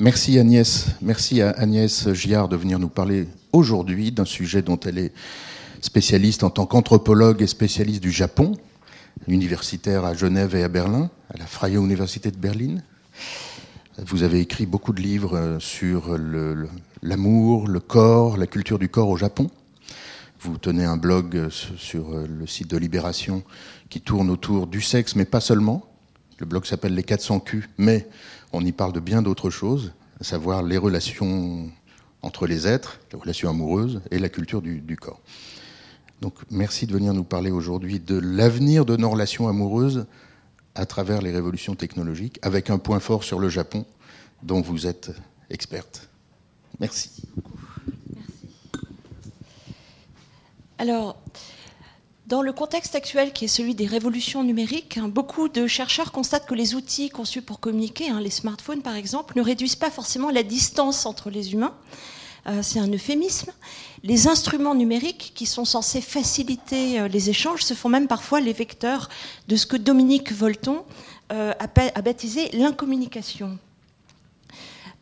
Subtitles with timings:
[0.00, 4.98] Merci Agnès, merci à Agnès Giard de venir nous parler aujourd'hui d'un sujet dont elle
[4.98, 5.12] est
[5.82, 8.56] spécialiste en tant qu'anthropologue et spécialiste du Japon,
[9.28, 12.78] universitaire à Genève et à Berlin, à la Freie Université de Berlin.
[13.98, 16.18] Vous avez écrit beaucoup de livres sur
[17.00, 19.48] l'amour, le, corps, la culture du corps au Japon.
[20.40, 23.44] Vous tenez un blog sur le site de Libération
[23.90, 25.86] qui tourne autour du sexe, mais pas seulement.
[26.38, 28.08] Le blog s'appelle Les 400 Q, mais
[28.54, 31.70] on y parle de bien d'autres choses, à savoir les relations
[32.22, 35.20] entre les êtres, les relations amoureuses et la culture du, corps.
[36.20, 40.06] Donc merci de venir nous parler aujourd'hui de l'avenir de nos relations amoureuses
[40.74, 43.84] à travers les révolutions technologiques, avec un point fort sur le Japon,
[44.42, 45.10] dont vous êtes
[45.50, 46.08] experte.
[46.80, 47.10] Merci.
[47.24, 47.28] Merci.
[50.78, 51.16] Alors,
[52.34, 56.46] dans le contexte actuel qui est celui des révolutions numériques, hein, beaucoup de chercheurs constatent
[56.46, 60.30] que les outils conçus pour communiquer, hein, les smartphones par exemple, ne réduisent pas forcément
[60.30, 61.76] la distance entre les humains.
[62.48, 63.52] Euh, c'est un euphémisme.
[64.02, 68.52] Les instruments numériques qui sont censés faciliter euh, les échanges se font même parfois les
[68.52, 69.10] vecteurs
[69.46, 70.82] de ce que Dominique Volton
[71.32, 73.60] euh, a baptisé l'incommunication.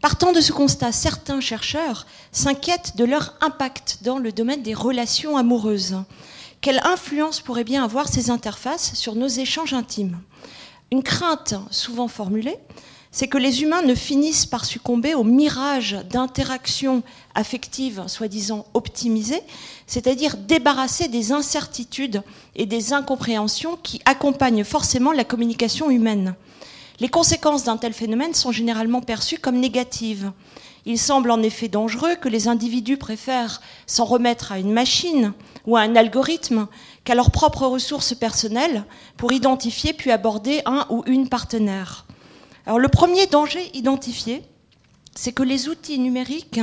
[0.02, 5.38] Partant de ce constat, certains chercheurs s'inquiètent de leur impact dans le domaine des relations
[5.38, 5.96] amoureuses.
[6.62, 10.20] Quelle influence pourraient bien avoir ces interfaces sur nos échanges intimes
[10.92, 12.56] Une crainte souvent formulée,
[13.10, 17.02] c'est que les humains ne finissent par succomber au mirage d'interactions
[17.34, 19.42] affectives soi-disant optimisées,
[19.88, 22.22] c'est-à-dire débarrassées des incertitudes
[22.54, 26.36] et des incompréhensions qui accompagnent forcément la communication humaine.
[27.00, 30.30] Les conséquences d'un tel phénomène sont généralement perçues comme négatives.
[30.84, 35.32] Il semble en effet dangereux que les individus préfèrent s'en remettre à une machine
[35.66, 36.66] ou à un algorithme
[37.04, 38.84] qu'à leurs propres ressources personnelles
[39.16, 42.06] pour identifier puis aborder un ou une partenaire.
[42.66, 44.42] Alors le premier danger identifié,
[45.14, 46.60] c'est que les outils numériques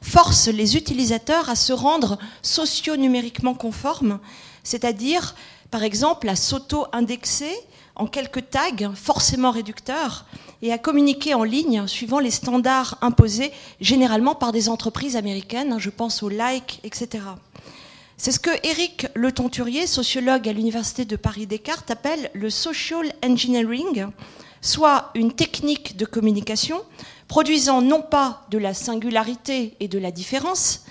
[0.00, 4.18] forcent les utilisateurs à se rendre socio-numériquement conformes,
[4.64, 5.34] c'est-à-dire
[5.70, 7.52] par exemple à s'auto-indexer
[7.96, 10.26] en quelques tags forcément réducteurs
[10.62, 15.90] et à communiquer en ligne suivant les standards imposés généralement par des entreprises américaines, je
[15.90, 17.24] pense aux likes, etc.
[18.16, 24.08] C'est ce que Éric Le Tonturier, sociologue à l'Université de Paris-Descartes, appelle le social engineering,
[24.60, 26.82] soit une technique de communication
[27.28, 30.84] produisant non pas de la singularité et de la différence,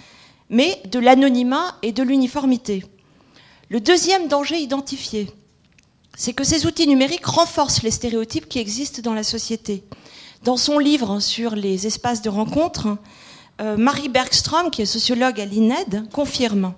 [0.50, 2.84] mais de l'anonymat et de l'uniformité.
[3.70, 5.30] Le deuxième danger identifié,
[6.20, 9.86] c'est que ces outils numériques renforcent les stéréotypes qui existent dans la société.
[10.44, 12.98] Dans son livre sur les espaces de rencontre,
[13.62, 16.74] euh, Marie Bergstrom, qui est sociologue à l'INED, confirme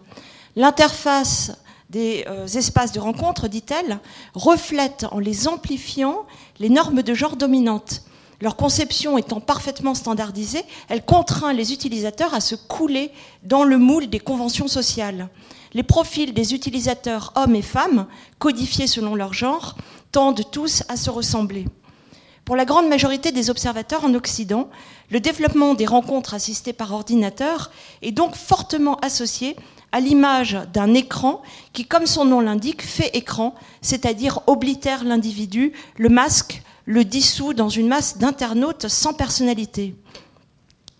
[0.55, 1.53] l'interface
[1.89, 3.99] des euh, espaces de rencontre, dit-elle,
[4.35, 6.27] reflète en les amplifiant
[6.59, 8.03] les normes de genre dominantes.
[8.41, 13.09] Leur conception étant parfaitement standardisée, elle contraint les utilisateurs à se couler
[13.41, 15.29] dans le moule des conventions sociales
[15.73, 18.07] les profils des utilisateurs hommes et femmes,
[18.39, 19.75] codifiés selon leur genre,
[20.11, 21.65] tendent tous à se ressembler.
[22.45, 24.69] Pour la grande majorité des observateurs en Occident,
[25.09, 27.71] le développement des rencontres assistées par ordinateur
[28.01, 29.55] est donc fortement associé
[29.91, 31.41] à l'image d'un écran
[31.73, 37.69] qui, comme son nom l'indique, fait écran, c'est-à-dire oblitère l'individu, le masque, le dissout dans
[37.69, 39.93] une masse d'internautes sans personnalité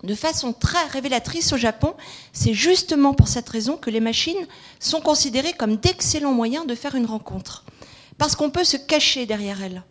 [0.04, 1.94] de façon très révélatrice au Japon.
[2.34, 4.48] C'est justement pour cette raison que les machines
[4.80, 7.66] sont considérées comme d'excellents moyens de faire une rencontre.
[8.18, 9.84] Parce qu'on peut se cacher derrière elles,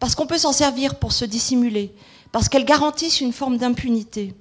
[0.00, 1.92] parce qu'on peut s'en servir pour se dissimuler,
[2.32, 4.34] parce qu'elles garantissent une forme d'impunité.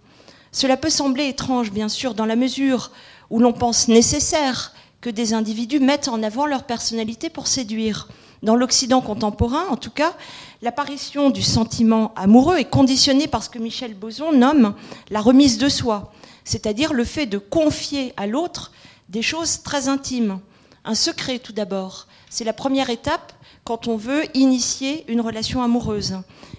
[0.52, 2.92] Cela peut sembler étrange, bien sûr, dans la mesure
[3.30, 8.08] où l'on pense nécessaire que des individus mettent en avant leur personnalité pour séduire.
[8.44, 10.14] Dans l'Occident contemporain, en tout cas,
[10.62, 14.76] l'apparition du sentiment amoureux est conditionnée par ce que Michel Boson nomme
[15.10, 16.12] la remise de soi,
[16.44, 18.72] c'est-à-dire le fait de confier à l'autre
[19.10, 20.40] des choses très intimes.
[20.86, 23.34] Un secret tout d'abord, c'est la première étape
[23.64, 26.18] quand on veut initier une relation amoureuse.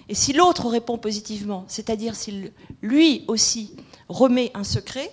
[0.09, 2.51] Et si l'autre répond positivement, c'est-à-dire s'il
[2.81, 3.75] lui aussi
[4.09, 5.11] remet un secret,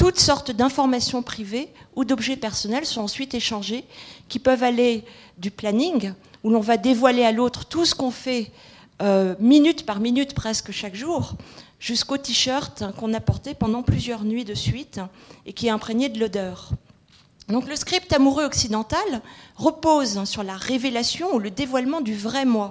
[0.00, 3.84] toutes sortes d'informations privées ou d'objets personnels sont ensuite échangés,
[4.30, 5.04] qui peuvent aller
[5.36, 8.50] du planning, où l'on va dévoiler à l'autre tout ce qu'on fait
[9.02, 11.34] euh, minute par minute presque chaque jour,
[11.80, 15.00] jusqu'au t-shirt qu'on a porté pendant plusieurs nuits de suite
[15.44, 16.70] et qui est imprégné de l'odeur.
[17.48, 19.20] Donc le script amoureux occidental
[19.56, 22.70] repose sur la révélation ou le dévoilement du vrai moi.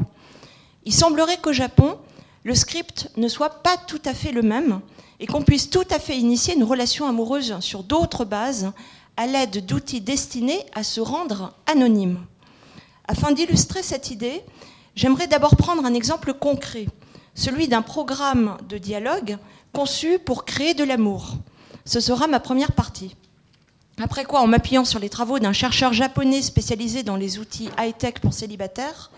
[0.86, 2.00] Il semblerait qu'au Japon,
[2.44, 4.82] le script ne soit pas tout à fait le même
[5.20, 8.72] et qu'on puisse tout à fait initier une relation amoureuse sur d'autres bases
[9.18, 12.20] à l'aide d'outils destinés à se rendre anonyme.
[13.08, 14.42] Afin d'illustrer cette idée,
[14.96, 16.86] j'aimerais d'abord prendre un exemple concret,
[17.36, 19.38] celui d'un programme de dialogue
[19.74, 21.36] conçu pour créer de l'amour.
[21.86, 23.16] Ce sera ma première partie.
[24.02, 28.16] Après quoi, en m'appuyant sur les travaux d'un chercheur japonais spécialisé dans les outils high-tech
[28.22, 29.12] pour célibataires,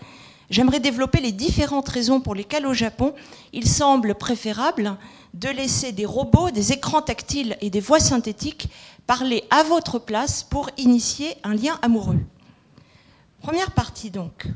[0.50, 3.14] j'aimerais développer les différentes raisons pour lesquelles au Japon,
[3.52, 4.96] il semble préférable
[5.34, 8.68] de laisser des robots, des écrans tactiles et des voix synthétiques
[9.06, 12.18] parler à votre place pour initier un lien amoureux.
[13.40, 14.46] Première partie donc.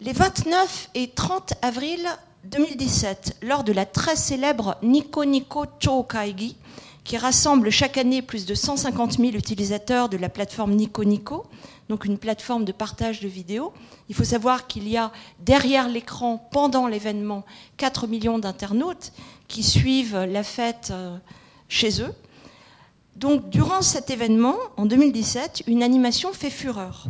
[0.00, 2.06] Les 29 et 30 avril
[2.44, 5.66] 2017, lors de la très célèbre Nico Nico
[6.08, 6.56] Kaigi,
[7.04, 11.44] qui rassemble chaque année plus de 150 000 utilisateurs de la plateforme Nico Nico,
[11.90, 13.72] donc une plateforme de partage de vidéos.
[14.08, 17.44] Il faut savoir qu'il y a derrière l'écran, pendant l'événement,
[17.76, 19.12] 4 millions d'internautes
[19.48, 21.16] qui suivent la fête euh,
[21.68, 22.14] chez eux.
[23.16, 27.06] Donc, durant cet événement, en 2017, une animation fait fureur.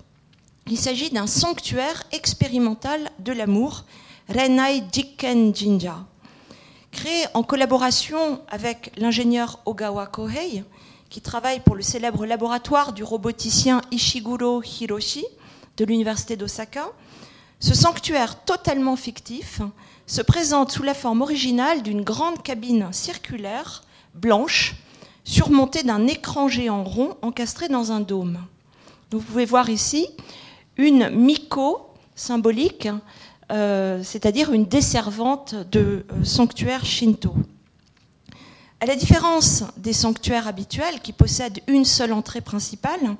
[0.66, 3.84] Il s'agit d'un sanctuaire expérimental de l'amour,
[4.28, 6.04] Renai Jiken Jinja.
[6.94, 10.62] Créé en collaboration avec l'ingénieur Ogawa Kohei,
[11.10, 15.24] qui travaille pour le célèbre laboratoire du roboticien Ishiguro Hiroshi
[15.76, 16.86] de l'université d'Osaka,
[17.58, 19.60] ce sanctuaire totalement fictif
[20.06, 23.82] se présente sous la forme originale d'une grande cabine circulaire,
[24.14, 24.76] blanche,
[25.24, 28.38] surmontée d'un écran géant rond encastré dans un dôme.
[29.10, 30.06] Vous pouvez voir ici
[30.76, 32.88] une Miko symbolique
[33.54, 37.32] euh, c'est-à-dire une desservante de euh, sanctuaire shinto.
[38.80, 43.16] À la différence des sanctuaires habituels qui possèdent une seule entrée principale,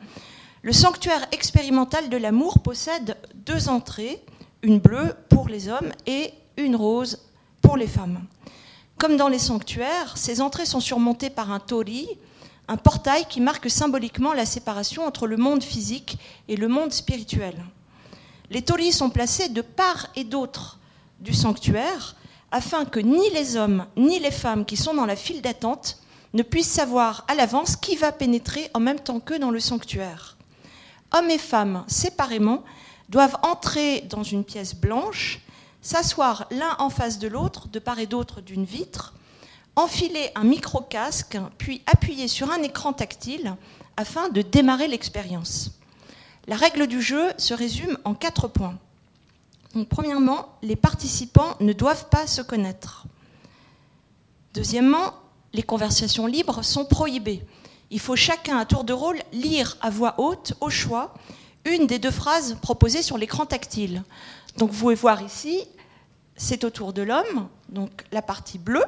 [0.63, 3.17] le sanctuaire expérimental de l'amour possède
[3.47, 4.21] deux entrées,
[4.63, 7.21] une bleue pour les hommes et une rose
[7.63, 8.21] pour les femmes.
[8.99, 12.09] Comme dans les sanctuaires, ces entrées sont surmontées par un tori,
[12.67, 17.55] un portail qui marque symboliquement la séparation entre le monde physique et le monde spirituel.
[18.51, 20.79] Les torii sont placés de part et d'autre
[21.21, 22.17] du sanctuaire
[22.51, 25.99] afin que ni les hommes ni les femmes qui sont dans la file d'attente
[26.35, 30.37] ne puissent savoir à l'avance qui va pénétrer en même temps qu'eux dans le sanctuaire.
[31.13, 32.65] Hommes et femmes, séparément,
[33.09, 35.41] doivent entrer dans une pièce blanche,
[35.81, 39.15] s'asseoir l'un en face de l'autre, de part et d'autre d'une vitre,
[39.77, 43.55] enfiler un micro-casque, puis appuyer sur un écran tactile
[43.97, 45.71] afin de démarrer l'expérience.
[46.47, 48.79] La règle du jeu se résume en quatre points.
[49.89, 53.07] premièrement, les participants ne doivent pas se connaître.
[54.53, 55.15] Deuxièmement,
[55.55, 57.43] les conversations libres sont prohibées.
[57.91, 61.15] Il faut chacun à tour de rôle lire à voix haute, au choix,
[61.65, 64.05] une des deux phrases proposées sur l'écran tactile.
[64.59, 65.63] Donc vous pouvez voir ici,
[66.37, 68.85] c'est au tour de l'homme, donc la partie bleue.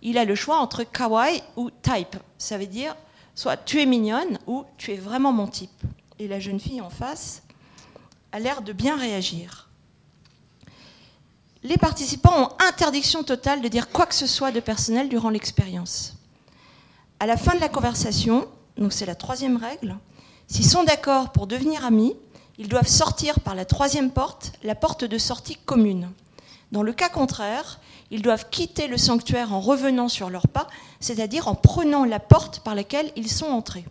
[0.00, 2.16] Il a le choix entre kawaii ou type.
[2.38, 2.96] Ça veut dire
[3.34, 5.84] soit tu es mignonne ou tu es vraiment mon type
[6.18, 7.42] et la jeune fille en face
[8.32, 9.68] a l'air de bien réagir.
[11.62, 16.14] Les participants ont interdiction totale de dire quoi que ce soit de personnel durant l'expérience.
[17.20, 18.46] À la fin de la conversation,
[18.76, 19.96] donc c'est la troisième règle,
[20.46, 22.14] s'ils sont d'accord pour devenir amis,
[22.58, 26.10] ils doivent sortir par la troisième porte, la porte de sortie commune.
[26.70, 30.66] Dans le cas contraire, ils doivent quitter le sanctuaire en revenant sur leurs pas,
[31.00, 33.84] c'est-à-dire en prenant la porte par laquelle ils sont entrés.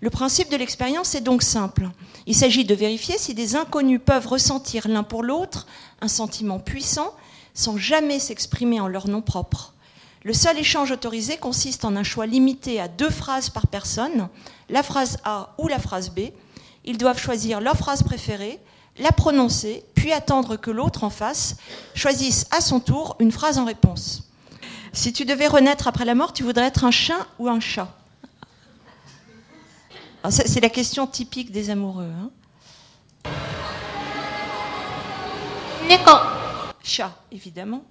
[0.00, 1.88] Le principe de l'expérience est donc simple.
[2.26, 5.66] Il s'agit de vérifier si des inconnus peuvent ressentir l'un pour l'autre
[6.02, 7.14] un sentiment puissant
[7.54, 9.72] sans jamais s'exprimer en leur nom propre.
[10.22, 14.28] Le seul échange autorisé consiste en un choix limité à deux phrases par personne,
[14.68, 16.30] la phrase A ou la phrase B.
[16.84, 18.60] Ils doivent choisir leur phrase préférée,
[18.98, 21.56] la prononcer, puis attendre que l'autre en face
[21.94, 24.24] choisisse à son tour une phrase en réponse.
[24.92, 27.88] Si tu devais renaître après la mort, tu voudrais être un chien ou un chat?
[30.30, 32.10] C'est la question typique des amoureux.
[32.10, 32.30] Hein.
[36.82, 37.84] Chat, évidemment.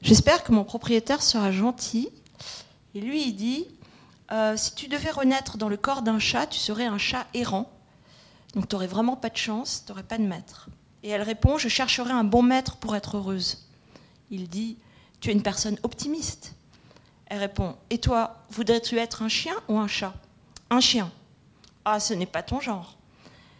[0.00, 2.08] J'espère que mon propriétaire sera gentil.
[2.94, 3.68] Et lui, il dit
[4.32, 7.70] euh, si tu devais renaître dans le corps d'un chat, tu serais un chat errant.
[8.54, 10.68] Donc tu n'aurais vraiment pas de chance, tu n'aurais pas de maître.
[11.02, 13.68] Et elle répond je chercherai un bon maître pour être heureuse.
[14.30, 14.78] Il dit
[15.20, 16.54] tu es une personne optimiste.
[17.26, 20.14] Elle répond et toi, voudrais-tu être un chien ou un chat?
[20.70, 21.10] Un chien.
[21.84, 22.96] Ah, ce n'est pas ton genre.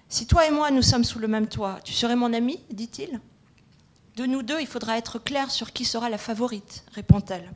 [0.08, 3.20] Si toi et moi nous sommes sous le même toit, tu serais mon ami dit-il.
[4.16, 7.50] De nous deux, il faudra être clair sur qui sera la favorite, répond-elle.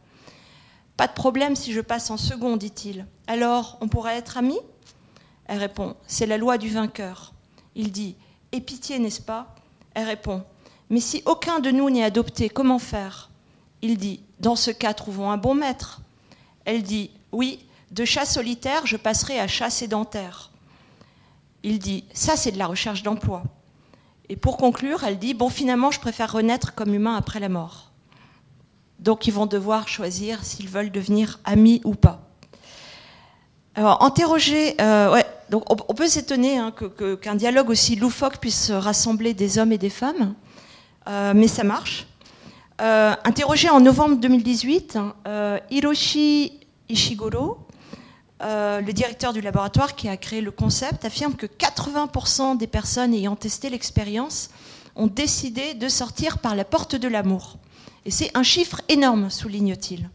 [0.96, 3.06] Pas de problème si je passe en second, dit-il.
[3.26, 4.58] Alors, on pourra être amis?
[5.44, 7.34] Elle répond C'est la loi du vainqueur.
[7.74, 8.16] Il dit
[8.52, 9.54] Et pitié, n'est-ce pas?
[9.94, 10.42] Elle répond
[10.88, 13.30] Mais si aucun de nous n'est adopté, comment faire?
[13.82, 16.00] Il dit Dans ce cas, trouvons un bon maître.
[16.64, 20.50] Elle dit Oui, de chat solitaire, je passerai à chat sédentaire.
[21.66, 23.42] Il dit Ça, c'est de la recherche d'emploi.
[24.28, 27.90] Et pour conclure, elle dit Bon, finalement, je préfère renaître comme humain après la mort.
[29.00, 32.22] Donc, ils vont devoir choisir s'ils veulent devenir amis ou pas.
[33.74, 36.72] Alors, interroger, euh, ouais, donc on, peut s'étonner hein,
[37.20, 40.34] qu'un dialogue aussi loufoque puisse rassembler des hommes et des femmes,
[41.08, 42.06] euh, mais ça marche.
[42.80, 47.65] Euh, interrogé en novembre 2018, hein, Hiroshi Ishiguro,
[48.40, 53.36] le directeur du laboratoire qui a créé le concept, affirme que 80% des personnes ayant
[53.36, 54.50] testé l'expérience
[54.94, 57.56] ont décidé de sortir par la porte de l'amour.
[58.04, 60.08] Et c'est un chiffre énorme, souligne-t-il.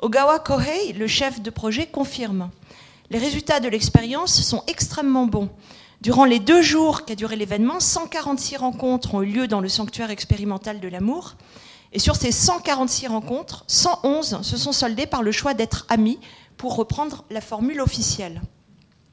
[0.00, 2.50] Ogawa Kohei, le chef de projet, confirme.
[3.10, 5.48] Les résultats de l'expérience sont extrêmement bons.
[6.00, 10.10] Durant les deux jours qu'a duré l'événement, 146 rencontres ont eu lieu dans le sanctuaire
[10.10, 11.36] expérimental de l'amour.
[11.92, 16.18] Et sur ces 146 rencontres, 111 se sont soldées par le choix d'être amis,
[16.64, 18.40] pour reprendre la formule officielle.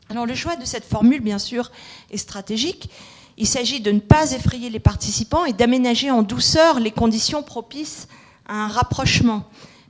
[0.08, 1.70] Alors le choix de cette formule, bien sûr,
[2.10, 2.90] est stratégique.
[3.38, 8.08] Il s'agit de ne pas effrayer les participants et d'aménager en douceur les conditions propices
[8.48, 9.44] à un rapprochement.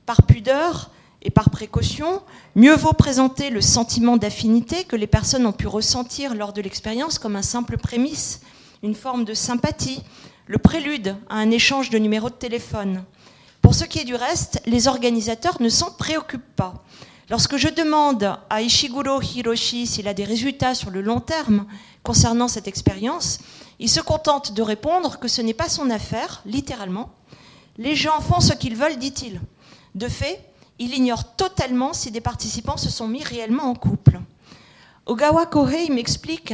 [0.06, 0.90] Par pudeur
[1.22, 2.22] et par précaution,
[2.56, 7.20] mieux vaut présenter le sentiment d'affinité que les personnes ont pu ressentir lors de l'expérience
[7.20, 8.40] comme un simple prémisse,
[8.82, 10.02] une forme de sympathie,
[10.48, 13.04] le prélude à un échange de numéros de téléphone.
[13.60, 16.82] Pour ce qui est du reste, les organisateurs ne s'en préoccupent pas.
[17.32, 21.64] Lorsque je demande à Ishiguro Hiroshi s'il a des résultats sur le long terme
[22.02, 23.38] concernant cette expérience,
[23.78, 27.08] il se contente de répondre que ce n'est pas son affaire, littéralement.
[27.78, 29.40] Les gens font ce qu'ils veulent, dit-il.
[29.94, 30.44] De fait,
[30.78, 34.20] il ignore totalement si des participants se sont mis réellement en couple.
[35.06, 36.52] Ogawa Kohei m'explique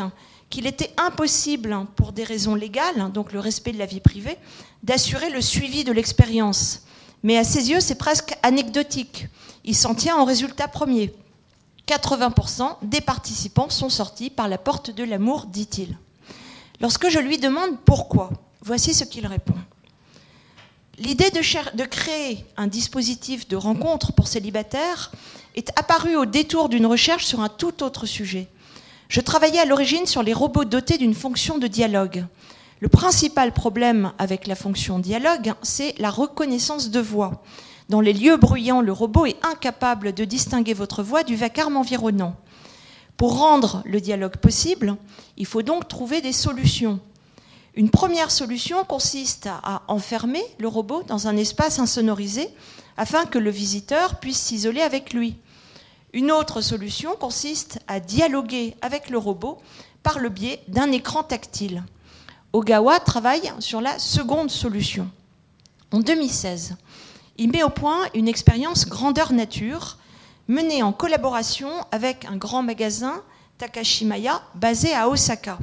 [0.49, 4.39] qu'il était impossible, pour des raisons légales, donc le respect de la vie privée,
[4.85, 6.83] d'assurer le suivi de l'expérience.
[7.25, 9.27] Mais à ses yeux, c'est presque anecdotique.
[9.69, 11.13] Il s'en tient au résultat premier.
[11.87, 15.99] 80% des participants sont sortis par la porte de l'amour, dit-il.
[16.81, 18.31] Lorsque je lui demande pourquoi,
[18.63, 19.53] voici ce qu'il répond.
[20.97, 25.13] L'idée de, créer un dispositif de rencontre pour célibataires
[25.55, 28.49] est apparue au détour d'une recherche sur un tout autre sujet.
[29.11, 32.25] Je travaillais à l'origine sur les robots dotés d'une fonction de dialogue.
[32.81, 37.43] Le principal problème avec la fonction dialogue, c'est la reconnaissance de voix.
[37.89, 42.37] Dans les lieux bruyants, le robot est incapable de distinguer votre voix du vacarme environnant.
[43.17, 44.97] Pour rendre le dialogue possible,
[45.39, 47.01] il faut donc trouver des solutions.
[47.75, 52.51] Une première solution consiste à enfermer le robot dans un espace insonorisé
[52.99, 55.37] afin que le visiteur puisse s'isoler avec lui.
[56.13, 59.59] Une autre solution consiste à dialoguer avec le robot
[60.03, 61.85] par le biais d'un écran tactile.
[62.53, 65.09] Ogawa travaille sur la seconde solution.
[65.91, 66.77] En 2016,
[67.39, 69.97] il met au point une expérience grandeur nature
[70.49, 73.23] menée en collaboration avec un grand magasin
[73.59, 75.59] Takashimaya basé à Osaka.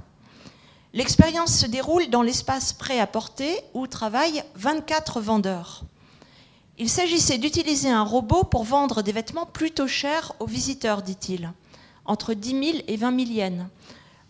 [0.93, 5.83] L'expérience se déroule dans l'espace prêt à porter où travaillent 24 vendeurs.
[6.77, 11.51] Il s'agissait d'utiliser un robot pour vendre des vêtements plutôt chers aux visiteurs, dit-il,
[12.05, 13.65] entre 10 000 et 20 000 yens,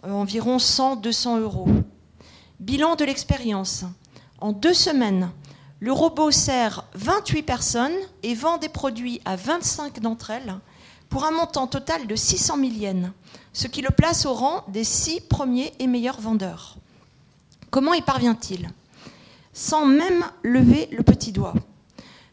[0.04, 1.68] environ 100-200 euros.
[2.60, 3.84] Bilan de l'expérience.
[4.40, 5.32] En deux semaines,
[5.80, 10.56] le robot sert 28 personnes et vend des produits à 25 d'entre elles
[11.10, 13.12] pour un montant total de 600 000 yens,
[13.54, 16.78] ce qui le place au rang des six premiers et meilleurs vendeurs.
[17.70, 18.70] Comment y parvient-il?
[19.54, 21.54] Sans même lever le petit doigt.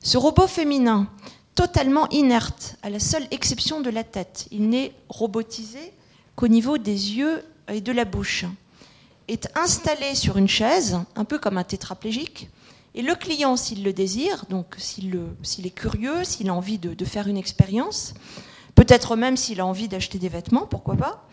[0.00, 1.08] Ce robot féminin,
[1.54, 5.92] totalement inerte, à la seule exception de la tête, il n'est robotisé
[6.34, 8.44] qu'au niveau des yeux et de la bouche,
[9.28, 12.48] est installé sur une chaise, un peu comme un tétraplégique,
[12.94, 15.16] et le client, s'il le désire, donc s'il
[15.64, 18.12] est curieux, s'il a envie de, faire une expérience,
[18.74, 21.26] peut-être même s'il a envie d'acheter des vêtements, pourquoi pas,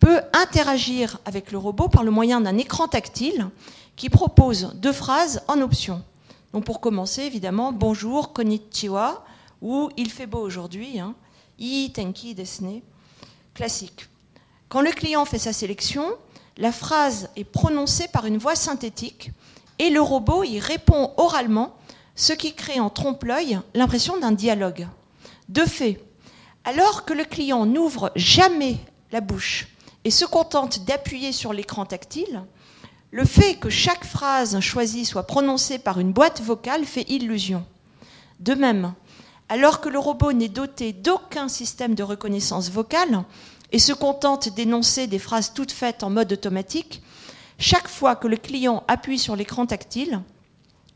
[0.00, 3.48] peut interagir avec le robot par le moyen d'un écran tactile
[3.94, 6.02] qui propose deux phrases en option.
[6.52, 9.24] Donc pour commencer, évidemment, bonjour, konnichiwa,
[9.62, 11.14] ou il fait beau aujourd'hui, hein,
[11.58, 12.80] i tenki desne,
[13.54, 14.08] classique.
[14.68, 16.04] Quand le client fait sa sélection,
[16.56, 19.30] la phrase est prononcée par une voix synthétique
[19.78, 21.76] et le robot y répond oralement,
[22.14, 24.86] ce qui crée en trompe-l'œil l'impression d'un dialogue.
[25.48, 26.02] De fait,
[26.64, 28.78] alors que le client n'ouvre jamais
[29.12, 29.68] la bouche
[30.04, 32.44] et se contente d'appuyer sur l'écran tactile,
[33.10, 37.64] le fait que chaque phrase choisie soit prononcée par une boîte vocale fait illusion.
[38.40, 38.92] De même,
[39.48, 43.24] alors que le robot n'est doté d'aucun système de reconnaissance vocale
[43.72, 47.02] et se contente d'énoncer des phrases toutes faites en mode automatique,
[47.58, 50.20] chaque fois que le client appuie sur l'écran tactile,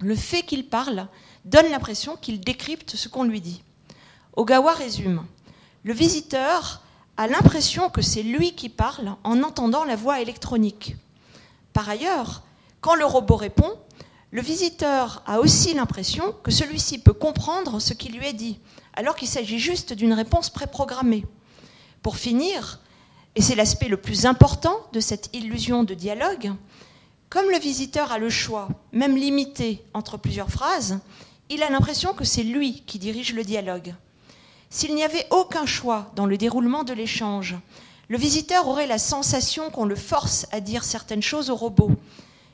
[0.01, 1.09] le fait qu'il parle
[1.45, 3.63] donne l'impression qu'il décrypte ce qu'on lui dit.
[4.37, 5.25] Ogawa résume.
[5.85, 6.83] Le visiteur
[7.17, 10.97] a l'impression que c'est lui qui parle en entendant la voix électronique.
[11.73, 12.43] Par ailleurs,
[12.81, 13.73] Quand le robot répond,
[14.31, 18.61] le visiteur a aussi l'impression que celui-ci peut comprendre ce qui lui est dit,
[18.95, 21.25] alors qu'il s'agit juste d'une réponse préprogrammée.
[22.03, 22.79] Pour finir,
[23.35, 26.53] et c'est l'aspect le plus important de cette illusion de dialogue,
[27.29, 30.99] comme le visiteur a le choix, même limité, entre plusieurs phrases,
[31.51, 33.95] il a l'impression que c'est lui qui dirige le dialogue.
[34.71, 37.57] S'il n'y avait aucun choix dans le déroulement de l'échange,
[38.09, 41.91] le visiteur aurait la sensation qu'on le force à dire certaines choses au robot.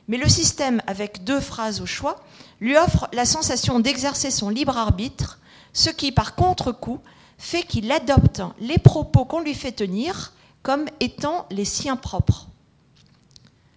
[0.07, 2.21] Mais le système, avec deux phrases au choix,
[2.59, 5.39] lui offre la sensation d'exercer son libre arbitre,
[5.73, 6.99] ce qui, par contre-coup,
[7.37, 10.33] fait qu'il adopte les propos qu'on lui fait tenir
[10.65, 12.47] comme étant les siens propres.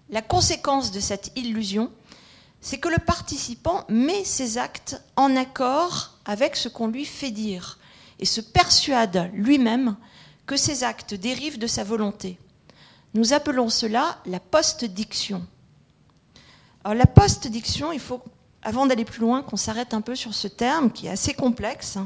[0.08, 1.92] La conséquence de cette illusion,
[2.62, 7.78] c'est que le participant met ses actes en accord avec ce qu'on lui fait dire
[8.20, 9.96] et se persuade lui-même
[10.46, 12.38] que ses actes dérivent de sa volonté.
[13.12, 15.46] Nous appelons cela la post-diction.
[16.84, 18.22] Alors la post-diction, il faut,
[18.62, 21.98] avant d'aller plus loin, qu'on s'arrête un peu sur ce terme qui est assez complexe.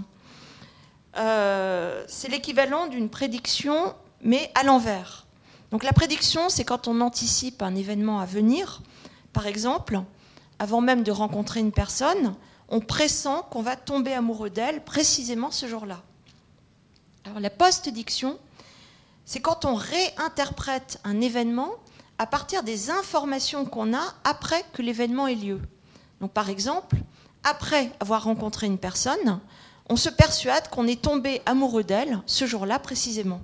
[1.19, 5.27] Euh, c'est l'équivalent d'une prédiction, mais à l'envers.
[5.71, 8.83] Donc la prédiction, c'est quand on anticipe un événement à venir.
[9.33, 10.01] Par exemple,
[10.59, 12.35] avant même de rencontrer une personne,
[12.69, 16.03] on pressent qu'on va tomber amoureux d'elle précisément ce jour-là.
[17.25, 18.39] Alors la post-diction,
[19.25, 21.71] c'est quand on réinterprète un événement
[22.19, 25.61] à partir des informations qu'on a après que l'événement ait lieu.
[26.21, 26.97] Donc par exemple,
[27.45, 29.41] après avoir rencontré une personne,
[29.89, 33.41] on se persuade qu'on est tombé amoureux d'elle ce jour-là précisément.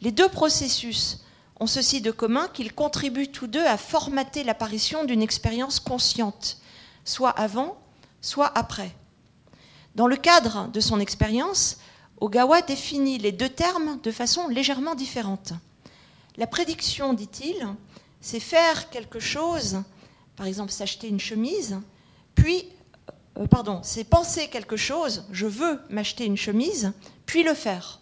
[0.00, 1.18] Les deux processus
[1.60, 6.58] ont ceci de commun qu'ils contribuent tous deux à formater l'apparition d'une expérience consciente,
[7.04, 7.76] soit avant,
[8.20, 8.94] soit après.
[9.96, 11.78] Dans le cadre de son expérience,
[12.20, 15.52] Ogawa définit les deux termes de façon légèrement différente.
[16.36, 17.66] La prédiction, dit-il,
[18.20, 19.82] c'est faire quelque chose,
[20.36, 21.80] par exemple s'acheter une chemise,
[22.36, 22.68] puis,
[23.36, 26.92] euh, pardon, c'est penser quelque chose, je veux m'acheter une chemise,
[27.26, 27.97] puis le faire.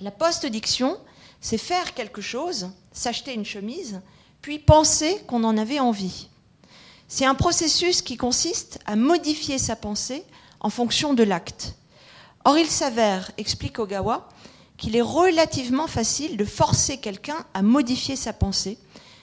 [0.00, 0.96] La post-diction,
[1.40, 4.00] c'est faire quelque chose, s'acheter une chemise,
[4.42, 6.28] puis penser qu'on en avait envie.
[7.08, 10.24] C'est un processus qui consiste à modifier sa pensée
[10.60, 11.74] en fonction de l'acte.
[12.44, 14.28] Or, il s'avère, explique Ogawa,
[14.76, 18.78] qu'il est relativement facile de forcer quelqu'un à modifier sa pensée,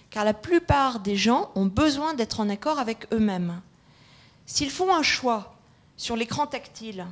[0.09, 3.61] car la plupart des gens ont besoin d'être en accord avec eux-mêmes.
[4.45, 5.55] S'ils font un choix
[5.95, 7.07] sur l'écran tactile,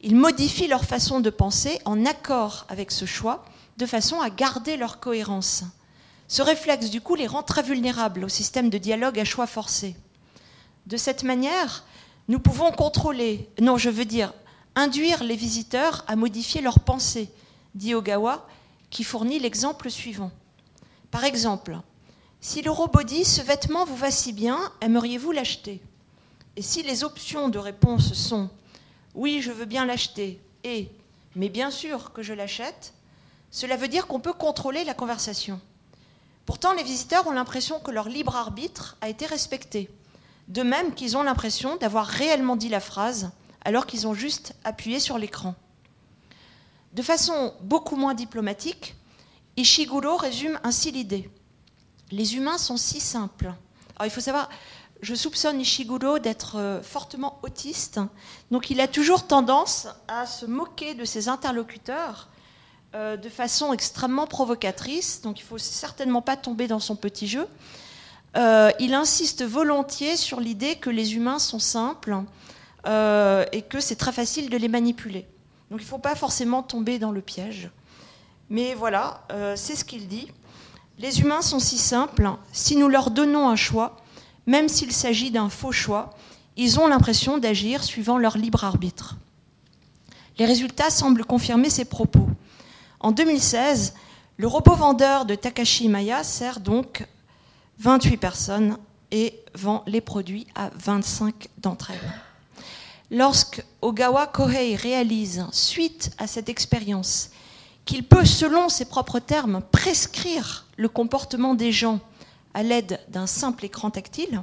[0.00, 3.44] ils modifient leur façon de penser en accord avec ce choix,
[3.78, 5.64] de façon à garder leur cohérence.
[6.28, 9.96] Ce réflexe, du coup, les rend très vulnérables au système de dialogue à choix forcé.
[10.86, 11.84] De cette manière,
[12.28, 14.32] nous pouvons contrôler, non, je veux dire,
[14.74, 17.30] induire les visiteurs à modifier leurs pensées,
[17.74, 18.46] dit Ogawa,
[18.90, 20.30] qui fournit l'exemple suivant.
[21.10, 21.78] Par exemple,
[22.40, 25.80] si le robot dit Ce vêtement vous va si bien, aimeriez-vous l'acheter?
[26.56, 28.50] Et si les options de réponse sont
[29.18, 30.88] Oui, je veux bien l'acheter et
[31.34, 32.94] Mais bien sûr que je l'achète,
[33.50, 35.60] cela veut dire qu'on peut contrôler la conversation.
[36.46, 39.90] Pourtant, les visiteurs ont l'impression que leur libre arbitre a été respecté,
[40.46, 43.32] de même qu'ils ont l'impression d'avoir réellement dit la phrase
[43.64, 45.56] alors qu'ils ont juste appuyé sur l'écran.
[46.92, 48.94] De façon beaucoup moins diplomatique,
[49.56, 51.28] Ishiguro résume ainsi l'idée.
[52.12, 53.52] Les humains sont si simples.
[53.96, 54.48] Alors il faut savoir,
[55.00, 58.00] je soupçonne Ishiguro d'être euh, fortement autiste,
[58.50, 62.28] donc il a toujours tendance à se moquer de ses interlocuteurs
[62.94, 67.28] euh, de façon extrêmement provocatrice, donc il ne faut certainement pas tomber dans son petit
[67.28, 67.46] jeu.
[68.36, 72.16] Euh, il insiste volontiers sur l'idée que les humains sont simples
[73.52, 75.26] et que c'est très facile de les manipuler.
[75.70, 77.70] Donc il ne faut pas forcément tomber dans le piège.
[78.48, 80.32] Mais voilà, c'est ce qu'il dit.
[80.98, 83.98] Les humains sont si simples, si nous leur donnons un choix,
[84.48, 86.14] même s'il s'agit d'un faux choix,
[86.56, 89.16] ils ont l'impression d'agir suivant leur libre arbitre.
[90.38, 92.26] Les résultats semblent confirmer ces propos.
[92.98, 93.92] En 2016,
[94.38, 97.06] le robot vendeur de Takashi Maya sert donc
[97.80, 98.78] 28 personnes
[99.10, 102.12] et vend les produits à 25 d'entre elles.
[103.10, 107.30] Lorsque Ogawa Kohei réalise, suite à cette expérience,
[107.84, 112.00] qu'il peut, selon ses propres termes, prescrire le comportement des gens
[112.58, 114.42] à l'aide d'un simple écran tactile,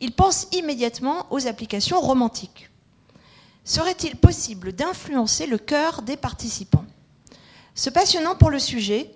[0.00, 2.70] il pense immédiatement aux applications romantiques.
[3.64, 6.84] Serait-il possible d'influencer le cœur des participants?
[7.74, 9.10] Se passionnant pour le sujet,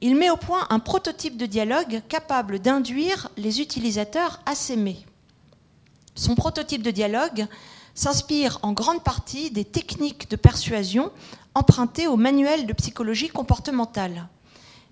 [0.00, 4.98] il met au point un prototype de dialogue capable d'induire les utilisateurs à s'aimer.
[6.16, 7.46] Son prototype de dialogue
[7.94, 11.12] s'inspire en grande partie des techniques de persuasion
[11.54, 14.26] empruntées au manuel de psychologie comportementale.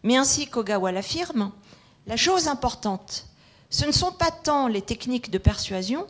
[0.04, 1.50] Mais ainsi qu'Ogawa l'affirme,
[2.06, 3.26] la chose importante,
[3.70, 6.06] ce ne sont pas tant les techniques de persuasion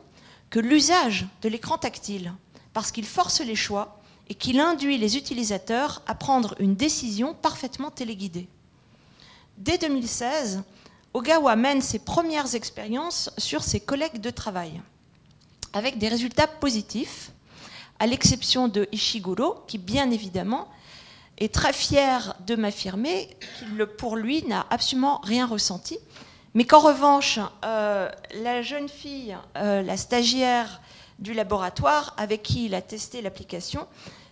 [0.50, 2.32] que l'usage de l'écran tactile,
[2.72, 7.90] parce qu'il force les choix et qu'il induit les utilisateurs à prendre une décision parfaitement
[7.90, 8.48] téléguidée.
[9.58, 10.62] Dès 2016,
[11.14, 14.80] Ogawa mène ses premières expériences sur ses collègues de travail,
[15.72, 17.32] avec des résultats positifs,
[17.98, 20.68] à l'exception de Ishiguro, qui bien évidemment
[21.44, 25.98] est très fier de m'affirmer qu'il, pour lui, n'a absolument rien ressenti,
[26.54, 28.08] mais qu'en revanche, euh,
[28.42, 30.80] la jeune fille, euh, la stagiaire
[31.18, 33.86] du laboratoire avec qui il a testé l'application,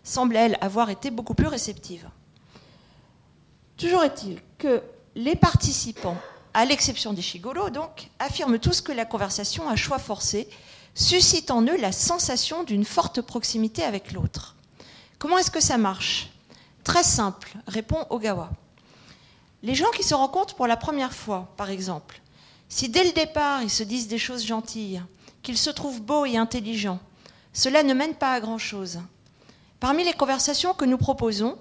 [0.05, 2.09] semble, elle, avoir été beaucoup plus réceptive.
[3.77, 4.83] Toujours est-il que
[5.15, 6.17] les participants,
[6.55, 10.49] à l'exception des Shigolo, donc, affirment tous que la conversation à choix forcé
[10.95, 14.57] suscite en eux la sensation d'une forte proximité avec l'autre.
[15.19, 16.31] Comment est-ce que ça marche?
[16.85, 18.51] Très simple, répond Ogawa.
[19.63, 22.21] Les gens qui se rencontrent pour la première fois, par exemple,
[22.69, 25.03] si dès le départ ils se disent des choses gentilles,
[25.43, 27.01] qu'ils se trouvent beaux et intelligents,
[27.53, 29.01] cela ne mène pas à grand-chose.
[29.81, 31.59] Parmi les conversations que nous proposons,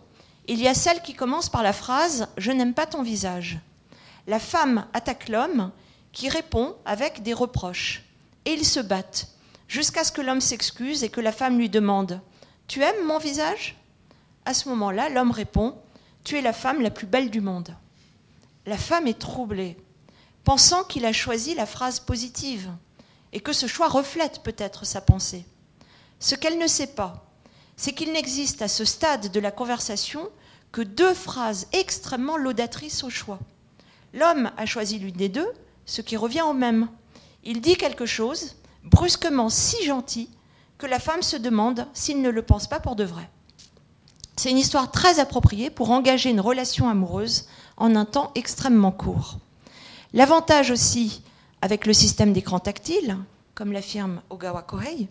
[0.47, 3.59] il y a celle qui commence par la phrase⁇ Je n'aime pas ton visage⁇
[4.27, 5.71] La femme attaque l'homme
[6.11, 8.03] qui répond avec des reproches.
[8.45, 9.27] Et ils se battent,
[9.67, 12.13] jusqu'à ce que l'homme s'excuse et que la femme lui demande⁇
[12.67, 13.75] Tu aimes mon visage?⁇
[14.49, 15.69] À ce moment-là, l'homme répond⁇
[16.23, 17.69] Tu es la femme la plus belle du monde⁇
[18.65, 19.77] La femme est troublée,
[20.43, 22.71] pensant qu'il a choisi la phrase positive
[23.31, 25.45] et que ce choix reflète peut-être sa pensée.
[26.19, 27.29] Ce qu'elle ne sait pas,
[27.77, 30.27] c'est qu'il n'existe à ce stade de la conversation
[30.71, 33.37] que deux phrases extrêmement laudatrices au choix.
[34.15, 35.53] L'homme a choisi l'une des deux,
[35.85, 36.89] ce qui revient au même.
[37.43, 40.27] Il dit quelque chose, brusquement si gentil,
[40.79, 43.29] que la femme se demande s'il ne le pense pas pour de vrai.
[44.41, 49.37] C'est une histoire très appropriée pour engager une relation amoureuse en un temps extrêmement court.
[50.13, 51.23] L'avantage aussi
[51.61, 53.17] avec le système d'écran tactile,
[53.53, 55.09] comme l'affirme Ogawa Kohei,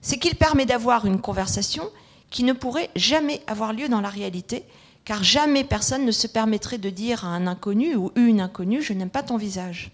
[0.00, 1.84] c'est qu'il permet d'avoir une conversation
[2.30, 4.64] qui ne pourrait jamais avoir lieu dans la réalité,
[5.04, 8.94] car jamais personne ne se permettrait de dire à un inconnu ou une inconnue Je
[8.94, 9.90] n'aime pas ton visage.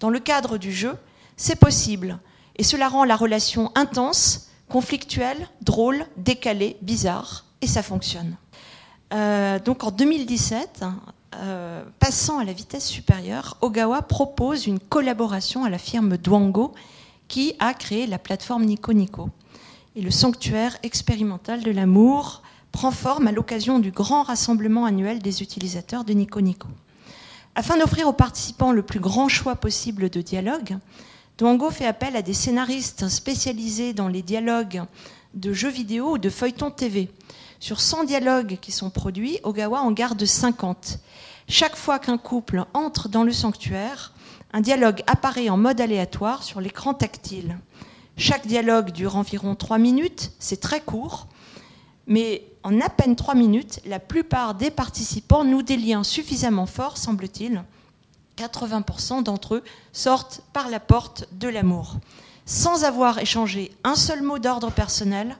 [0.00, 0.96] Dans le cadre du jeu,
[1.36, 2.18] c'est possible,
[2.56, 8.36] et cela rend la relation intense, conflictuelle, drôle, décalée, bizarre, et ça fonctionne.
[9.12, 10.84] Euh, donc en 2017,
[11.36, 16.74] euh, passant à la vitesse supérieure, Ogawa propose une collaboration à la firme Dwango
[17.26, 19.30] qui a créé la plateforme Nico Nico.
[19.96, 25.42] Et le sanctuaire expérimental de l'amour prend forme à l'occasion du grand rassemblement annuel des
[25.42, 26.68] utilisateurs de Nico Nico.
[27.54, 30.76] Afin d'offrir aux participants le plus grand choix possible de dialogue,
[31.38, 34.82] Dwango fait appel à des scénaristes spécialisés dans les dialogues
[35.34, 37.08] de jeux vidéo ou de feuilletons TV.
[37.64, 40.98] Sur 100 dialogues qui sont produits, Ogawa en garde 50.
[41.48, 44.12] Chaque fois qu'un couple entre dans le sanctuaire,
[44.52, 47.56] un dialogue apparaît en mode aléatoire sur l'écran tactile.
[48.18, 51.26] Chaque dialogue dure environ 3 minutes, c'est très court,
[52.06, 56.98] mais en à peine 3 minutes, la plupart des participants nouent des liens suffisamment forts,
[56.98, 57.64] semble-t-il.
[58.36, 61.94] 80% d'entre eux sortent par la porte de l'amour,
[62.44, 65.38] sans avoir échangé un seul mot d'ordre personnel,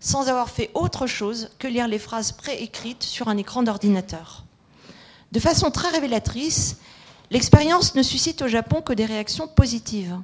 [0.00, 4.44] sans avoir fait autre chose que lire les phrases préécrites sur un écran d'ordinateur.
[5.32, 6.78] De façon très révélatrice,
[7.30, 10.18] l'expérience ne suscite au Japon que des réactions positives.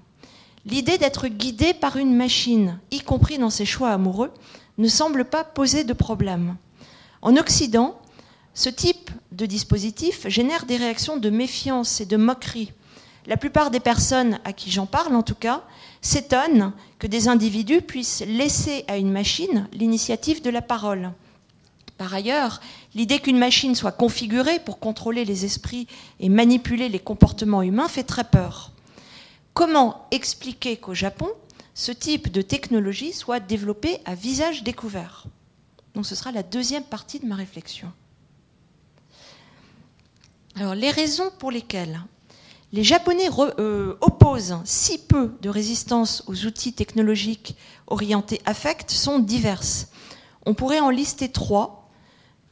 [0.65, 4.33] L'idée d'être guidé par une machine, y compris dans ses choix amoureux,
[4.79, 6.57] ne semble pas poser de problème.
[7.23, 8.01] En Occident,
[8.55, 12.73] ce type de dispositif génère des réactions de méfiance et de moquerie.
[13.27, 15.63] La plupart des personnes à qui j'en parle, en tout cas,
[16.07, 21.13] s'étonnent que des individus puissent laisser à une machine l'initiative de la parole.
[21.99, 22.61] Par ailleurs,
[22.95, 25.87] l'idée qu'une machine soit configurée pour contrôler les esprits
[26.21, 28.73] et manipuler les comportements humains fait très peur.
[29.55, 31.29] Comment expliquer qu'au Japon,
[31.75, 35.25] ce type de technologie soit développé à visage découvert?
[35.95, 37.91] Donc ce sera la deuxième partie de ma réflexion.
[40.55, 42.01] Alors les raisons pour lesquelles
[42.77, 49.89] les Japonais euh, opposent si peu de résistance aux outils technologiques orientés affect sont diverses.
[50.45, 51.89] On pourrait en lister trois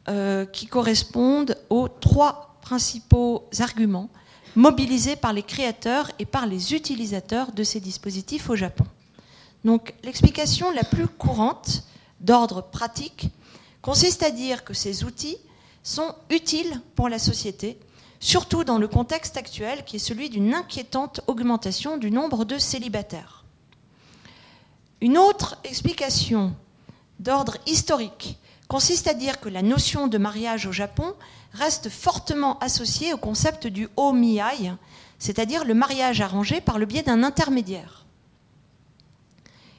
[0.09, 4.09] euh, qui correspondent aux trois principaux arguments
[4.57, 8.87] mobilisés par les créateurs et par les utilisateurs de ces dispositifs au Japon.
[9.63, 11.83] Donc l'explication la plus courante
[12.21, 13.29] d'ordre pratique
[13.83, 15.37] consiste à dire que ces outils
[15.83, 17.79] sont utiles pour la société,
[18.25, 23.45] surtout dans le contexte actuel qui est celui d'une inquiétante augmentation du nombre de célibataires.
[25.03, 26.55] Une autre explication
[27.21, 31.13] d'ordre historique consiste à dire que la notion de mariage au Japon
[31.53, 34.73] reste fortement associée au concept du omiyai,
[35.19, 38.07] c'est-à-dire le mariage arrangé par le biais d'un intermédiaire.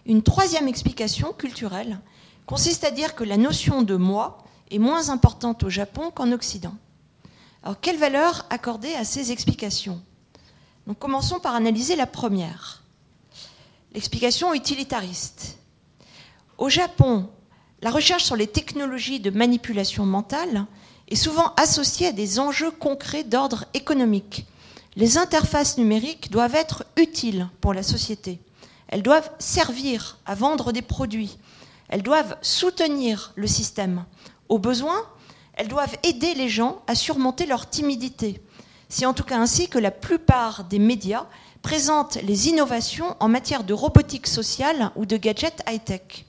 [0.05, 1.99] Une troisième explication culturelle
[2.45, 4.37] consiste à dire que la notion de moi
[4.69, 6.75] est moins importante au Japon qu'en Occident.
[7.65, 9.99] Alors, quelle valeur accorder à ces explications?
[10.85, 12.83] Donc, commençons par analyser la première.
[13.93, 15.57] L'explication utilitariste.
[16.59, 17.27] Au Japon,
[17.81, 20.67] la recherche sur les technologies de manipulation mentale
[21.07, 24.45] est souvent associée à des enjeux concrets d'ordre économique.
[24.95, 28.39] Les interfaces numériques doivent être utiles pour la société.
[28.89, 31.39] Elles doivent servir à vendre des produits.
[31.89, 34.05] Elles doivent soutenir le système.
[34.49, 35.01] Au besoin,
[35.55, 38.41] elles doivent aider les gens à surmonter leur timidité.
[38.89, 41.25] C'est en tout cas ainsi que la plupart des médias
[41.61, 46.25] présentent les innovations en matière de robotique sociale ou de gadgets high-tech.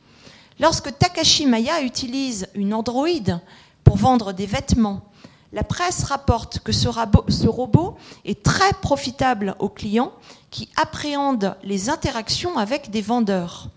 [0.58, 3.08] Lorsque Takashi Maya utilise une Android
[3.84, 5.02] pour vendre des vêtements,
[5.52, 10.12] la presse rapporte que ce, robot est très profitable aux clients
[10.50, 13.68] qui appréhendent les interactions avec des vendeurs.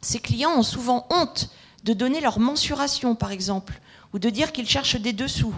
[0.00, 1.50] Ces clients ont souvent honte
[1.84, 3.80] de donner leur mensuration, par exemple,
[4.12, 5.54] ou de dire qu'ils cherchent des dessous.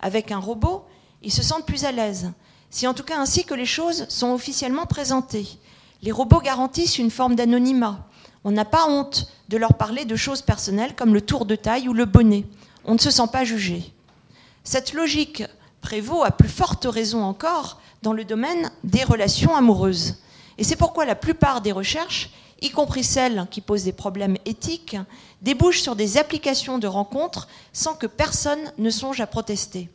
[0.00, 0.84] Avec un robot,
[1.22, 2.32] ils se sentent plus à l'aise.
[2.70, 5.46] C'est en tout cas ainsi que les choses sont officiellement présentées.
[6.02, 8.08] Les robots garantissent une forme d'anonymat.
[8.44, 11.88] On n'a pas honte de leur parler de choses personnelles comme le tour de taille
[11.88, 12.44] ou le bonnet.
[12.84, 13.92] On ne se sent pas jugé.
[14.64, 15.44] Cette logique
[15.80, 20.16] prévaut à plus forte raison encore dans le domaine des relations amoureuses.
[20.58, 22.30] Et c'est pourquoi la plupart des recherches,
[22.62, 24.96] y compris celles qui posent des problèmes éthiques,
[25.42, 29.90] débouchent sur des applications de rencontres sans que personne ne songe à protester.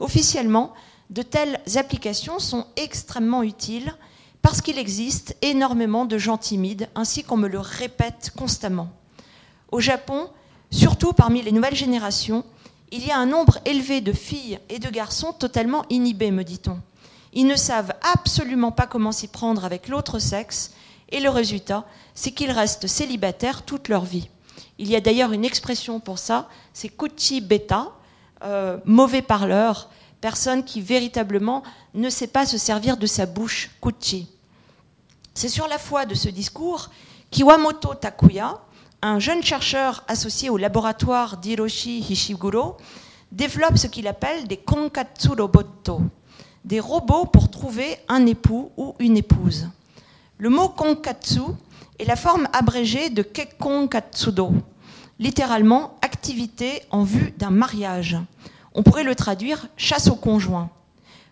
[0.00, 0.72] Officiellement,
[1.10, 3.94] de telles applications sont extrêmement utiles
[4.42, 8.88] parce qu'il existe énormément de gens timides, ainsi qu'on me le répète constamment.
[9.72, 10.28] Au Japon,
[10.70, 12.44] surtout parmi les nouvelles générations,
[12.92, 16.80] il y a un nombre élevé de filles et de garçons totalement inhibés, me dit-on.
[17.32, 20.72] Ils ne savent absolument pas comment s'y prendre avec l'autre sexe,
[21.10, 24.28] et le résultat, c'est qu'ils restent célibataires toute leur vie.
[24.78, 27.92] Il y a d'ailleurs une expression pour ça, c'est kuchi beta,
[28.42, 29.88] euh, mauvais parleur,
[30.20, 31.62] personne qui véritablement
[31.94, 34.28] ne sait pas se servir de sa bouche, kuchi.
[35.34, 36.90] C'est sur la foi de ce discours
[37.30, 38.60] qu'Iwamoto Takuya,
[39.02, 42.76] un jeune chercheur associé au laboratoire d'Hiroshi Hishiguro,
[43.32, 46.00] développe ce qu'il appelle des konkatsu roboto,
[46.64, 49.68] des robots pour trouver un époux ou une épouse.
[50.38, 51.40] Le mot konkatsu
[51.98, 54.52] est la forme abrégée de kekonkatsudo,
[55.18, 58.18] littéralement activité en vue d'un mariage.
[58.74, 60.68] On pourrait le traduire chasse au conjoint.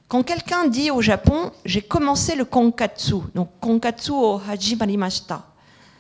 [0.09, 5.45] Quand quelqu'un dit au Japon j'ai commencé le konkatsu, donc konkatsu o hajimarimashita,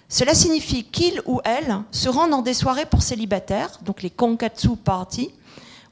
[0.08, 4.76] cela signifie qu'il ou elle se rend dans des soirées pour célibataires, donc les konkatsu
[4.76, 5.30] parties,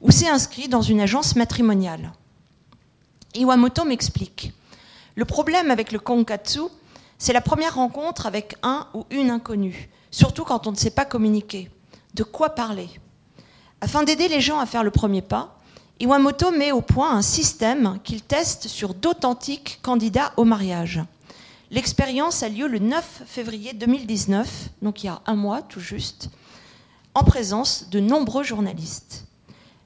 [0.01, 2.11] ou s'est inscrit dans une agence matrimoniale.
[3.35, 4.51] Iwamoto m'explique.
[5.15, 6.61] Le problème avec le konkatsu,
[7.23, 11.05] c'est la première rencontre avec un ou une inconnue, surtout quand on ne sait pas
[11.05, 11.71] communiquer.
[12.15, 12.89] De quoi parler?
[13.79, 15.57] Afin d'aider les gens à faire le premier pas,
[16.01, 21.01] Iwamoto met au point un système qu'il teste sur d'authentiques candidats au mariage.
[21.71, 26.29] L'expérience a lieu le 9 février 2019, donc il y a un mois tout juste,
[27.15, 29.23] en présence de nombreux journalistes.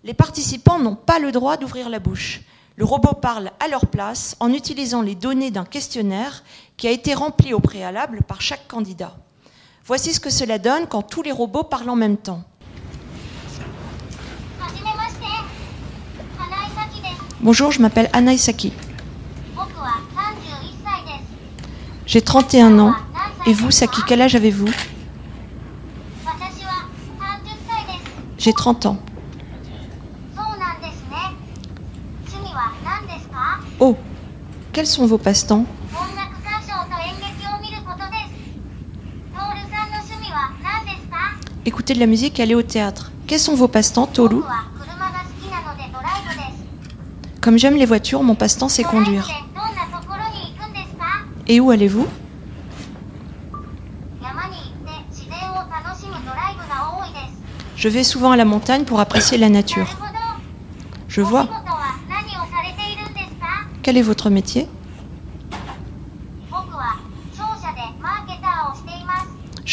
[0.03, 2.41] Les participants n'ont pas le droit d'ouvrir la bouche.
[2.77, 6.43] Le robot parle à leur place en utilisant les données d'un questionnaire
[6.77, 9.15] qui a été rempli au préalable par chaque candidat.
[9.83, 12.43] Voici ce que cela donne quand tous les robots parlent en même temps.
[17.41, 18.73] Bonjour, je m'appelle Anna Isaki.
[22.05, 22.95] J'ai 31 ans.
[23.47, 24.69] Et vous, Saki, quel âge avez-vous?
[28.37, 28.97] J'ai 30 ans.
[33.79, 33.95] Oh,
[34.73, 35.65] quels sont vos passe-temps?
[41.67, 43.11] Écouter de la musique et aller au théâtre.
[43.27, 44.41] Quels sont vos passe-temps, Toru
[47.41, 49.29] comme j'aime les voitures, mon passe-temps c'est conduire.
[51.47, 52.05] Et où allez-vous?
[57.77, 59.97] Je vais souvent à la montagne pour apprécier la nature.
[61.07, 61.47] Je vois.
[63.81, 64.67] Quel est votre métier?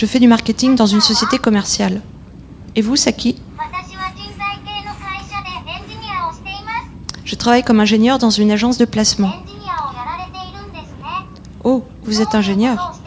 [0.05, 2.03] Je fais du marketing dans une société commerciale.
[2.77, 3.40] Et vous, Saki?
[7.25, 9.33] Je travaille comme ingénieur dans une agence de placement.
[11.64, 13.01] Oh, vous êtes ingénieur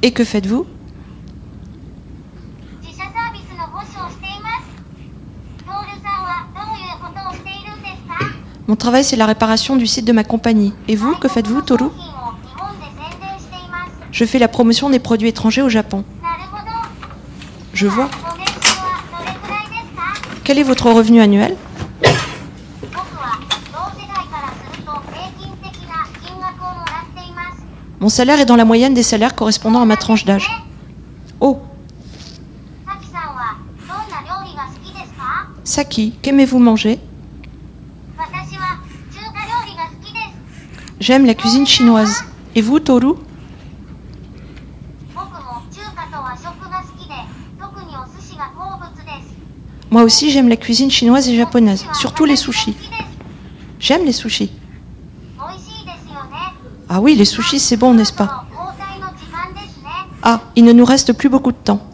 [0.00, 0.64] Et que faites-vous?
[8.66, 10.72] Mon travail, c'est la réparation du site de ma compagnie.
[10.88, 11.90] Et vous, que faites-vous, Toru?
[14.12, 16.04] Je fais la promotion des produits étrangers au Japon.
[17.72, 18.10] Je vois.
[20.44, 21.56] Quel est votre revenu annuel
[28.00, 30.50] Mon salaire est dans la moyenne des salaires correspondant à ma tranche d'âge.
[31.40, 31.60] Oh
[35.64, 36.98] Saki, qu'aimez-vous manger
[41.00, 42.24] J'aime la cuisine chinoise.
[42.54, 43.14] Et vous, Toru
[49.92, 52.74] Moi aussi, j'aime la cuisine chinoise et japonaise, surtout les sushis.
[53.78, 54.50] J'aime les sushis.
[56.88, 58.46] Ah oui, les sushis, c'est bon, n'est-ce pas?
[60.22, 61.86] Ah, il ne nous reste plus beaucoup de temps.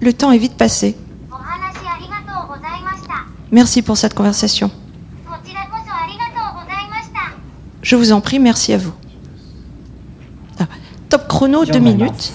[0.00, 0.96] Le temps est vite passé.
[3.52, 4.72] Merci pour cette conversation.
[7.82, 8.92] Je vous en prie, merci à vous.
[10.58, 10.66] Ah,
[11.08, 12.32] top chrono, deux minutes.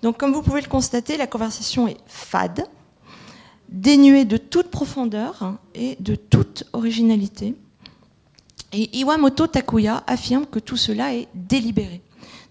[0.00, 2.66] Donc, comme vous pouvez le constater, la conversation est fade,
[3.70, 7.54] dénuée de toute profondeur et de toute originalité.
[8.72, 12.00] Et Iwamoto Takuya affirme que tout cela est délibéré.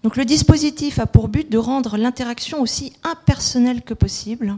[0.02, 4.56] Donc le dispositif a pour but de rendre l'interaction aussi impersonnelle que possible.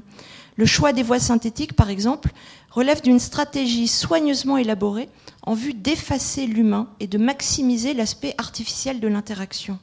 [0.57, 2.31] Le choix des voix synthétiques, par exemple,
[2.71, 5.09] relève d'une stratégie soigneusement élaborée
[5.43, 9.79] en vue d'effacer l'humain et de maximiser l'aspect artificiel de l'interaction.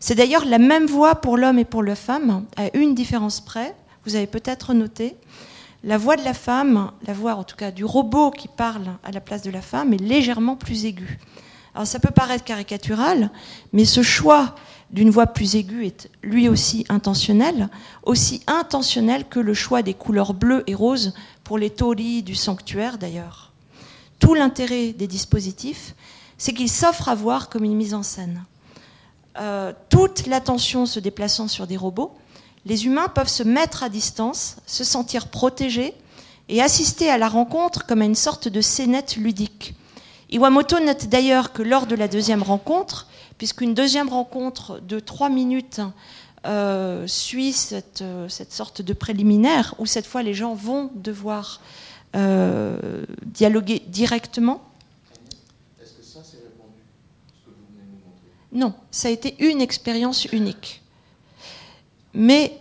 [0.00, 3.74] C'est d'ailleurs la même voix pour l'homme et pour la femme, à une différence près,
[4.04, 5.16] vous avez peut-être noté,
[5.84, 9.12] la voix de la femme, la voix en tout cas du robot qui parle à
[9.12, 11.18] la place de la femme, est légèrement plus aiguë.
[11.74, 13.30] Alors ça peut paraître caricatural,
[13.72, 14.54] mais ce choix
[14.90, 17.68] d'une voix plus aiguë est lui aussi intentionnel,
[18.02, 21.14] aussi intentionnel que le choix des couleurs bleues et roses
[21.44, 23.52] pour les tori du sanctuaire d'ailleurs.
[24.18, 25.94] Tout l'intérêt des dispositifs,
[26.38, 28.44] c'est qu'ils s'offrent à voir comme une mise en scène.
[29.38, 32.16] Euh, toute l'attention se déplaçant sur des robots,
[32.68, 35.94] les humains peuvent se mettre à distance, se sentir protégés
[36.50, 39.74] et assister à la rencontre comme à une sorte de scénette ludique.
[40.30, 45.80] Iwamoto note d'ailleurs que lors de la deuxième rencontre, puisqu'une deuxième rencontre de trois minutes
[46.46, 51.62] euh, suit cette, euh, cette, sorte de préliminaire, où cette fois les gens vont devoir
[52.16, 54.62] euh, dialoguer directement.
[55.82, 56.82] Est-ce que ça c'est répondu
[57.28, 58.26] ce que vous venez nous montrer?
[58.52, 60.77] Non, ça a été une expérience unique.
[62.18, 62.58] Mais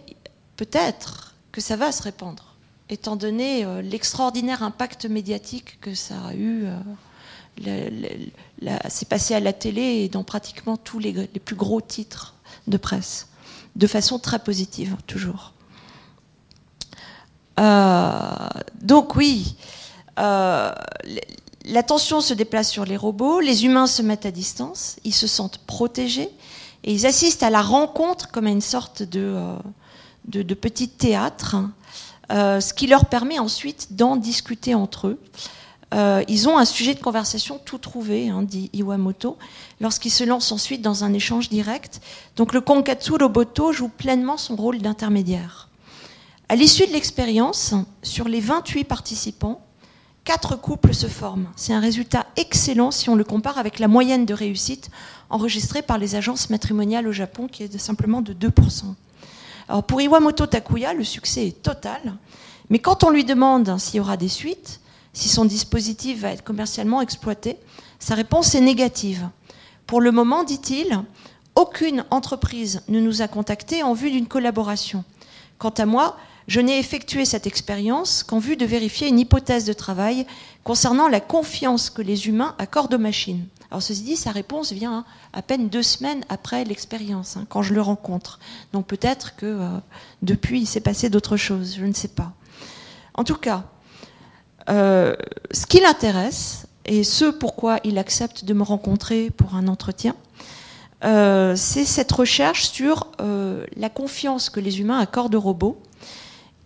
[0.55, 2.53] peut-être que ça va se répandre,
[2.89, 6.67] étant donné euh, l'extraordinaire impact médiatique que ça a eu.
[6.67, 7.89] Euh,
[8.87, 12.35] c'est passé à la télé et dans pratiquement tous les, plus gros titres
[12.67, 13.29] de presse,
[13.75, 15.53] de façon très positive, toujours.
[17.59, 18.47] Euh,
[18.83, 19.55] donc oui,
[21.65, 25.57] l'attention se déplace sur les robots, les humains se mettent à distance, ils se sentent
[25.57, 26.29] protégés,
[26.87, 29.55] et ils assistent à la rencontre comme à une sorte de, euh,
[30.25, 31.57] de, petit théâtre,
[32.31, 35.19] euh, ce qui leur permet ensuite d'en discuter entre eux.
[35.93, 39.37] Euh, ils ont un sujet de conversation tout trouvé, hein, dit Iwamoto,
[39.81, 41.99] lorsqu'ils se lancent ensuite dans un échange direct.
[42.37, 45.67] Donc le Konkatsu Roboto joue pleinement son rôle d'intermédiaire.
[46.47, 49.59] À l'issue de l'expérience, sur les 28 participants,
[50.27, 51.47] quatre couples se forment.
[51.55, 54.91] C'est un résultat excellent si on le compare avec la moyenne de réussite
[55.29, 58.51] enregistrée par les agences matrimoniales au Japon, qui est simplement de 2%.
[59.69, 62.17] Alors pour Iwamoto Takuya, le succès est total,
[62.69, 64.81] mais quand on lui demande s'il y aura des suites,
[65.13, 67.57] si son dispositif va être commercialement exploité,
[67.97, 69.29] sa réponse est négative.
[69.85, 71.03] Pour le moment, dit-il,
[71.55, 75.05] aucune entreprise ne nous a contactés en vue d'une collaboration.
[75.57, 79.73] Quant à moi, je n'ai effectué cette expérience qu'en vue de vérifier une hypothèse de
[79.73, 80.25] travail
[80.63, 83.45] concernant la confiance que les humains accordent aux machines.
[83.69, 87.73] Alors ceci dit, sa réponse vient à peine deux semaines après l'expérience, hein, quand je
[87.73, 88.39] le rencontre.
[88.71, 89.77] Donc peut-être que euh,
[90.21, 92.31] depuis, il s'est passé d'autres choses, je ne sais pas.
[93.13, 93.65] En tout cas,
[94.69, 95.15] euh,
[95.51, 100.15] ce qui l'intéresse, et ce pourquoi il accepte de me rencontrer pour un entretien,
[101.03, 103.11] euh, c'est cette recherche sur
[103.75, 105.81] la confiance que les humains accordent aux robots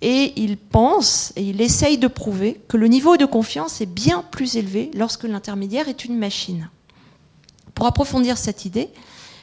[0.01, 4.23] et il pense et il essaye de prouver que le niveau de confiance est bien
[4.31, 6.69] plus élevé lorsque l'intermédiaire est une machine.
[7.75, 8.89] Pour approfondir cette idée,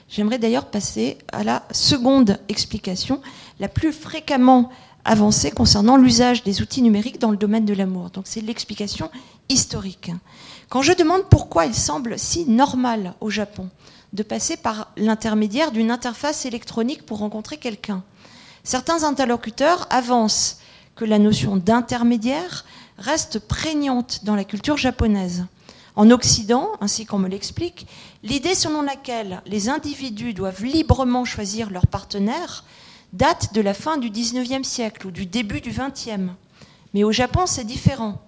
[0.09, 3.21] j'aimerais d'ailleurs passer à la seconde explication,
[3.61, 4.71] la plus fréquemment
[5.05, 8.11] avancée concernant l'usage des outils numériques dans le domaine de l'amour.
[8.11, 9.11] Donc c'est l'explication
[9.49, 10.11] historique.
[10.69, 13.71] Quand je demande pourquoi il semble si normal au Japon
[14.13, 18.03] de passer par l'intermédiaire d'une interface électronique pour rencontrer quelqu'un,
[18.69, 20.59] Certains interlocuteurs avancent
[20.95, 22.67] que la notion d'intermédiaire
[22.99, 25.47] reste prégnante dans la culture japonaise.
[25.97, 27.87] En Occident, ainsi qu'on me l'explique,
[28.23, 32.63] l'idée selon laquelle les individus doivent librement choisir leur partenaire
[33.15, 36.31] date de la fin du XIXe siècle ou du début du XXe.
[36.93, 38.21] Mais au Japon, c'est différent.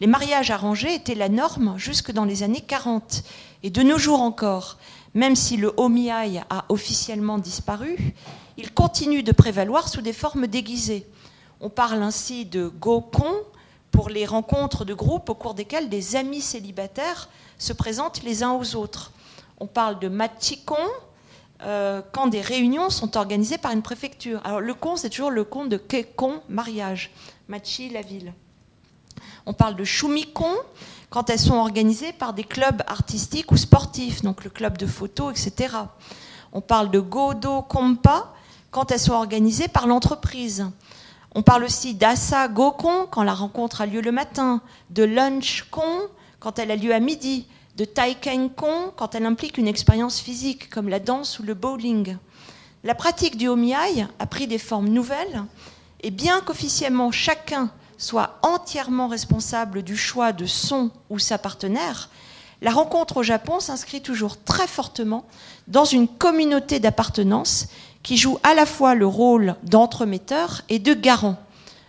[0.00, 3.24] Les mariages arrangés étaient la norme jusque dans les années 40.
[3.64, 4.78] Et de nos jours encore,
[5.14, 8.14] même si le omiai a officiellement disparu,
[8.60, 11.06] il continue de prévaloir sous des formes déguisées.
[11.62, 13.34] On parle ainsi de gokon
[13.90, 18.52] pour les rencontres de groupe au cours desquelles des amis célibataires se présentent les uns
[18.52, 19.12] aux autres.
[19.60, 20.76] On parle de machikon
[21.62, 24.42] euh, quand des réunions sont organisées par une préfecture.
[24.44, 27.12] Alors le con, c'est toujours le con de kekon, mariage.
[27.48, 28.34] Machi, la ville.
[29.46, 30.54] On parle de shumikon
[31.08, 35.30] quand elles sont organisées par des clubs artistiques ou sportifs, donc le club de photo,
[35.30, 35.76] etc.
[36.52, 38.34] On parle de godo kompa
[38.70, 40.66] quand elles sont organisées par l'entreprise.
[41.34, 44.60] On parle aussi d'asa gokon quand la rencontre a lieu le matin,
[44.90, 46.08] de lunch kon
[46.40, 47.46] quand elle a lieu à midi,
[47.76, 52.16] de taiken kon quand elle implique une expérience physique comme la danse ou le bowling.
[52.82, 55.44] La pratique du omiai a pris des formes nouvelles
[56.02, 62.08] et bien qu'officiellement chacun soit entièrement responsable du choix de son ou sa partenaire,
[62.62, 65.24] la rencontre au Japon s'inscrit toujours très fortement
[65.68, 67.68] dans une communauté d'appartenance
[68.02, 71.36] qui joue à la fois le rôle d'entremetteur et de garant.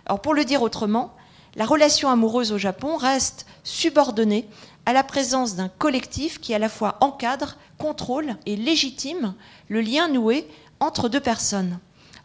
[0.06, 1.14] Alors pour le dire autrement,
[1.54, 4.48] la relation amoureuse au Japon reste subordonnée
[4.86, 9.34] à la présence d'un collectif qui à la fois encadre, contrôle et légitime
[9.68, 10.46] le lien noué
[10.80, 11.78] entre deux personnes.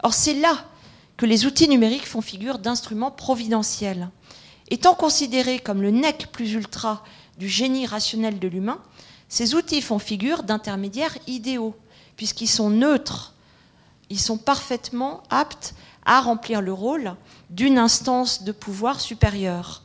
[0.04, 0.66] Or c'est là
[1.18, 4.10] que les outils numériques font figure d'instruments providentiels.
[4.70, 7.04] Étant considérés comme le nec plus ultra
[7.38, 8.80] du génie rationnel de l'humain,
[9.30, 11.76] ces outils font figure d'intermédiaires idéaux,
[12.16, 13.34] puisqu'ils sont neutres,
[14.10, 17.16] ils sont parfaitement aptes à remplir le rôle
[17.49, 19.84] d'une instance de pouvoir supérieure.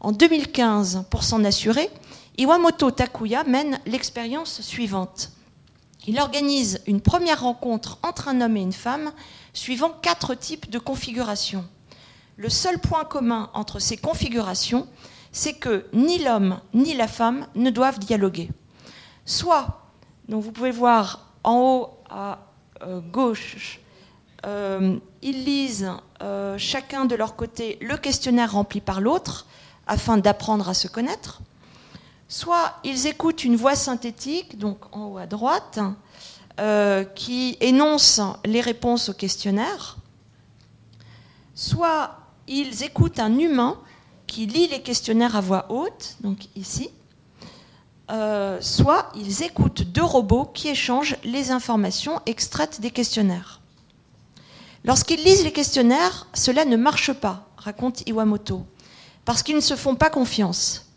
[0.00, 1.90] En 2015, pour s'en assurer,
[2.38, 5.32] Iwamoto Takuya mène l'expérience suivante.
[6.06, 9.12] Il organise une première rencontre entre un homme et une femme
[9.52, 11.64] suivant quatre types de configurations.
[12.36, 14.88] Le seul point commun entre ces configurations,
[15.30, 18.50] c'est que ni l'homme ni la femme ne doivent dialoguer.
[19.24, 19.82] Soit,
[20.28, 22.51] donc vous pouvez voir en haut à
[23.12, 23.80] gauche,
[24.44, 29.46] euh, ils lisent euh, chacun de leur côté le questionnaire rempli par l'autre
[29.86, 31.40] afin d'apprendre à se connaître.
[32.28, 35.78] Soit ils écoutent une voix synthétique, donc en haut à droite,
[36.60, 39.98] euh, qui énoncent les réponses au questionnaire,
[41.54, 42.16] soit
[42.48, 43.78] ils écoutent un humain
[44.26, 46.90] qui lit les questionnaires à voix haute, donc ici,
[48.12, 53.60] euh, soit ils écoutent deux robots qui échangent les informations extraites des questionnaires.
[54.84, 58.66] Lorsqu'ils lisent les questionnaires, cela ne marche pas, raconte Iwamoto,
[59.24, 60.90] parce qu'ils ne se font pas confiance.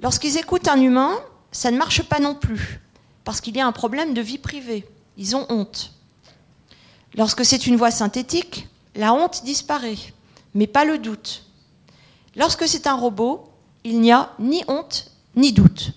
[0.00, 1.18] Lorsqu'ils écoutent un humain,
[1.50, 2.80] ça ne marche pas non plus,
[3.24, 4.86] parce qu'il y a un problème de vie privée.
[5.16, 5.92] Ils ont honte.
[7.14, 9.98] Lorsque c'est une voix synthétique, la honte disparaît,
[10.54, 11.44] mais pas le doute.
[12.36, 13.48] Lorsque c'est un robot,
[13.84, 15.92] il n'y a ni honte ni doute.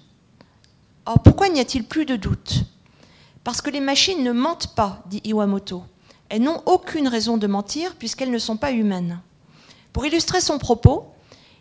[1.05, 2.63] Or, pourquoi n'y a-t-il plus de doute?
[3.43, 5.83] Parce que les machines ne mentent pas, dit Iwamoto.
[6.29, 9.19] Elles n'ont aucune raison de mentir puisqu'elles ne sont pas humaines.
[9.93, 11.05] Pour illustrer son propos,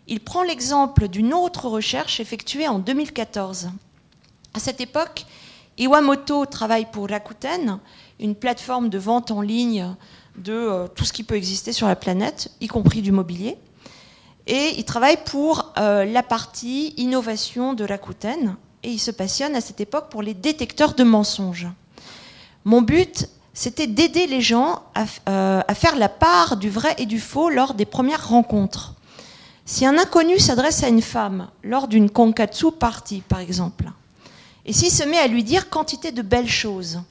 [0.07, 3.69] il prend l'exemple d'une autre recherche effectuée en 2014.
[4.53, 5.25] À cette époque,
[5.77, 7.79] Iwamoto travaille pour Rakuten,
[8.19, 9.95] une plateforme de vente en ligne
[10.37, 13.57] de euh, tout ce qui peut exister sur la planète, y compris du mobilier.
[14.47, 19.61] Et il travaille pour euh, la partie innovation de Rakuten et il se passionne à
[19.61, 21.67] cette époque pour les détecteurs de mensonges.
[22.63, 27.19] Mon but, c'était d'aider les gens à, euh, faire la part du vrai et du
[27.19, 28.93] faux lors des premières rencontres.
[29.65, 33.85] Si un inconnu s'adresse à une femme lors d'une konkatsu party, par exemple,
[34.65, 37.01] et s'il se met à lui dire quantité de belles choses,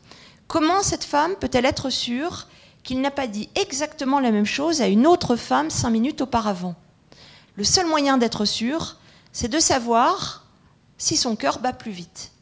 [0.47, 2.47] comment cette femme peut-elle être sûre
[2.85, 6.77] qu'il n'a pas dit exactement la même chose à une autre femme cinq minutes auparavant?
[7.57, 8.97] Le seul moyen d'être sûr,
[9.33, 10.47] c'est de savoir
[10.99, 12.33] si son cœur bat plus vite.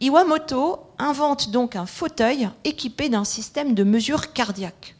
[0.00, 4.96] Iwamoto invente donc un fauteuil équipé d'un système de mesure cardiaque.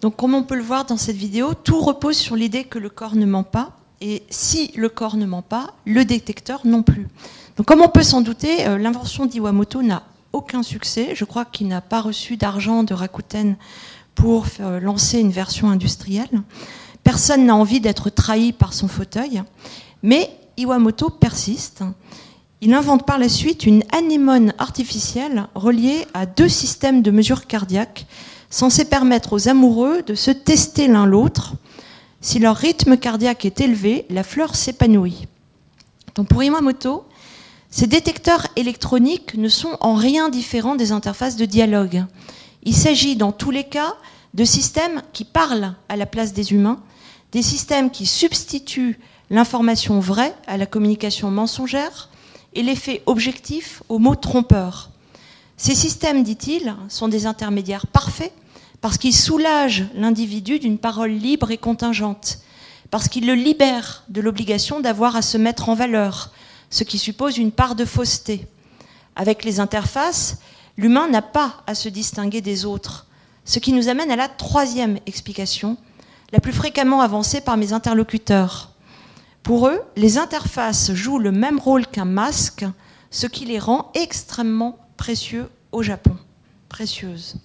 [0.00, 2.88] Donc comme on peut le voir dans cette vidéo, tout repose sur l'idée que le
[2.88, 7.08] corps ne ment pas, et si le corps ne ment pas, le détecteur non plus.
[7.56, 11.14] Donc, comme on peut s'en douter, euh, l'invention d'Iwamoto n'a aucun succès.
[11.14, 13.56] Je crois qu'il n'a pas reçu d'argent de Rakuten
[14.14, 16.42] pour euh, lancer une version industrielle.
[17.08, 19.42] Personne n'a envie d'être trahi par son fauteuil.
[20.02, 20.28] Mais
[20.58, 21.82] Iwamoto persiste.
[22.60, 28.06] Il invente par la suite une anémone artificielle reliée à deux systèmes de mesure cardiaque
[28.50, 31.54] censés permettre aux amoureux de se tester l'un l'autre
[32.20, 35.28] Si leur rythme cardiaque est élevé, la fleur s'épanouit.
[36.28, 37.06] pour Imamoto,
[37.70, 42.04] ces détecteurs électroniques ne sont en rien différents des interfaces de dialogue.
[42.64, 43.94] Il s'agit dans tous les cas
[44.34, 46.82] de systèmes qui parlent à la place des humains,
[47.32, 48.98] des systèmes qui substituent
[49.30, 52.08] l'information vraie à la communication mensongère
[52.54, 54.90] et l'effet objectif aux mots trompeurs.
[55.56, 58.32] Ces systèmes, dit-il, sont des intermédiaires parfaits
[58.80, 62.38] parce qu'ils soulagent l'individu d'une parole libre et contingente,
[62.90, 66.32] parce qu'ils le libèrent de l'obligation d'avoir à se mettre en valeur,
[66.70, 68.46] ce qui suppose une part de fausseté.
[69.16, 70.38] Avec les interfaces,
[70.76, 73.06] l'humain n'a pas à se distinguer des autres,
[73.44, 75.76] ce qui nous amène à la troisième explication,
[76.32, 78.72] la plus fréquemment avancée par mes interlocuteurs.
[79.42, 82.66] Pour eux, les interfaces jouent le même rôle qu'un masque,
[83.10, 86.16] ce qui les rend extrêmement précieux au Japon.
[86.68, 87.36] Précieuses.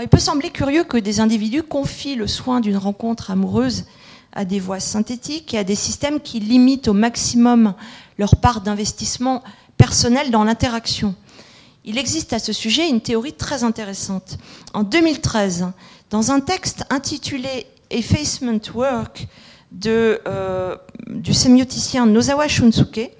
[0.00, 3.84] il peut sembler curieux que des individus confient le soin d'une rencontre amoureuse
[4.32, 7.74] à des voix synthétiques et à des systèmes qui limitent au maximum
[8.18, 9.42] leur part d'investissement
[9.76, 11.14] personnel dans l'interaction.
[11.84, 14.38] Il existe à ce sujet une théorie très intéressante.
[14.74, 15.72] En 2013,
[16.10, 19.26] dans un texte intitulé Effacement Work
[19.86, 23.10] euh, du sémioticien Nozawa Shunsuke,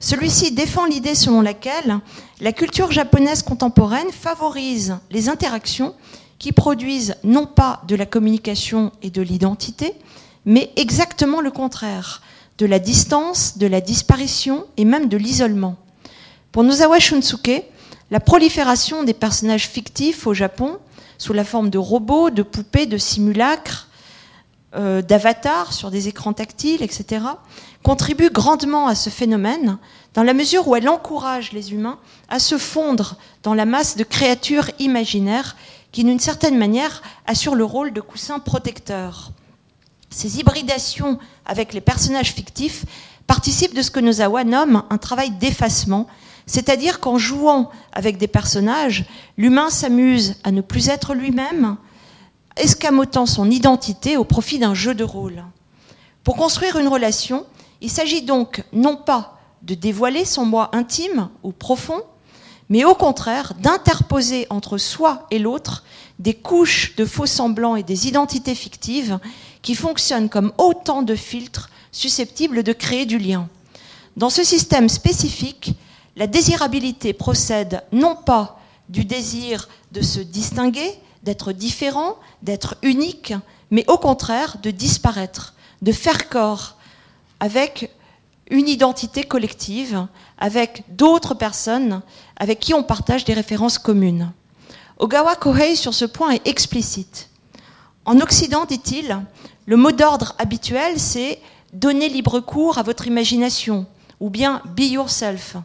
[0.00, 2.00] celui-ci défend l'idée selon laquelle
[2.40, 5.94] la culture japonaise contemporaine favorise les interactions
[6.40, 9.94] qui produisent non pas de la communication et de l'identité,
[10.44, 12.20] mais exactement le contraire,
[12.58, 15.76] de la distance, de la disparition et même de l'isolement.
[16.50, 17.62] Pour Nozawa Shunsuke,
[18.10, 20.78] la prolifération des personnages fictifs au Japon,
[21.22, 23.86] sous la forme de robots, de poupées, de simulacres,
[24.74, 27.24] euh, d'avatars sur des écrans tactiles, etc.,
[27.84, 29.78] contribue grandement à ce phénomène
[30.14, 34.02] dans la mesure où elle encourage les humains à se fondre dans la masse de
[34.02, 35.56] créatures imaginaires
[35.92, 39.30] qui, d'une certaine manière, assurent le rôle de coussin protecteur.
[40.10, 42.84] Ces hybridations avec les personnages fictifs
[43.28, 46.08] participent de ce que Nozawa nomme un travail d'effacement,
[46.46, 49.04] c'est-à-dire qu'en jouant avec des personnages,
[49.36, 51.76] l'humain s'amuse à ne plus être lui-même,
[52.56, 55.44] escamotant son identité au profit d'un jeu de rôle.
[56.24, 57.46] Pour construire une relation,
[57.80, 62.02] il s'agit donc non pas de dévoiler son moi intime ou profond,
[62.68, 65.84] mais au contraire d'interposer entre soi et l'autre
[66.18, 69.18] des couches de faux semblants et des identités fictives
[69.62, 73.48] qui fonctionnent comme autant de filtres susceptibles de créer du lien.
[74.16, 75.74] Dans ce système spécifique,
[76.16, 80.92] la désirabilité procède non pas du désir de se distinguer,
[81.22, 83.34] d'être différent, d'être unique,
[83.70, 86.76] mais au contraire de disparaître, de faire corps
[87.40, 87.90] avec
[88.50, 90.06] une identité collective,
[90.38, 92.02] avec d'autres personnes
[92.36, 94.32] avec qui on partage des références communes.
[94.98, 97.30] Ogawa Kohei, sur ce point, est explicite.
[98.04, 99.20] En Occident, dit-il,
[99.66, 101.40] le mot d'ordre habituel, c'est
[101.72, 103.86] donner libre cours à votre imagination,
[104.20, 105.56] ou bien be yourself.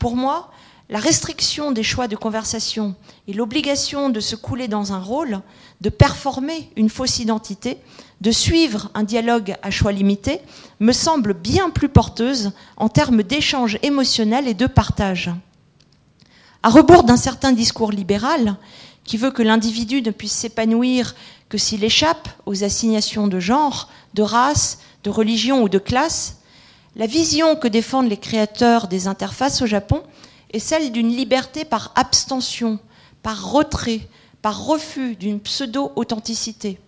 [0.00, 0.50] Pour moi,
[0.88, 2.96] la restriction des choix de conversation
[3.28, 5.42] et l'obligation de se couler dans un rôle,
[5.82, 7.76] de performer une fausse identité,
[8.22, 10.40] de suivre un dialogue à choix limité,
[10.80, 15.30] me semble bien plus porteuse en termes d'échange émotionnel et de partage.
[16.62, 18.56] À rebours d'un certain discours libéral,
[19.04, 21.14] qui veut que l'individu ne puisse s'épanouir
[21.50, 26.39] que s'il échappe aux assignations de genre, de race, de religion ou de classe,
[26.96, 30.02] la vision que défendent les créateurs des interfaces au Japon
[30.52, 32.78] est celle d'une liberté par abstention,
[33.22, 34.00] par retrait,
[34.42, 36.78] par refus d'une pseudo-authenticité.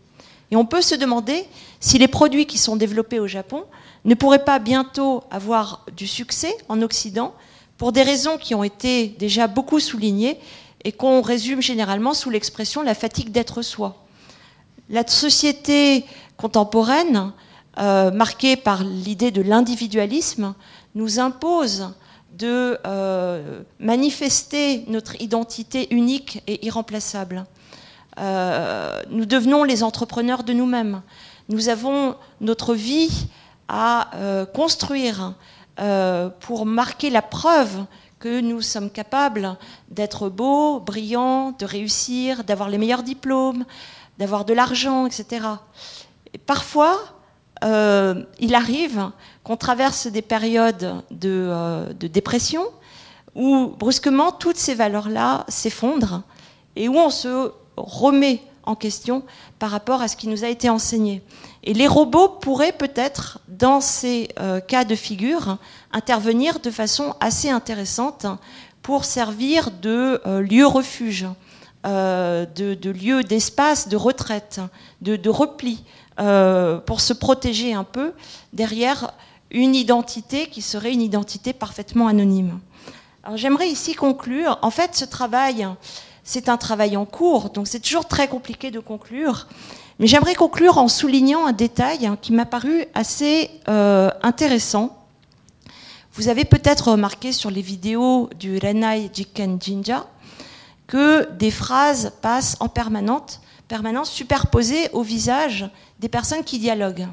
[0.50, 1.46] Et on peut se demander
[1.80, 3.64] si les produits qui sont développés au Japon
[4.05, 7.32] ne pourraient pas bientôt avoir du succès en Occident
[7.78, 10.38] pour des raisons qui ont été déjà beaucoup soulignées
[10.84, 14.05] et qu'on résume généralement sous l'expression la fatigue d'être soi.
[14.90, 16.05] La société
[16.36, 17.32] contemporaine,
[17.78, 20.54] euh, marquée par l'idée de l'individualisme,
[20.94, 21.94] nous impose
[22.36, 27.44] de euh, manifester notre identité unique et irremplaçable.
[28.18, 31.00] Euh, nous devenons les entrepreneurs de nous-mêmes.
[31.48, 33.28] Nous avons notre vie
[33.68, 34.10] à
[34.52, 35.34] construire
[36.40, 37.86] pour marquer la preuve
[38.18, 39.56] que nous sommes capables
[39.88, 43.64] d'être beaux, brillants, de réussir, d'avoir les meilleurs diplômes,
[44.18, 45.46] d'avoir de l'argent, etc.
[46.34, 47.00] Et parfois,
[47.62, 49.10] euh, il arrive
[49.44, 52.64] qu'on traverse des périodes de, euh, de, dépression
[53.34, 56.22] où brusquement toutes ces valeurs-là s'effondrent
[56.76, 59.22] et où on se remet en question
[59.58, 61.22] par rapport à ce qui nous a été enseigné.
[61.64, 65.58] Et les robots pourraient peut-être, dans ces euh, cas de figure,
[65.92, 68.26] intervenir de façon assez intéressante
[68.82, 71.26] pour servir de lieu refuge
[71.84, 74.60] de, lieux d'espace, de retraite,
[75.00, 75.84] de, repli,
[76.86, 78.12] pour se protéger un peu
[78.52, 79.12] derrière
[79.50, 82.58] une identité qui serait une identité parfaitement anonyme.
[83.24, 84.58] Alors j'aimerais ici conclure.
[84.62, 85.68] En fait, ce travail,
[86.24, 89.46] c'est un travail en cours, donc c'est toujours très compliqué de conclure.
[89.98, 94.98] Mais j'aimerais conclure en soulignant un détail qui m'a paru assez euh, intéressant.
[96.14, 100.06] Vous avez peut-être remarqué sur les vidéos du Renai Jiken Jinja
[100.86, 105.70] que des phrases passent en permanence, permanence superposées au visage
[106.03, 107.07] des personnes qui dialoguent.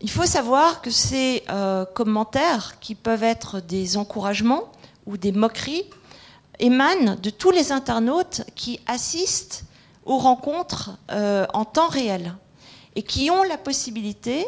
[0.00, 4.72] Il faut savoir que ces euh, commentaires, qui peuvent être des encouragements
[5.06, 5.84] ou des moqueries,
[6.58, 9.64] émanent de tous les internautes qui assistent
[10.06, 12.34] aux rencontres euh, en temps réel
[12.96, 14.46] et qui ont la possibilité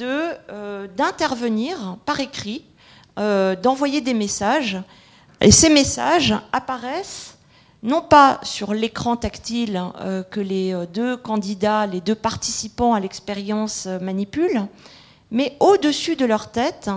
[0.00, 2.64] euh, d'intervenir par écrit,
[3.16, 4.76] d'envoyer des messages.
[5.40, 7.33] Et ces messages apparaissent
[7.84, 13.00] non pas sur l'écran tactile euh, que les euh, deux candidats, les deux participants à
[13.00, 14.66] l'expérience euh, manipulent,
[15.30, 16.90] mais au-dessus de leur tête,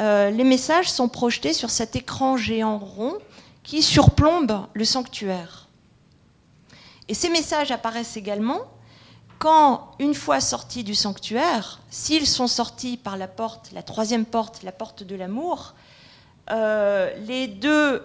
[0.00, 3.18] les messages sont projetés sur cet écran géant rond
[3.64, 5.66] qui surplombe le sanctuaire.
[7.08, 8.60] Et ces messages apparaissent également
[9.40, 14.62] quand, une fois sortis du sanctuaire, s'ils sont sortis par la porte, la troisième porte,
[14.62, 15.74] la porte de l'amour,
[16.48, 18.04] les deux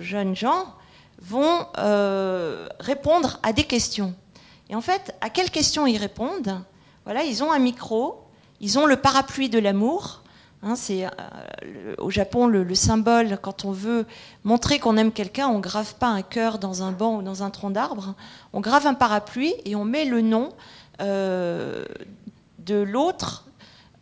[0.00, 0.66] jeunes gens
[1.26, 4.14] vont euh, répondre à des questions.
[4.70, 6.60] Et en fait, à quelles questions ils répondent?
[7.04, 8.24] Voilà, ils ont un micro,
[8.60, 10.22] ils ont le parapluie de l'amour.
[10.62, 11.08] Hein, c'est euh,
[11.98, 14.06] au Japon le, symbole quand on veut
[14.44, 17.50] montrer qu'on aime quelqu'un, on grave pas un cœur dans un banc ou dans un
[17.50, 18.14] tronc d'arbre,
[18.52, 20.52] on grave un parapluie et on met le nom
[21.00, 21.84] euh,
[22.60, 23.44] de l'autre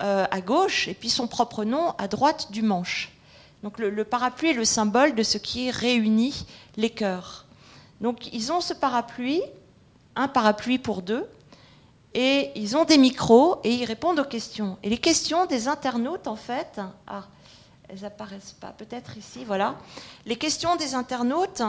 [0.00, 3.14] à gauche et puis son propre nom à droite du manche.
[3.64, 6.44] Donc le, parapluie est le symbole de ce qui réunit
[6.76, 7.46] les cœurs.
[8.00, 9.42] Donc ils ont ce parapluie,
[10.16, 11.26] un parapluie pour deux,
[12.14, 14.78] et ils ont des micros et ils répondent aux questions.
[14.82, 17.24] Et les questions des internautes, en fait, ah,
[17.88, 19.76] elles apparaissent pas, peut-être ici, voilà.
[20.24, 21.62] Les questions des internautes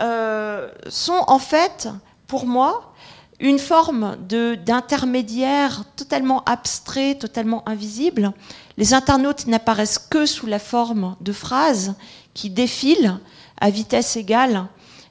[0.00, 1.88] euh, sont en fait,
[2.26, 2.92] pour moi,
[3.40, 8.32] une forme d'intermédiaire totalement abstrait, totalement invisible.
[8.76, 11.94] Les internautes n'apparaissent que sous la forme de phrases
[12.34, 13.18] qui défilent
[13.60, 14.66] à vitesse égale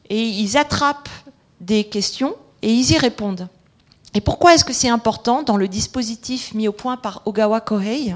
[0.09, 1.09] et ils attrapent
[1.59, 3.47] des questions et ils y répondent.
[4.13, 8.15] Et pourquoi est-ce que c'est important dans le dispositif mis au point par Ogawa Kohei?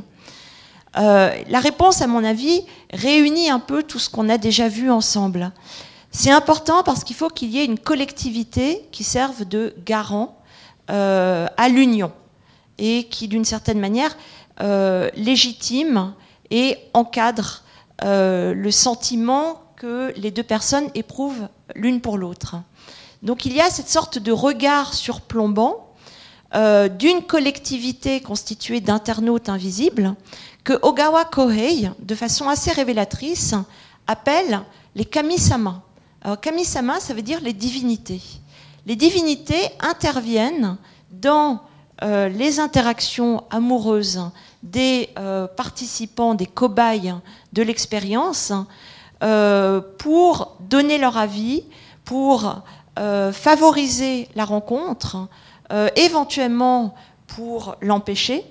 [0.97, 4.89] Euh, La réponse, à mon avis, réunit un peu tout ce qu'on a déjà vu
[4.89, 5.51] ensemble.
[6.11, 10.37] C'est important parce qu'il faut qu'il y ait une collectivité qui serve de garant
[10.89, 12.11] euh, à l'union
[12.77, 14.17] et qui, d'une certaine manière,
[14.61, 16.13] euh, légitime
[16.49, 17.63] et encadre
[18.03, 22.57] le sentiment que les deux personnes éprouvent l'une pour l'autre.
[23.23, 25.87] Donc il y a cette sorte de regard surplombant
[26.53, 30.13] d'une collectivité constituée d'internautes invisibles
[30.63, 33.55] que Ogawa Kohei, de façon assez révélatrice,
[34.05, 34.61] appelle
[34.93, 35.81] les kamisama.
[36.21, 38.21] Alors kami-sama, ça veut dire les divinités.
[38.85, 40.77] Les divinités interviennent
[41.09, 41.61] dans
[42.03, 44.21] euh, les interactions amoureuses
[44.61, 47.15] des euh, participants, des cobayes
[47.53, 48.53] de l'expérience,
[49.23, 51.63] euh, pour donner leur avis,
[52.05, 52.61] pour
[53.31, 55.27] favoriser la rencontre,
[55.95, 56.93] éventuellement
[57.25, 58.45] pour l'empêcher,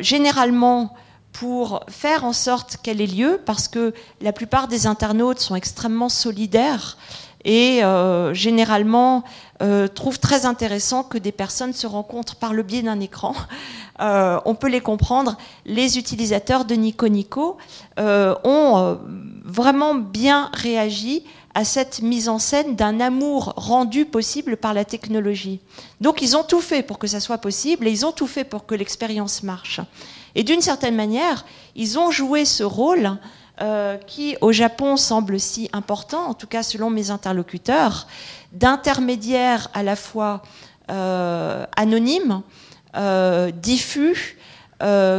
[0.00, 0.94] généralement
[1.32, 6.10] pour faire en sorte qu'elle ait lieu, parce que la plupart des internautes sont extrêmement
[6.10, 6.96] solidaires
[7.44, 9.24] et euh, généralement
[9.62, 13.34] euh, trouvent très intéressant que des personnes se rencontrent par le biais d'un écran.
[14.02, 15.36] Euh, on peut les comprendre.
[15.66, 17.58] Les utilisateurs de Nico Nico
[17.98, 18.98] ont
[19.44, 21.22] vraiment bien réagi
[21.54, 25.60] à cette mise en scène d'un amour rendu possible par la technologie.
[26.00, 28.44] Donc ils ont tout fait pour que ça soit possible et ils ont tout fait
[28.44, 29.80] pour que l'expérience marche.
[30.34, 31.44] Et d'une certaine manière,
[31.76, 33.18] ils ont joué ce rôle
[33.62, 38.06] euh, qui, au Japon, semble si important, en tout cas selon mes interlocuteurs,
[38.52, 40.40] d'intermédiaire à la fois
[40.90, 42.40] euh, anonyme,
[42.96, 44.38] euh, diffus,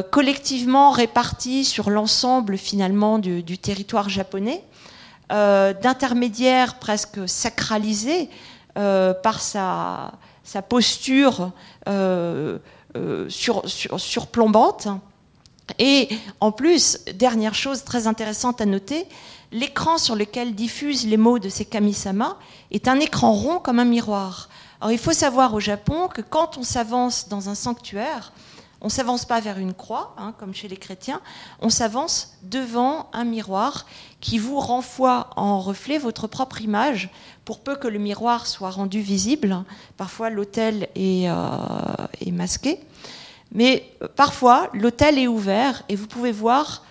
[0.09, 4.63] collectivement réparti sur l'ensemble finalement du, territoire japonais,
[5.29, 8.27] d'intermédiaire presque sacralisé
[8.73, 10.13] par sa,
[10.67, 11.51] posture
[13.29, 14.87] sur, surplombante.
[15.79, 16.09] Et
[16.39, 19.05] en plus, dernière chose très intéressante à noter,
[19.51, 22.37] l'écran sur lequel diffusent les mots de ces kamisama
[22.71, 24.49] est un écran rond comme un miroir.
[24.79, 28.31] Alors il faut savoir au Japon que quand on s'avance dans un sanctuaire,
[28.83, 31.21] On ne s'avance pas vers une croix, hein, comme chez les chrétiens,
[31.61, 33.85] on s'avance devant un miroir
[34.21, 37.11] qui vous renvoie en reflet votre propre image,
[37.45, 39.63] pour peu que le miroir soit rendu visible.
[39.97, 42.79] Parfois, l'autel est, est, masqué.
[43.51, 46.83] Mais parfois, l'autel est ouvert et vous pouvez voir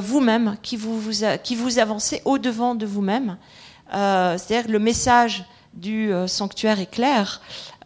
[0.00, 3.38] vous-même qui vous, avancez au-devant de vous-même.
[3.90, 7.40] C'est-à-dire le message du euh, sanctuaire est clair.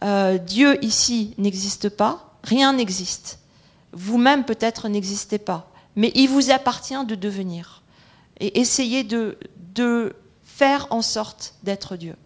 [0.04, 3.40] Euh, Dieu ici n'existe pas, rien n'existe.
[3.92, 7.82] Vous-même peut-être n'existez pas, mais il vous appartient de devenir.
[8.40, 9.38] Et essayez de,
[10.42, 12.16] faire en sorte d'être Dieu.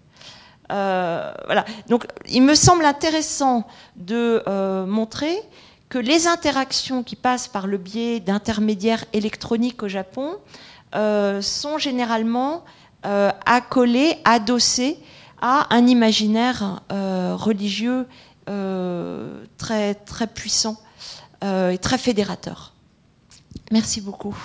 [0.70, 1.66] Euh, voilà.
[1.88, 3.66] Donc, il me semble intéressant
[3.96, 4.42] de
[4.86, 5.38] montrer
[5.92, 10.38] que les interactions qui passent par le biais d'intermédiaires électroniques au Japon
[10.94, 12.64] sont généralement
[13.02, 14.96] accolées, adossées
[15.42, 18.06] à un imaginaire euh, religieux
[18.48, 20.76] euh, très, très puissant
[21.44, 22.72] euh, et très fédérateur.
[23.72, 24.36] Merci beaucoup.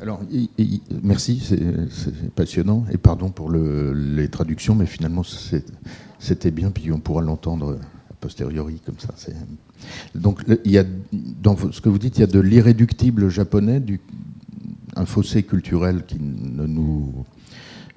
[0.00, 0.20] Alors,
[1.02, 2.84] merci, c'est passionnant.
[2.92, 5.22] Et pardon pour les traductions, mais finalement,
[6.18, 7.78] c'était bien, puis on pourra l'entendre
[8.10, 9.14] a posteriori, comme ça.
[10.14, 13.82] Donc, y a, dans ce que vous dites, il y a de l'irréductible japonais,
[14.96, 17.12] un fossé culturel qui ne nous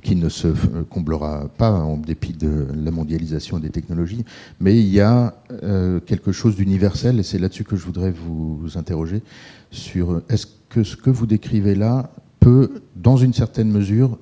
[0.02, 0.47] qui ne se
[0.89, 4.26] comblera pas en dépit de la mondialisation des technologies,
[4.60, 8.68] mais il y a euh, quelque chose d'universel, et c'est là-dessus que je voudrais vous
[8.76, 9.22] interroger,
[9.70, 12.10] sur est-ce que ce que vous décrivez là
[12.40, 14.18] peut, dans une certaine mesure,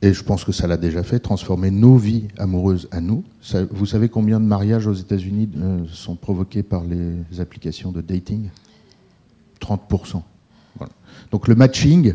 [0.00, 3.24] et je pense que ça l'a déjà fait, transformer nos vies amoureuses à nous.
[3.70, 8.48] vous savez combien de mariages aux États-Unis euh, sont provoqués par les applications de dating?
[9.60, 10.22] 30%.
[11.30, 12.14] Donc le matching,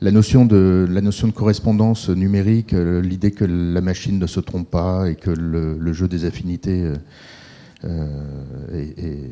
[0.00, 4.40] la notion de, la notion de correspondance numérique, euh, l'idée que la machine ne se
[4.40, 6.90] trompe pas et que le, jeu des affinités
[7.84, 9.30] euh, est,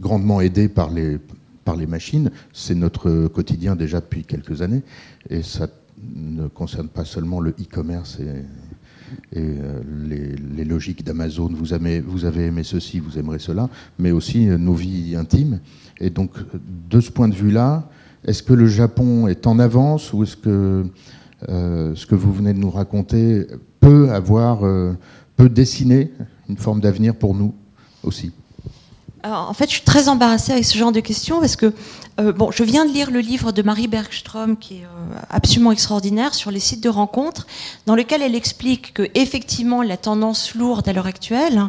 [0.00, 1.18] grandement aidé par les,
[1.64, 4.82] par les machines, c'est notre quotidien déjà depuis quelques années.
[5.28, 5.68] Et ça
[6.14, 8.42] ne concerne pas seulement le e-commerce et,
[9.32, 15.16] les, les, logiques d'Amazon, vous avez, aimé ceci, vous aimerez cela, mais aussi nos vies
[15.16, 15.58] intimes.
[16.00, 16.30] Et donc,
[16.88, 17.88] de ce point de vue-là,
[18.24, 20.84] est-ce que le Japon est en avance ou est-ce que
[21.48, 23.46] euh, ce que vous venez de nous raconter
[23.80, 24.92] peut avoir, euh,
[25.36, 26.12] peut dessiner
[26.48, 27.54] une forme d'avenir pour nous
[28.02, 28.32] aussi?
[29.24, 31.74] En fait, je suis très embarrassée avec ce genre de questions parce que
[32.18, 34.86] euh, bon, je viens de lire le livre de Marie Bergstrom qui est
[35.28, 37.46] absolument extraordinaire sur les sites de rencontres,
[37.86, 41.68] dans lequel elle explique que effectivement la tendance lourde à l'heure actuelle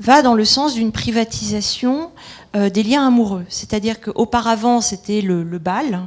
[0.00, 2.10] va dans le sens d'une privatisation
[2.56, 3.44] euh, des liens amoureux.
[3.48, 6.06] C'est-à-dire qu'auparavant, c'était le, bal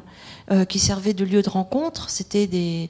[0.52, 2.90] euh, qui servait de lieu de rencontre, c'était des,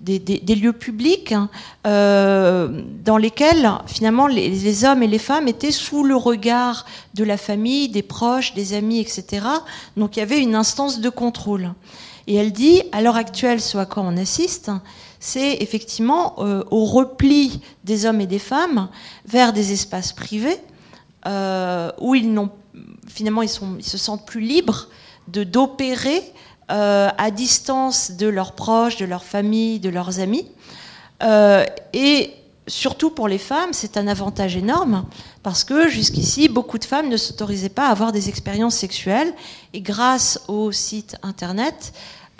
[0.00, 1.48] des, lieux publics hein,
[1.86, 6.84] euh, dans lesquels finalement les, hommes et les femmes étaient sous le regard
[7.14, 9.46] de la famille, des proches, des amis, etc.
[9.96, 11.74] Donc il y avait une instance de contrôle.
[12.26, 14.72] Et elle dit, à l'heure actuelle, ce à quoi on assiste,
[15.20, 16.40] c'est effectivement
[16.72, 18.88] au repli des hommes et des femmes
[19.26, 20.58] vers des espaces privés
[21.24, 22.50] où ils n'ont
[23.06, 24.88] finalement, ils, ils, se sentent plus libres
[25.28, 26.22] de d'opérer
[26.68, 30.50] euh, à distance de leurs proches, de leur famille, de leurs amis.
[31.22, 32.32] Euh, et
[32.66, 35.04] surtout pour les femmes, c'est un avantage énorme
[35.44, 39.32] parce que jusqu'ici, beaucoup de femmes ne s'autorisaient pas à avoir des expériences sexuelles.
[39.74, 41.92] Et grâce au site internet,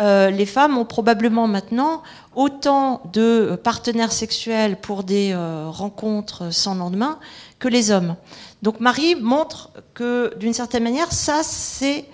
[0.02, 2.02] euh, les femmes ont probablement maintenant
[2.34, 5.36] autant de partenaires sexuels pour des
[5.68, 7.20] rencontres sans lendemain
[7.60, 8.16] que les hommes.
[8.62, 12.06] Donc Marie montre que d'une certaine manière, ça c'est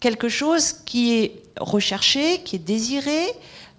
[0.00, 3.26] quelque chose qui est recherché, qui est désiré,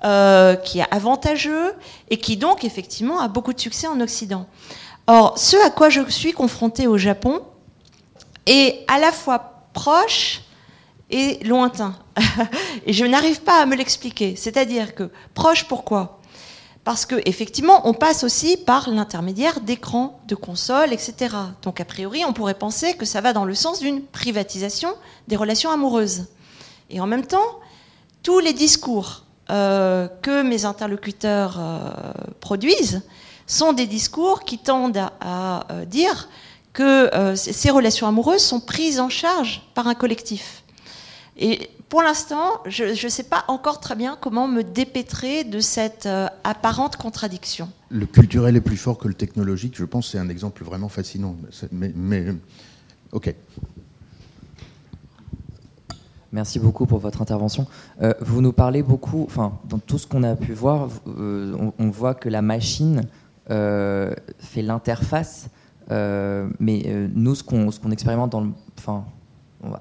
[0.03, 1.73] euh, qui est avantageux
[2.09, 4.47] et qui donc effectivement a beaucoup de succès en Occident.
[5.07, 7.41] Or, ce à quoi je suis confrontée au Japon
[8.45, 10.41] est à la fois proche
[11.09, 11.95] et lointain.
[12.85, 14.35] et je n'arrive pas à me l'expliquer.
[14.35, 16.16] C'est-à-dire que proche pourquoi?
[16.87, 21.35] Parce qu'effectivement, on passe aussi par l'intermédiaire d'écrans, de consoles, etc.
[21.61, 24.93] Donc a priori, on pourrait penser que ça va dans le sens d'une privatisation
[25.27, 26.27] des relations amoureuses.
[26.89, 27.59] Et en même temps,
[28.23, 31.89] tous les discours euh, que mes interlocuteurs euh,
[32.39, 33.01] produisent
[33.47, 36.29] sont des discours qui tendent à, euh, dire
[36.71, 40.63] que ces relations amoureuses sont prises en charge par un collectif.
[41.37, 46.05] Et pour l'instant, je ne sais pas encore très bien comment me dépêtrer de cette
[46.05, 47.69] euh, apparente contradiction.
[47.89, 50.89] Le culturel est plus fort que le technologique, je pense que c'est un exemple vraiment
[50.89, 51.37] fascinant.
[51.71, 52.25] Mais,
[53.11, 53.33] ok.
[56.33, 57.67] Merci beaucoup pour votre intervention.
[58.01, 61.89] Euh, vous nous parlez beaucoup, enfin, dans tout ce qu'on a pu voir, euh, on,
[61.89, 63.03] voit que la machine
[63.47, 65.47] fait l'interface.
[65.89, 69.05] mais nous, ce qu'on expérimente dans le, enfin,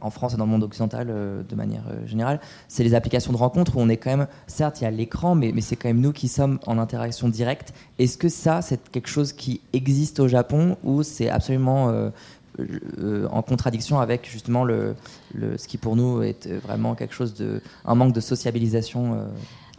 [0.00, 3.32] en France et dans le monde occidental euh, de manière euh, générale, c'est les applications
[3.32, 5.88] de rencontre où on est quand même, certes, il y a l'écran, mais, c'est quand
[5.88, 7.74] même nous qui sommes en interaction directe.
[7.98, 13.42] Est-ce que ça, c'est quelque chose qui existe au Japon ou c'est absolument euh, en
[13.42, 14.94] contradiction avec justement le,
[15.34, 19.26] ce qui pour nous est vraiment quelque chose de, un manque de sociabilisation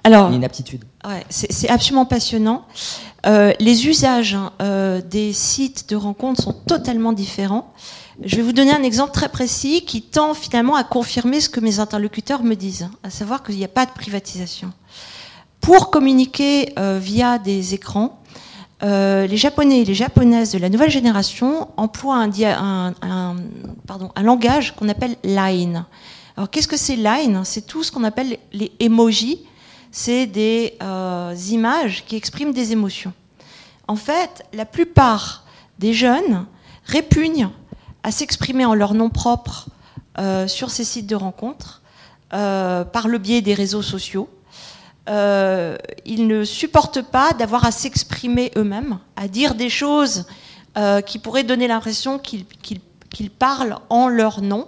[0.03, 0.85] alors, une inaptitude?
[1.05, 2.65] Ouais, c'est absolument passionnant.
[3.25, 7.73] les usages hein, des sites de rencontre sont totalement différents.
[8.23, 11.59] Je vais vous donner un exemple très précis qui tend finalement à confirmer ce que
[11.59, 14.73] mes interlocuteurs me disent, à savoir qu'il n'y a pas de privatisation.
[15.61, 18.19] Pour communiquer euh, via des écrans,
[18.81, 25.15] euh, les Japonais et les Japonaises de la nouvelle génération emploient un, langage qu'on appelle
[25.23, 25.85] Line.
[26.35, 27.41] Alors qu'est-ce que c'est Line?
[27.43, 29.45] C'est tout ce qu'on appelle les emojis.
[29.91, 33.13] C'est des euh, images qui expriment des émotions.
[33.87, 35.45] En fait, la plupart
[35.77, 36.47] des jeunes
[36.85, 37.49] répugnent
[38.07, 39.67] à s'exprimer en leur nom propre
[40.17, 41.81] euh, sur ces sites de rencontres
[42.33, 44.29] euh, par le biais des réseaux sociaux.
[45.09, 50.25] Euh, ils ne supportent pas d'avoir à s'exprimer eux-mêmes, à dire des choses
[51.07, 54.67] qui pourraient donner l'impression qu'ils parlent en leur nom.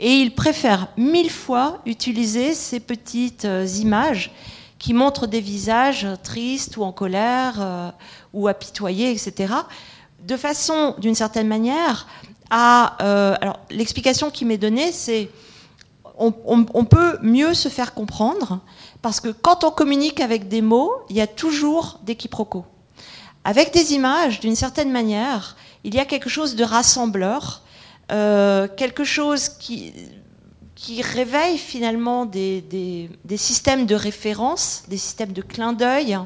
[0.00, 3.46] Et ils préfèrent mille fois utiliser ces petites
[3.78, 4.32] images
[4.80, 7.94] qui montrent des visages tristes ou en colère
[8.34, 9.54] ou apitoyés, etc.,
[10.26, 12.08] de façon, d'une certaine manière,
[12.52, 15.28] euh, alors, l'explication qui m'est donnée, c'est
[16.18, 16.32] on,
[16.84, 18.60] peut mieux se faire comprendre
[19.02, 22.64] parce que quand on communique avec des mots, il y a toujours des quiproquos.
[23.44, 27.62] Avec des images, d'une certaine manière, il y a quelque chose de rassembleur,
[28.12, 29.92] euh, quelque chose qui,
[31.02, 36.18] réveille finalement des, systèmes de référence, des systèmes de clin d'œil.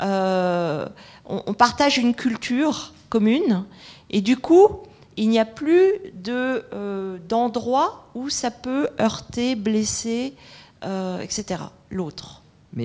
[0.00, 0.86] Euh,
[1.26, 3.64] on, on, partage une culture commune
[4.10, 4.68] et du coup,
[5.16, 5.92] il n'y a plus
[6.28, 10.34] euh, d'endroit où ça peut heurter, blesser,
[10.84, 11.60] euh, etc.
[11.90, 12.42] L'autre.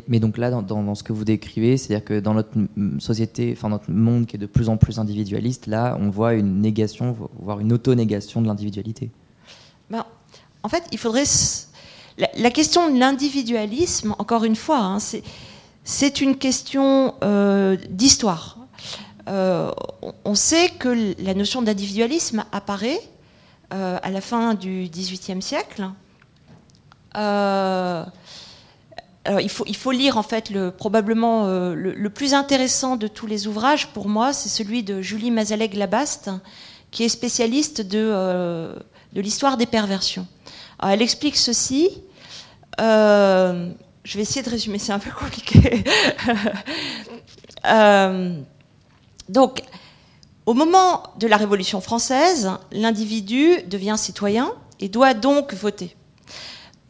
[0.07, 2.51] Mais, donc là, dans, ce que vous décrivez, c'est-à-dire que dans notre
[2.99, 6.61] société, enfin notre monde qui est de plus en plus individualiste, là, on voit une
[6.61, 9.09] négation, voire une auto-négation de l'individualité.
[9.89, 10.05] Ben,
[10.61, 11.23] en fait, il faudrait...
[12.38, 14.97] La, question de l'individualisme, encore une fois, hein,
[15.84, 18.59] c'est une question euh, d'histoire.
[19.30, 19.71] Euh,
[20.25, 22.99] on sait que la notion d'individualisme apparaît
[23.73, 25.89] euh, à la fin du XVIIIe siècle.
[27.15, 28.03] Euh,
[29.41, 34.07] il, faut, lire en fait le, probablement le, plus intéressant de tous les ouvrages pour
[34.07, 36.32] moi, c'est celui de Julie Mazaleg-Labaste,
[36.89, 38.73] qui est spécialiste de,
[39.13, 40.25] l'histoire des perversions.
[40.82, 41.89] elle explique ceci.
[42.80, 43.73] je
[44.15, 45.84] vais essayer de résumer, c'est un peu compliqué.
[49.30, 49.61] Donc,
[50.47, 55.95] au moment de la Révolution française, l'individu devient citoyen et doit donc voter.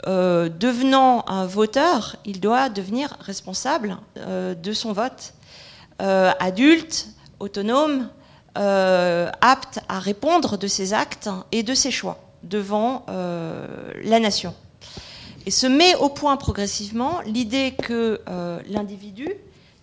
[0.07, 5.33] Euh, devenant un voteur, il doit devenir responsable euh, de son vote,
[6.01, 7.09] euh, adulte,
[7.39, 8.09] autonome,
[8.55, 14.53] apte à répondre de ses actes et de ses choix devant la nation.
[15.45, 18.19] Et se met au point progressivement l'idée que
[18.67, 19.29] l'individu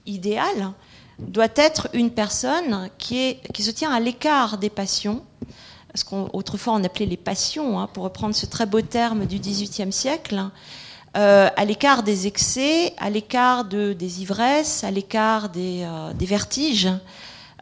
[0.05, 0.75] idéal
[1.19, 5.23] doit être une personne qui, se tient à l'écart des passions,
[5.95, 9.93] ce qu'autrefois on appelait les passions, hein, pour reprendre ce très beau terme du XVIIIe
[9.93, 10.51] siècle,
[11.17, 16.91] euh, à l'écart des excès, à l'écart de, des ivresses, à l'écart des, euh, vertiges,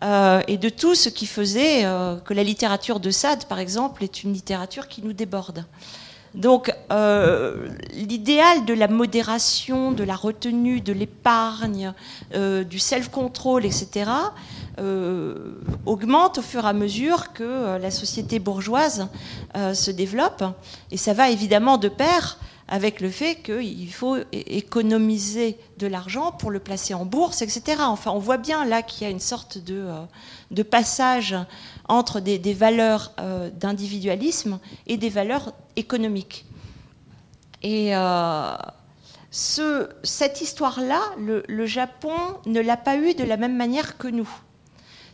[0.03, 1.85] euh, et de tout ce qui faisait
[2.25, 5.65] que la littérature de Sade, par exemple, est une littérature qui nous déborde.
[6.35, 11.93] Donc euh, l'idéal de la modération, de la retenue, de l'épargne,
[12.35, 14.11] euh, du self-control, etc.,
[14.81, 15.55] euh,
[15.87, 19.09] augmente au fur et à mesure que la société bourgeoise
[19.55, 20.43] se développe.
[20.91, 26.51] Et ça va évidemment de pair avec le fait qu'il faut économiser de l'argent pour
[26.51, 27.77] le placer en bourse, etc.
[27.81, 31.37] Enfin, on voit bien là qu'il y a une sorte de, passage
[31.89, 36.45] entre des, valeurs euh, d'individualisme et des valeurs économiques.
[37.63, 38.57] Et euh,
[39.31, 42.15] ce, cette histoire-là, le, Japon
[42.47, 44.29] ne l'a pas eue de la même manière que nous.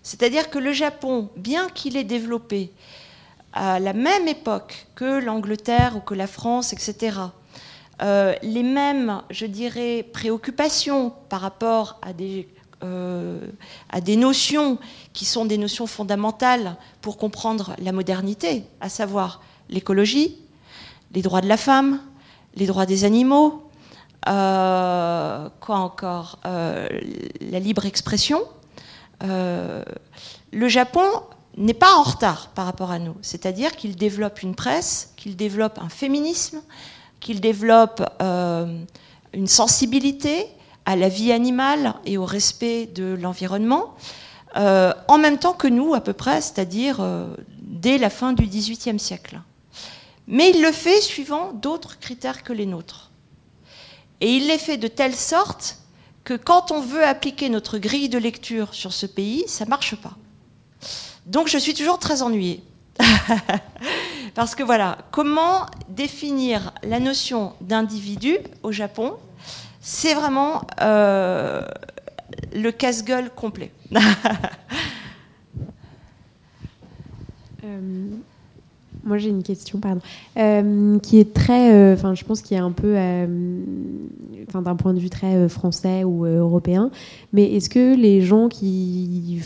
[0.02, 2.72] C'est-à-dire que le Japon, bien qu'il ait développé
[3.52, 7.18] à la même époque que l'Angleterre ou que la France, etc.,
[8.02, 12.48] euh, les mêmes, je dirais, préoccupations par rapport à des
[12.82, 13.38] euh,
[13.90, 14.78] à des notions
[15.12, 20.38] qui sont des notions fondamentales pour comprendre la modernité, à savoir l'écologie,
[21.12, 22.00] les droits de la femme,
[22.54, 23.62] les droits des animaux,
[24.28, 26.88] euh, quoi encore, euh,
[27.40, 28.42] la libre expression,
[29.22, 31.04] le Japon
[31.56, 33.14] n'est pas en retard par rapport à nous.
[33.20, 36.62] C'est-à-dire qu'il développe une presse, qu'il développe un féminisme,
[37.20, 40.46] qu'il développe une sensibilité
[40.86, 43.94] à la vie animale et au respect de l'environnement,
[44.56, 47.04] en même temps que nous à peu près, c'est-à-dire
[47.60, 49.40] dès la fin du XVIIIe siècle.
[50.30, 53.10] Mais il le fait suivant d'autres critères que les nôtres.
[54.20, 55.78] Et il les fait de telle sorte
[56.22, 59.96] que quand on veut appliquer notre grille de lecture sur ce pays, ça ne marche
[59.96, 60.16] pas.
[61.26, 62.62] Donc je suis toujours très ennuyée.
[64.34, 69.16] Parce que voilà, comment définir la notion d'individu au Japon
[69.80, 71.66] C'est vraiment euh,
[72.52, 73.72] le casse-gueule complet.
[77.62, 78.16] Euh,
[79.04, 80.00] moi, j'ai une question, pardon,
[80.38, 82.96] euh, qui est très, euh, enfin, je pense qu'il est un peu,
[84.48, 86.90] enfin, d'un point de vue très français ou européen.
[87.32, 89.40] Mais est-ce que les gens qui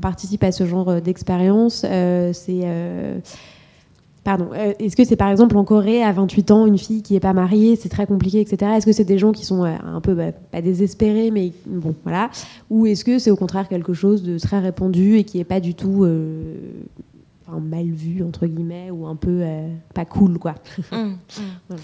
[0.00, 1.84] participent à ce genre d'expérience,
[2.32, 2.64] c'est
[4.24, 4.50] Pardon.
[4.78, 7.32] Est-ce que c'est par exemple en Corée, à 28 ans, une fille qui n'est pas
[7.32, 8.72] mariée, c'est très compliqué, etc.
[8.76, 12.28] Est-ce que c'est des gens qui sont un peu, bah, pas désespérés, mais bon, voilà.
[12.68, 15.60] Ou est-ce que c'est au contraire quelque chose de très répandu et qui n'est pas
[15.60, 16.04] du tout
[17.60, 20.54] mal vu entre guillemets ou un peu euh, pas cool quoi.
[20.92, 21.18] Hum,
[21.70, 21.76] hum.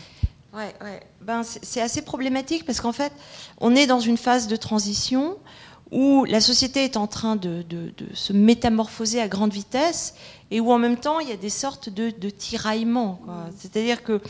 [0.55, 1.01] Ouais, ouais.
[1.21, 3.13] Ben, c'est assez problématique parce qu'en fait,
[3.59, 5.37] on est dans une phase de transition
[5.91, 10.15] où la société est en train de, de, se métamorphoser à grande vitesse
[10.53, 13.21] et où en même temps il y a des sortes de, de tiraillements.
[13.59, 14.21] C'est-à-dire que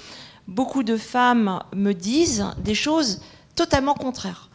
[0.48, 3.20] beaucoup de femmes me disent des choses
[3.54, 4.50] totalement contraires.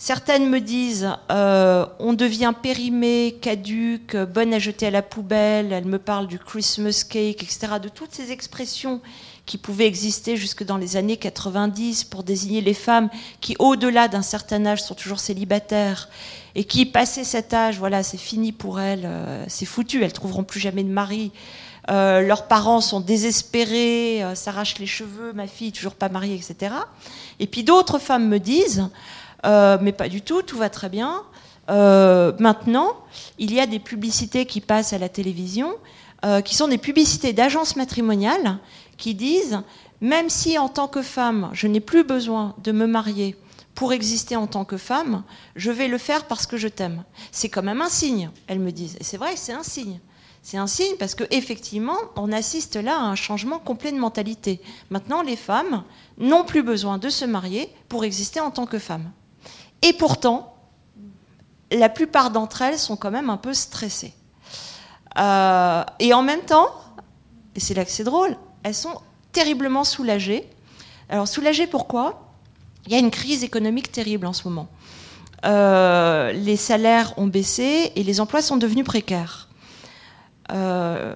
[0.00, 5.72] Certaines me disent euh, on devient périmé, caduque, bonne à jeter à la poubelle.
[5.72, 7.66] Elles me parlent du Christmas cake, etc.
[7.82, 9.00] De toutes ces expressions
[9.44, 14.22] qui pouvaient exister jusque dans les années 90 pour désigner les femmes qui, au-delà d'un
[14.22, 16.08] certain âge, sont toujours célibataires
[16.54, 20.44] et qui, passé cet âge, voilà, c'est fini pour elles, euh, c'est foutu, elles trouveront
[20.44, 21.32] plus jamais de mari.
[21.90, 26.74] Euh, leurs parents sont désespérés, s'arrachent les cheveux, ma fille toujours pas mariée, etc.
[27.40, 28.88] Et puis d'autres femmes me disent
[29.46, 31.22] euh, mais pas du tout, tout va très bien.
[31.70, 32.96] Euh, maintenant,
[33.38, 35.74] il y a des publicités qui passent à la télévision,
[36.24, 38.58] euh, qui sont des publicités d'agences matrimoniales,
[38.96, 39.60] qui disent,
[40.00, 43.36] même si en tant que femme, je n'ai plus besoin de me marier
[43.74, 45.22] pour exister en tant que femme,
[45.54, 47.04] je vais le faire parce que je t'aime.
[47.30, 48.96] C'est quand même un signe, elles me disent.
[48.98, 50.00] Et c'est vrai, c'est un signe.
[50.42, 54.60] C'est un signe parce qu'effectivement, on assiste là à un changement complet de mentalité.
[54.90, 55.84] Maintenant, les femmes
[56.16, 59.12] n'ont plus besoin de se marier pour exister en tant que femmes.
[59.82, 60.54] Et pourtant,
[61.70, 64.14] la plupart d'entre elles sont quand même un peu stressées.
[65.18, 66.68] Euh, et en même temps,
[67.54, 69.00] et c'est là que c'est drôle, elles sont
[69.32, 70.48] terriblement soulagées.
[71.08, 72.24] Alors soulagées pourquoi?
[72.86, 74.68] Il y a une crise économique terrible en ce moment.
[75.44, 79.48] Euh, les salaires ont baissé et les emplois sont devenus précaires.
[80.52, 81.14] Euh,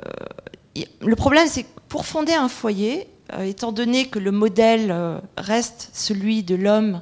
[1.00, 3.08] le problème, c'est que pour fonder un foyer,
[3.40, 4.94] étant donné que le modèle
[5.38, 7.00] reste celui de l'homme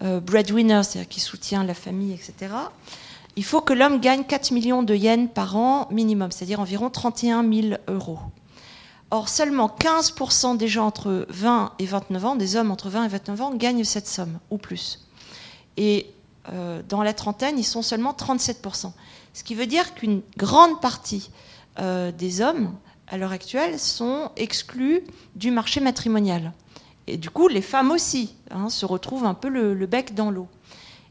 [0.00, 2.54] breadwinner, c'est-à-dire qui soutient la famille, etc.,
[3.38, 7.48] il faut que l'homme gagne 4 millions de yens par an minimum, c'est-à-dire environ 31
[7.48, 8.18] 000 euros.
[9.12, 13.08] Or, seulement 15% des gens entre 20 et 29 ans, des hommes entre 20 et
[13.08, 15.06] 29 ans, gagnent cette somme, ou plus.
[15.76, 16.10] Et
[16.52, 18.90] euh, dans la trentaine, ils sont seulement 37%.
[19.34, 21.30] Ce qui veut dire qu'une grande partie
[21.78, 22.74] euh, des hommes,
[23.06, 25.02] à l'heure actuelle, sont exclus
[25.36, 26.52] du marché matrimonial
[27.08, 30.46] et du coup, les femmes aussi hein, se retrouvent un peu le, bec dans l'eau.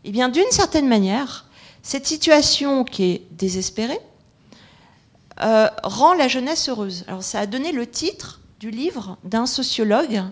[0.04, 1.46] Eh bien, d'une certaine manière,
[1.82, 4.00] cette situation qui est désespérée
[5.42, 7.04] euh, rend la jeunesse heureuse.
[7.08, 10.24] Alors, ça a donné le titre du livre d'un sociologue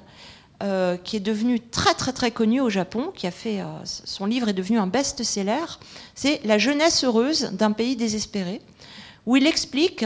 [0.64, 4.26] euh, qui est devenu très très très connu au Japon, qui a fait euh, son
[4.26, 5.66] livre est devenu un best-seller.
[6.14, 8.62] C'est La jeunesse heureuse d'un pays désespéré,
[9.26, 10.06] où il explique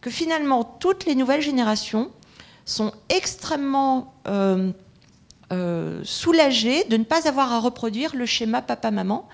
[0.00, 2.10] que finalement toutes les nouvelles générations
[2.64, 4.14] sont extrêmement
[5.52, 9.28] euh, soulagées de ne pas avoir à reproduire le schéma papa-maman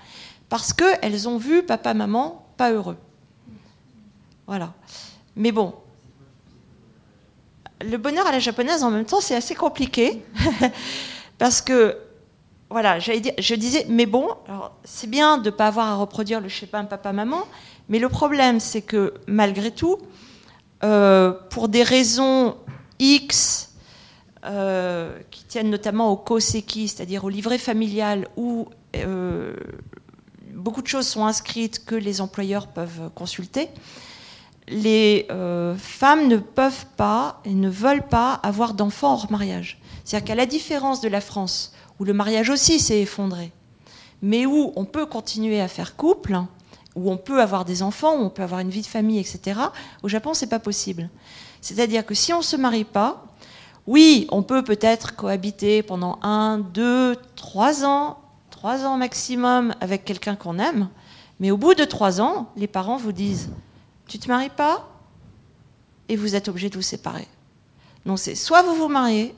[0.49, 2.97] parce qu'elles ont vu papa-maman pas heureux.
[4.47, 4.73] Voilà.
[5.35, 5.75] Mais bon,
[7.81, 10.23] le bonheur à la japonaise, en même temps, c'est assez compliqué
[11.37, 11.97] parce que,
[12.69, 14.29] voilà, je disais, mais bon,
[14.83, 17.45] c'est bien de ne pas avoir à reproduire le schéma papa-maman,
[17.89, 19.97] mais le problème, c'est que malgré tout,
[20.83, 22.57] euh, pour des raisons
[22.99, 23.73] X,
[24.47, 29.53] euh, qui tiennent notamment au koseki, c'est-à-dire au livret familial, où euh,
[30.53, 33.69] beaucoup de choses sont inscrites que les employeurs peuvent consulter,
[34.69, 39.79] les euh, femmes ne peuvent pas et ne veulent pas avoir d'enfants hors mariage.
[40.03, 43.51] C'est-à-dire qu'à la différence de la France, où le mariage aussi s'est effondré,
[44.21, 46.39] mais où on peut continuer à faire couple,
[46.95, 49.59] où on peut avoir des enfants, où on peut avoir une vie de famille, etc.
[50.03, 51.09] Au Japon, c'est pas possible.
[51.61, 53.26] C'est-à-dire que si on se marie pas,
[53.87, 58.19] oui, on peut peut-être cohabiter pendant un, deux, trois ans,
[58.51, 60.89] trois ans maximum avec quelqu'un qu'on aime,
[61.39, 63.49] mais au bout de trois ans, les parents vous disent
[64.07, 64.89] Tu te maries pas?
[66.09, 67.27] Et vous êtes obligé de vous séparer.
[68.05, 69.33] Donc c'est soit vous vous mariez,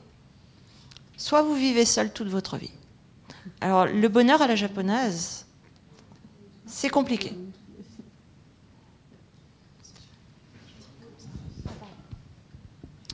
[1.16, 2.70] soit vous vivez seul toute votre vie.
[3.60, 5.46] Alors le bonheur à la japonaise,
[6.66, 7.34] c'est compliqué.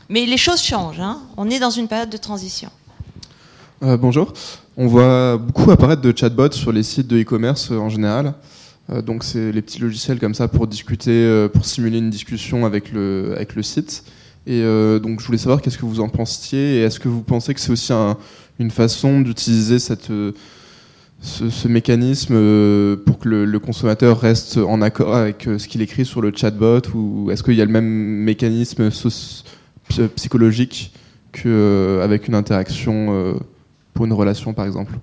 [0.08, 1.00] Mais les choses changent.
[1.00, 1.18] Hein.
[1.36, 2.70] On est dans une période de transition.
[3.82, 4.32] Euh, bonjour.
[4.76, 8.34] On voit beaucoup apparaître de chatbots sur les sites de e-commerce euh, en général.
[8.90, 12.92] Euh, donc c'est les petits logiciels comme ça pour discuter, pour simuler une discussion avec
[12.92, 14.04] le, avec le site.
[14.48, 17.52] Et donc je voulais savoir qu'est-ce que vous en pensiez et est-ce que vous pensez
[17.52, 17.92] que c'est aussi
[18.60, 20.32] une façon d'utiliser ce,
[21.66, 26.82] mécanisme pour que le, consommateur reste en accord avec ce qu'il écrit sur le chatbot
[26.94, 28.92] ou est-ce qu'il y a le même mécanisme
[30.14, 30.92] psychologique
[31.32, 33.36] qu'avec une interaction
[33.94, 34.94] pour une relation, par exemple?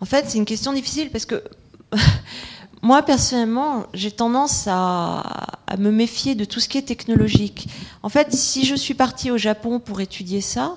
[0.00, 1.44] En fait, c'est une question difficile parce que
[2.82, 5.22] moi, personnellement, j'ai tendance à,
[5.78, 7.68] me méfier de tout ce qui est technologique.
[8.02, 10.76] En fait, si je suis partie au Japon pour étudier ça,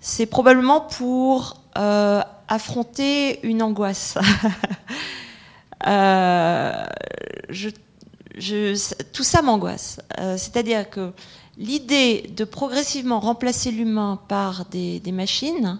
[0.00, 4.18] c'est probablement pour euh, affronter une angoisse.
[5.88, 6.84] Euh,
[9.12, 10.00] tout ça m'angoisse.
[10.18, 11.12] Euh, c'est-à-dire que
[11.58, 15.78] l'idée de progressivement remplacer l'humain par des, machines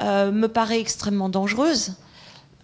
[0.00, 1.94] euh, me paraît extrêmement dangereuse.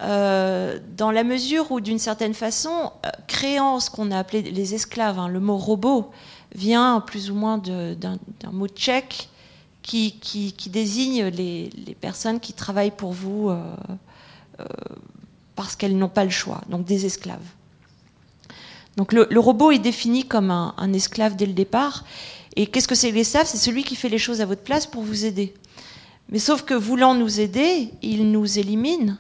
[0.01, 2.93] Euh, dans la mesure où, d'une certaine façon,
[3.27, 6.11] créant ce qu'on a appelé les esclaves, hein, le mot robot
[6.55, 8.19] vient plus ou moins d'un
[8.53, 9.29] mot tchèque
[9.83, 10.21] qui,
[10.71, 13.51] désigne les, personnes qui travaillent pour vous
[15.57, 17.41] parce qu'elles n'ont pas le choix, donc des esclaves.
[18.99, 22.05] Donc le, robot est défini comme un, esclave dès le départ.
[22.57, 23.47] Et qu'est-ce que c'est l'esclave?
[23.47, 25.55] C'est celui qui fait les choses à votre place pour vous aider.
[26.31, 29.17] Mais sauf que voulant nous aider, il nous élimine.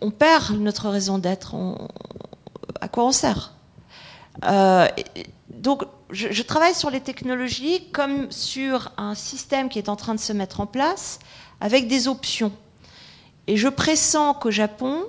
[0.00, 1.56] On perd notre raison d'être.
[2.80, 3.52] À quoi on sert?
[4.44, 4.86] Euh,
[5.50, 10.20] Donc je, travaille sur les technologies comme sur un système qui est en train de
[10.20, 11.18] se mettre en place
[11.60, 12.52] avec des options.
[13.48, 15.02] Et je pressens qu'au Japon,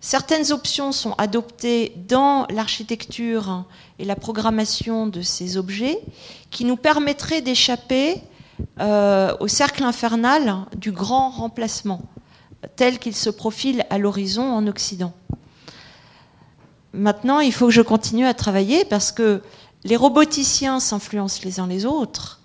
[0.00, 3.64] Certaines options sont adoptées dans l'architecture
[3.98, 5.98] et la programmation de ces objets
[6.50, 8.22] qui nous permettraient d'échapper
[8.80, 12.02] euh, au cercle infernal du grand remplacement
[12.76, 15.12] tel qu'il se profile à l'horizon en Occident.
[16.92, 19.42] Maintenant, il faut que je continue à travailler parce que
[19.84, 22.40] les roboticiens s'influencent les uns les autres.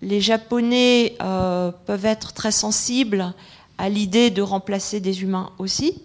[0.00, 3.34] Les Japonais euh, peuvent être très sensibles
[3.76, 6.02] à l'idée de remplacer des humains aussi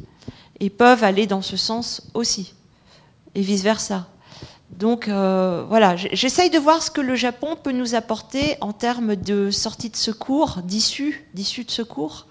[0.64, 2.54] et peuvent aller dans ce sens aussi,
[3.36, 4.08] et vice-versa.
[4.72, 9.18] Donc euh, voilà, j'essaye de voir ce que le Japon peut nous apporter en termes
[9.18, 12.28] de sortie de secours, d'issue, d'issue de secours.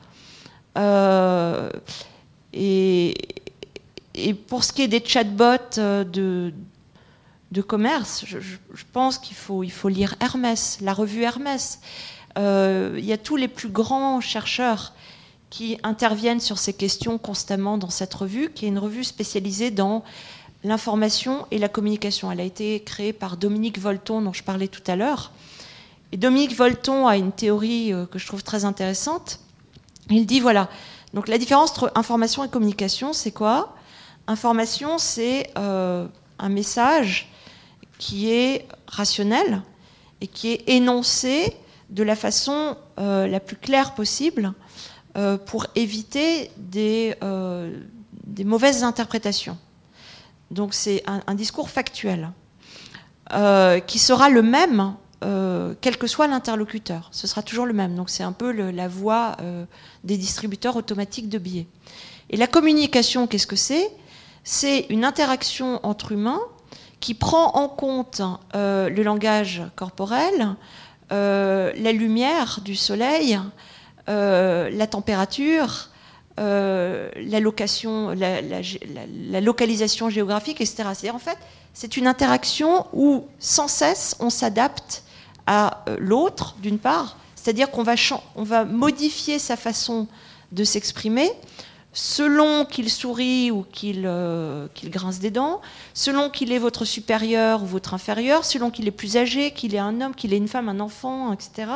[0.78, 1.68] Euh,
[2.54, 3.14] et,
[4.48, 9.72] pour ce qui est des chatbots euh, de, commerce, je, je pense qu'il faut, il
[9.72, 11.80] faut lire Hermès, la revue Hermès.
[12.38, 14.94] il y a tous les plus grands chercheurs
[15.52, 20.02] qui interviennent sur ces questions constamment dans cette revue, qui est une revue spécialisée dans
[20.64, 22.32] l'information et la communication.
[22.32, 25.30] Elle a été créée par Dominique Volton, dont je parlais tout à l'heure.
[26.10, 29.40] Et Dominique Volton a une théorie euh, que je trouve très intéressante.
[30.08, 30.70] Il dit voilà,
[31.12, 33.76] donc la différence entre information et communication, c'est quoi?
[34.28, 36.06] Information, c'est euh,
[36.38, 37.30] un message
[37.98, 39.60] qui est rationnel
[40.22, 41.54] et qui est énoncé
[41.90, 44.54] de la façon euh, la plus claire possible
[45.14, 47.70] euh, pour éviter des, euh,
[48.24, 49.58] des, mauvaises interprétations.
[50.50, 52.30] Donc c'est un, discours factuel
[53.34, 54.94] euh, qui sera le même
[55.80, 57.08] quel que soit l'interlocuteur.
[57.12, 57.94] Ce sera toujours le même.
[57.94, 59.36] Donc c'est un peu la voie
[60.02, 61.68] des distributeurs automatiques de billets.
[62.28, 63.88] Et la communication, qu'est-ce que c'est?
[64.42, 66.40] C'est une interaction entre humains
[66.98, 68.20] qui prend en compte
[68.52, 70.56] le langage corporel,
[71.10, 73.38] la lumière du soleil,
[74.08, 75.90] la température,
[76.40, 80.84] euh, la, location, la, localisation géographique, etc.
[80.94, 81.36] C'est en fait,
[81.74, 85.02] c'est une interaction où sans cesse on s'adapte
[85.46, 87.96] à euh, l'autre, d'une part, c'est-à-dire qu'on va,
[88.34, 90.06] on va modifier sa façon
[90.52, 91.30] de s'exprimer
[91.92, 94.08] selon qu'il sourit ou qu'il
[94.84, 95.60] grince des dents,
[95.92, 99.78] selon qu'il est votre supérieur ou votre inférieur, selon qu'il est plus âgé, qu'il est
[99.78, 101.66] un homme, qu'il est une femme, un enfant, etc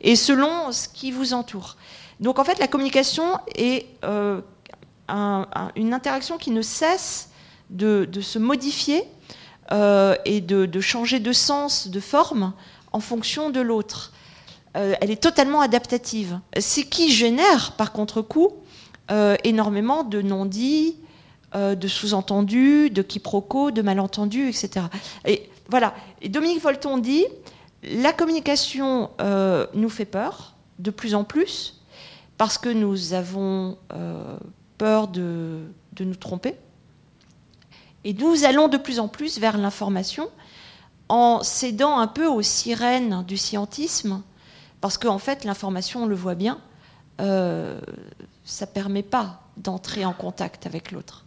[0.00, 1.76] et selon ce qui vous entoure.
[2.20, 4.40] Donc en fait, la communication est euh,
[5.76, 7.30] une interaction qui ne cesse
[7.70, 9.04] de, se modifier
[9.72, 12.52] euh, et de, changer de sens, de forme
[12.92, 14.12] en fonction de l'autre.
[14.76, 16.40] Euh, elle est totalement adaptative.
[16.58, 18.52] Ce qui génère, par contre-coup,
[19.42, 20.96] énormément de non-dits,
[21.54, 24.84] de sous-entendus, de quiproquos, de malentendus, etc.
[25.24, 25.94] Et voilà.
[26.20, 27.24] Et Dominique Volton dit
[27.82, 29.10] la communication
[29.74, 31.82] nous fait peur de plus en plus
[32.36, 33.78] parce que nous avons
[34.78, 35.64] peur de,
[36.00, 36.54] nous tromper.
[38.04, 40.30] Et nous allons de plus en plus vers l'information
[41.08, 44.22] en cédant un peu aux sirènes du scientisme,
[44.80, 46.60] parce qu'en fait, l'information, on le voit bien,
[47.20, 47.80] euh,
[48.44, 51.24] ça ne permet pas d'entrer en contact avec l'autre.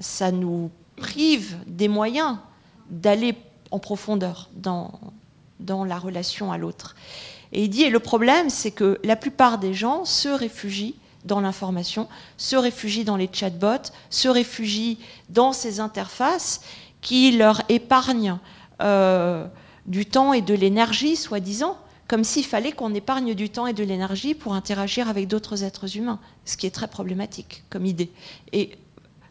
[0.00, 2.38] Ça nous prive des moyens
[2.90, 3.36] d'aller
[3.70, 4.92] en profondeur dans,
[5.60, 6.96] dans la relation à l'autre.
[7.52, 11.40] Et il dit, et le problème, c'est que la plupart des gens se réfugient dans
[11.40, 16.60] l'information, se réfugient dans les chatbots, se réfugient dans ces interfaces
[17.00, 18.38] qui leur épargnent
[18.80, 19.46] euh,
[19.86, 21.76] du temps et de l'énergie, soi-disant,
[22.08, 25.96] comme s'il fallait qu'on épargne du temps et de l'énergie pour interagir avec d'autres êtres
[25.96, 28.10] humains, ce qui est très problématique comme idée.
[28.52, 28.78] Et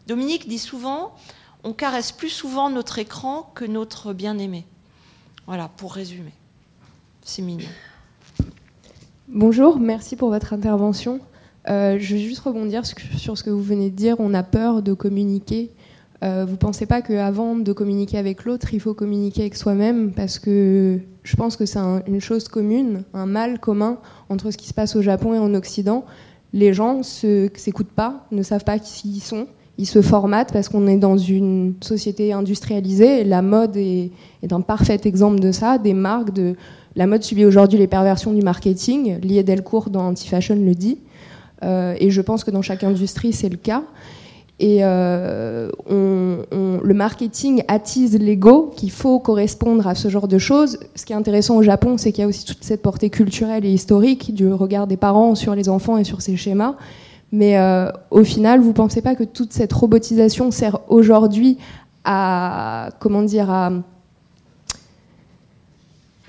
[0.07, 1.15] Dominique dit souvent,
[1.63, 4.65] on caresse plus souvent notre écran que notre bien-aimé.
[5.49, 6.31] Voilà, pour résumer.
[7.23, 7.65] C'est mignon.
[9.27, 11.21] Bonjour, merci pour votre intervention.
[11.67, 14.17] Euh, je vais juste rebondir sur ce que vous venez de dire.
[14.19, 15.71] On a peur de communiquer.
[16.23, 20.11] Euh, vous ne pensez pas qu'avant de communiquer avec l'autre, il faut communiquer avec soi-même
[20.11, 23.97] Parce que je pense que c'est une chose commune, un mal commun
[24.29, 26.05] entre ce qui se passe au Japon et en Occident.
[26.53, 29.47] Les gens ne s'écoutent pas, ne savent pas qui ils sont.
[29.79, 33.21] Ils se formatent parce qu'on est dans une société industrialisée.
[33.21, 34.11] Et la mode est,
[34.51, 35.77] un parfait exemple de ça.
[35.77, 36.37] Des marques
[36.97, 39.21] la mode subit aujourd'hui les perversions du marketing.
[39.21, 40.97] Lié Delcourt dans Anti-Fashion le dit.
[41.63, 43.83] Euh, et je pense que dans chaque industrie, c'est le cas.
[44.59, 50.77] Et euh, le marketing attise l'ego qu'il faut correspondre à ce genre de choses.
[50.95, 53.63] Ce qui est intéressant au Japon, c'est qu'il y a aussi toute cette portée culturelle
[53.63, 56.75] et historique du regard des parents sur les enfants et sur ces schémas.
[57.31, 61.57] Mais euh, au final, vous ne pensez pas que toute cette robotisation sert aujourd'hui
[62.03, 63.71] à, comment dire, à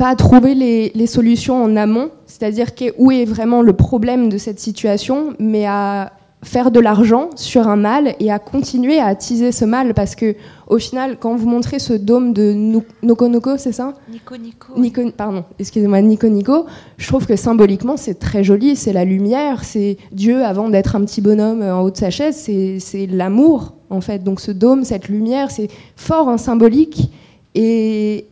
[0.00, 4.58] pas à trouver les, solutions en amont, c'est-à-dire où est vraiment le problème de cette
[4.58, 6.12] situation, mais à
[6.42, 10.36] faire de l'argent sur un mal et à continuer à attiser ce mal parce que
[10.68, 12.54] au final quand vous montrez ce dôme de
[13.02, 13.92] Nokonoko c'est ça?
[14.10, 16.64] Nico Nico Nico pardon excusez-moi Nico Nico
[16.96, 21.04] je trouve que symboliquement c'est très joli c'est la lumière c'est Dieu avant d'être un
[21.04, 24.24] petit bonhomme en haut de sa chaise c'est l'amour en fait.
[24.24, 27.10] Donc ce dôme cette lumière c'est fort en symbolique
[27.54, 28.26] et,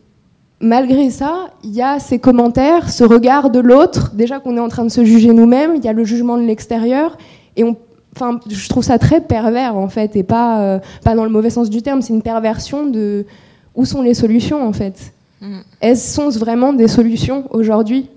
[0.61, 4.69] malgré ça, il y a ces commentaires, ce regard de l'autre, déjà qu'on est en
[4.69, 7.17] train de se juger nous-mêmes, il y a le jugement de l'extérieur,
[7.55, 7.75] et on,
[8.19, 11.49] enfin, je trouve ça très pervers en fait, et pas, euh, pas dans le mauvais
[11.49, 13.25] sens du terme, c'est une perversion de
[13.75, 15.13] où sont les solutions en fait.
[15.41, 15.59] Mm.
[15.79, 18.09] Elles sont vraiment des solutions aujourd'hui?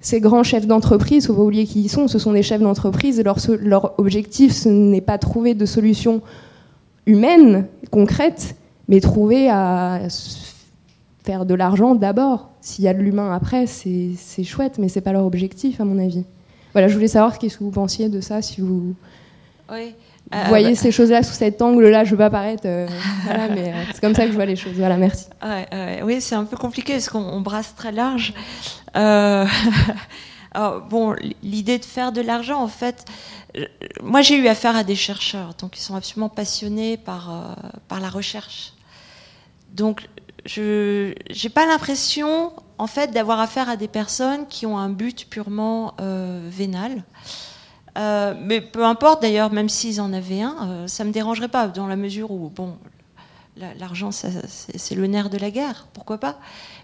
[0.00, 2.60] Ces grands chefs d'entreprise, il faut pas oublier qui ils sont, ce sont des chefs
[2.60, 6.20] d'entreprise et leur, leur objectif, ce n'est pas trouver de solutions
[7.06, 8.56] humaines, concrètes,
[8.88, 10.00] mais trouver à
[11.24, 12.50] faire de l'argent d'abord.
[12.60, 15.98] S'il y a de l'humain après, c'est chouette, mais c'est pas leur objectif, à mon
[15.98, 16.24] avis.
[16.72, 18.94] Voilà, je voulais savoir qu'est-ce que vous pensiez de ça, si vous,
[19.68, 22.04] voyez euh, ces choses-là sous cet angle-là.
[22.04, 22.86] Je veux pas paraître, euh,
[23.24, 24.74] voilà, mais euh, c'est comme ça que je vois les choses.
[24.76, 25.26] Voilà, merci.
[26.02, 28.34] oui, c'est un peu compliqué parce qu'on brasse très large.
[30.90, 33.04] bon, l'idée de faire de l'argent, en fait,
[34.02, 37.56] moi j'ai eu affaire à des chercheurs, donc ils sont absolument passionnés par,
[37.88, 38.72] par la recherche.
[39.72, 40.08] Donc
[40.46, 45.28] je n'ai pas l'impression, en fait, d'avoir affaire à des personnes qui ont un but
[45.28, 47.02] purement vénal.
[47.96, 51.48] Euh, mais peu importe d'ailleurs, même s'ils en avaient un, euh, ça ne me dérangerait
[51.48, 52.76] pas, dans la mesure où, bon,
[53.78, 56.38] l'argent, c'est le nerf de la guerre, pourquoi pas.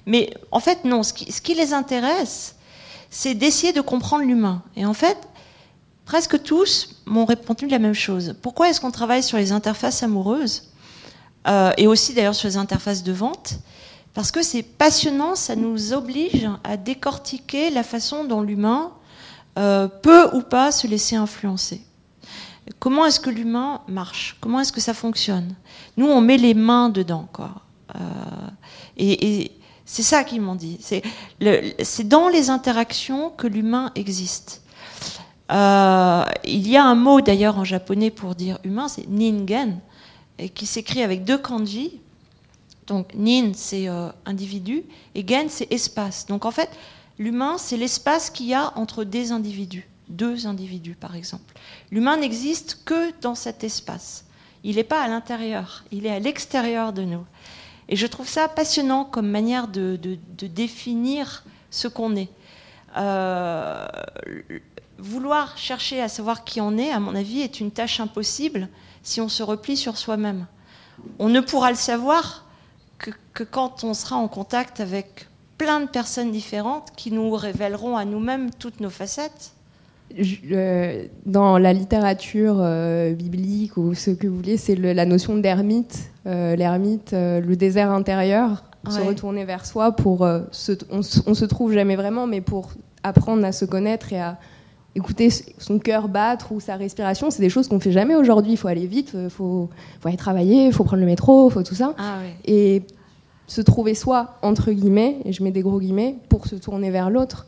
[0.07, 2.57] Mais en fait, non, ce qui, les intéresse,
[3.11, 4.63] c'est d'essayer de comprendre l'humain.
[4.75, 5.19] Et en fait,
[6.07, 8.35] presque tous m'ont répondu la même chose.
[8.41, 10.71] Pourquoi est-ce qu'on travaille sur les interfaces amoureuses
[11.47, 13.59] euh, et aussi d'ailleurs sur les interfaces de vente,
[14.15, 18.93] parce que c'est passionnant, ça nous oblige à décortiquer la façon dont l'humain
[19.59, 21.83] euh, peut ou pas se laisser influencer.
[22.79, 24.37] Comment est-ce que l'humain marche?
[24.41, 25.55] Comment est-ce que ça fonctionne?
[25.99, 27.51] Nous, on met les mains dedans, quoi.
[27.97, 27.99] Euh,
[28.97, 29.53] et,
[29.85, 30.79] c'est ça qu'ils m'ont dit.
[30.81, 34.63] C'est dans les interactions que l'humain existe.
[35.51, 39.81] Euh, il y a un mot d'ailleurs en japonais pour dire humain, c'est ningen,
[40.55, 42.01] qui s'écrit avec deux kanji.
[42.87, 43.87] Donc nin, c'est
[44.25, 44.85] individu,
[45.15, 46.25] et gen, c'est espace.
[46.27, 46.71] Donc en fait,
[47.23, 49.89] l'humain, c'est l'espace qu'il y a entre des individus.
[50.09, 51.55] deux individus, par exemple.
[51.91, 54.27] L'humain n'existe que dans cet espace.
[54.65, 57.25] Il n'est pas à l'intérieur, il est à l'extérieur de nous.
[57.89, 59.99] Et je trouve ça passionnant comme manière de,
[60.43, 62.29] définir ce qu'on est.
[62.97, 63.87] Euh,
[64.99, 68.69] vouloir chercher à savoir qui on est, à mon avis, est une tâche impossible
[69.03, 70.47] si on se replie sur soi-même.
[71.19, 72.45] On ne pourra le savoir
[72.99, 75.27] que, que, quand on sera en contact avec
[75.63, 79.53] plein de personnes différentes qui nous révéleront à nous-mêmes toutes nos facettes.
[80.51, 86.11] Euh, dans la littérature euh, biblique ou ce que vous voulez, c'est la notion d'ermite,
[86.27, 91.73] euh, l'ermite, le désert intérieur, se retourner vers soi pour se, on, on, se trouve
[91.73, 92.73] jamais vraiment, mais pour
[93.05, 94.39] apprendre à se connaître et à
[94.97, 98.53] écouter son cœur battre ou sa respiration, c'est des choses qu'on fait jamais aujourd'hui.
[98.53, 99.71] Il faut aller vite, il faut,
[100.01, 101.95] faut, aller travailler, il faut prendre le métro, il faut tout ça.
[101.97, 102.83] Ah et
[103.47, 107.11] se trouver soi, entre guillemets, et je mets des gros guillemets, pour se tourner vers
[107.11, 107.47] l'autre.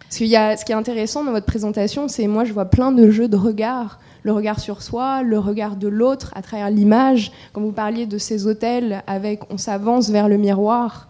[0.00, 3.28] Parce ce qui est intéressant dans votre présentation, c'est moi je vois plein de jeux
[3.28, 3.98] de regard.
[4.22, 7.32] Le regard sur soi, le regard de l'autre à travers l'image.
[7.52, 11.08] Quand vous parliez de ces hôtels avec on s'avance vers le miroir,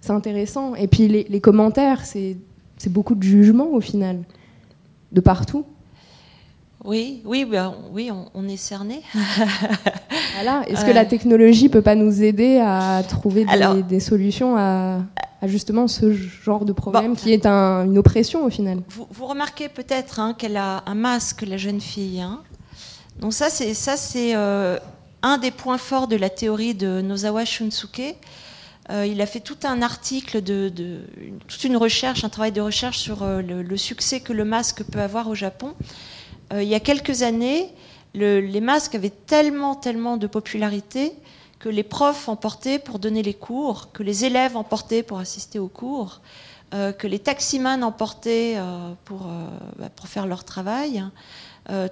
[0.00, 0.74] c'est intéressant.
[0.74, 2.36] Et puis les, commentaires, c'est
[2.88, 4.22] beaucoup de jugement au final
[5.12, 5.64] de partout.
[6.86, 9.02] Oui, oui, ben, oui, on, est cerné.
[10.34, 10.62] voilà.
[10.68, 13.44] Est-ce que la technologie peut pas nous aider à trouver
[13.88, 15.00] des, solutions à,
[15.42, 18.78] justement ce genre de problème qui est une oppression au final?
[18.88, 22.20] Vous, remarquez peut-être hein, qu'elle a un masque, la jeune fille.
[22.20, 22.40] Hein.
[23.20, 24.78] Donc ça, c'est ça, c'est euh,
[25.22, 28.16] un des points forts de la théorie de Nozawa Shunsuke.
[28.90, 30.70] Euh, il a fait tout un article, de,
[31.48, 35.00] toute une recherche, un travail de recherche sur euh, le, succès que le masque peut
[35.00, 35.74] avoir au Japon.
[36.52, 37.70] Euh, il y a quelques années,
[38.14, 41.12] les masques avaient tellement, tellement de popularité
[41.58, 45.18] que les profs en portaient pour donner les cours, que les élèves en portaient pour
[45.18, 46.20] assister aux cours,
[46.70, 48.56] que les taximans en portaient
[49.04, 49.26] pour,
[49.78, 51.04] bah, pour faire leur travail.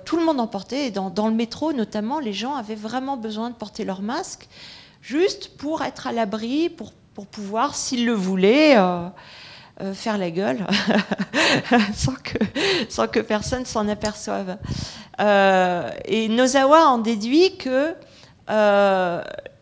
[0.04, 3.50] tout le monde en portait, et dans, le métro notamment, les gens avaient vraiment besoin
[3.50, 4.48] de porter leur masque
[5.02, 8.76] juste pour être à l'abri, pour pouvoir, s'ils le voulaient,
[9.80, 10.66] euh, euh, faire la gueule,
[11.94, 12.38] sans, que,
[12.88, 14.56] sans que personne s'en aperçoive.
[15.20, 17.94] Euh, et Nozawa en déduit que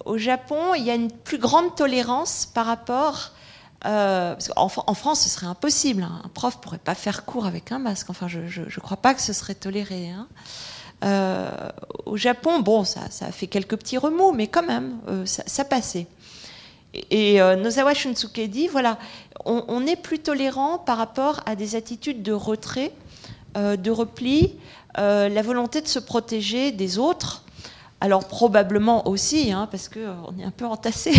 [0.04, 3.32] au Japon, il y a une plus grande tolérance par rapport
[3.84, 6.04] euh, en, France, ce serait impossible.
[6.04, 6.22] Hein.
[6.24, 8.10] Un prof pourrait pas faire cours avec un masque.
[8.10, 10.10] Enfin, je ne crois pas que ce serait toléré.
[10.10, 10.28] Hein.
[11.04, 11.50] Euh,
[12.06, 15.64] au Japon, bon, ça, ça, a fait quelques petits remous, mais quand même, euh, ça,
[15.64, 16.06] passait.
[16.94, 18.98] Et, euh, Nozawa Shunsuke dit, voilà,
[19.44, 22.92] on, est plus tolérant par rapport à des attitudes de retrait,
[23.54, 24.56] de repli,
[24.96, 27.44] la volonté de se protéger des autres.
[28.00, 31.12] Alors probablement aussi, hein, parce qu'on est un peu entassé.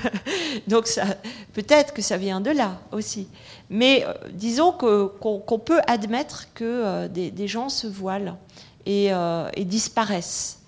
[0.68, 0.86] Donc
[1.54, 3.28] peut-être que ça vient de là aussi.
[3.70, 8.36] Mais disons qu'on peut admettre que des, gens se voilent.
[8.88, 10.60] Euh, et, disparaissent,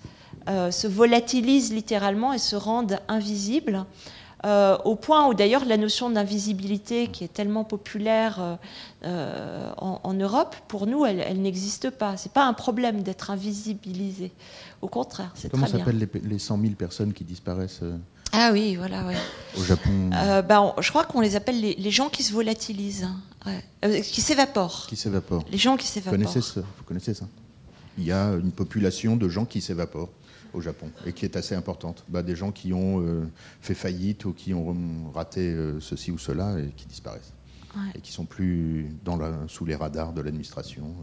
[0.47, 3.85] euh, se volatilisent littéralement et se rendent invisibles.
[4.45, 8.57] Euh, au point où d'ailleurs la notion d'invisibilité qui est tellement populaire
[9.03, 12.17] en, Europe, pour nous, elle, n'existe pas.
[12.17, 14.31] C'est pas un problème d'être invisibilisé.
[14.81, 17.81] Au contraire, c'est Comment s'appellent les, les 100 000 personnes qui disparaissent
[18.35, 19.13] ah oui, voilà, oui.
[19.59, 23.07] Au Japon bah, Je crois qu'on les appelle les, gens qui se volatilisent,
[24.11, 24.87] qui s'évaporent.
[24.87, 25.45] Qui s'évaporent.
[25.51, 26.17] Les gens qui s'évaporent.
[26.17, 27.25] Vous connaissez ça
[27.97, 30.09] il y a une population de gens qui s'évaporent
[30.53, 32.03] au Japon et qui est assez importante.
[32.07, 33.23] Bah, des gens qui ont euh,
[33.61, 34.75] fait faillite ou qui ont
[35.13, 37.33] raté euh, ceci ou cela et qui disparaissent.
[37.95, 40.93] Et qui sont plus dans la, sous les radars de l'administration.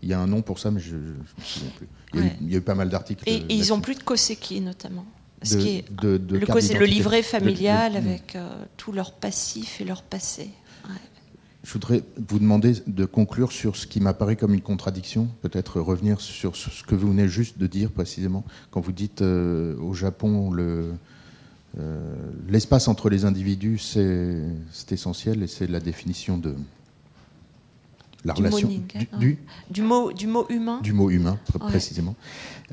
[0.00, 1.88] Il y a un nom pour ça, mais je ne me souviens plus.
[2.14, 3.22] Il y, a eu, pas mal d'articles.
[3.26, 5.04] Et, ils n'ont plus de Koseki, notamment.
[5.42, 10.50] Ce qui est, le, le livret familial avec euh, tout leur passif et leur passé.
[11.64, 16.20] Je voudrais vous demander de conclure sur ce qui m'apparaît comme une contradiction, peut-être revenir
[16.20, 20.50] sur ce que vous venez juste de dire précisément, quand vous dites euh, au Japon
[20.58, 20.92] euh,
[22.48, 26.54] l'espace entre les individus c'est essentiel et c'est la définition de
[28.24, 29.18] la relation hein.
[29.18, 29.38] du,
[29.70, 30.80] du, mot du mot humain.
[30.82, 32.14] Du mot humain précisément.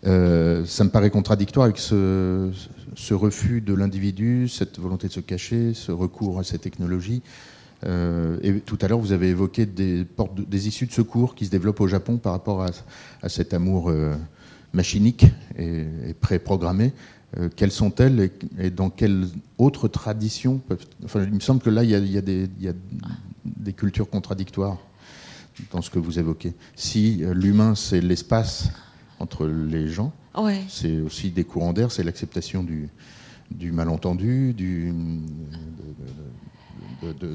[0.06, 2.52] Euh, ça me paraît contradictoire avec ce,
[2.96, 7.22] ce refus de l'individu cette volonté de se cacher ce recours à ces technologies
[7.86, 10.06] euh, et tout à l'heure, vous avez évoqué des,
[10.48, 12.66] des issues de secours qui se développent au Japon par rapport
[13.22, 14.16] à, cet amour euh,
[14.74, 15.26] machinique
[15.58, 15.86] et,
[16.20, 16.94] préprogrammé.
[17.38, 19.28] Euh, quelles sont-elles et, dans quelles
[19.58, 20.62] autres traditions
[21.06, 22.48] enfin, Il me semble que là, il y a, des,
[23.46, 24.78] des, cultures contradictoires
[25.72, 26.54] dans ce que vous évoquez.
[26.76, 28.70] Si l'humain, c'est l'espace
[29.20, 30.12] entre les gens,
[30.70, 32.90] c'est aussi des courants d'air, c'est l'acceptation du,
[33.52, 36.10] du malentendu, du, de- de-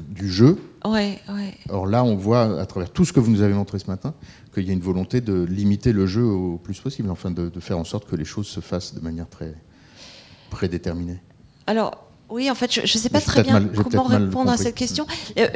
[0.09, 0.57] du jeu.
[0.85, 1.53] Ouais, ouais.
[1.69, 4.13] Or là, on voit à travers tout ce que vous nous avez montré ce matin
[4.53, 7.59] qu'il y a une volonté de limiter le jeu au plus possible, enfin de, de
[7.59, 9.53] faire en sorte que les choses se fassent de manière très
[10.49, 11.21] prédéterminée.
[11.67, 14.75] Alors, oui, en fait, je ne sais pas très bien mal- comment répondre à cette
[14.75, 15.05] question.
[15.37, 15.47] Euh,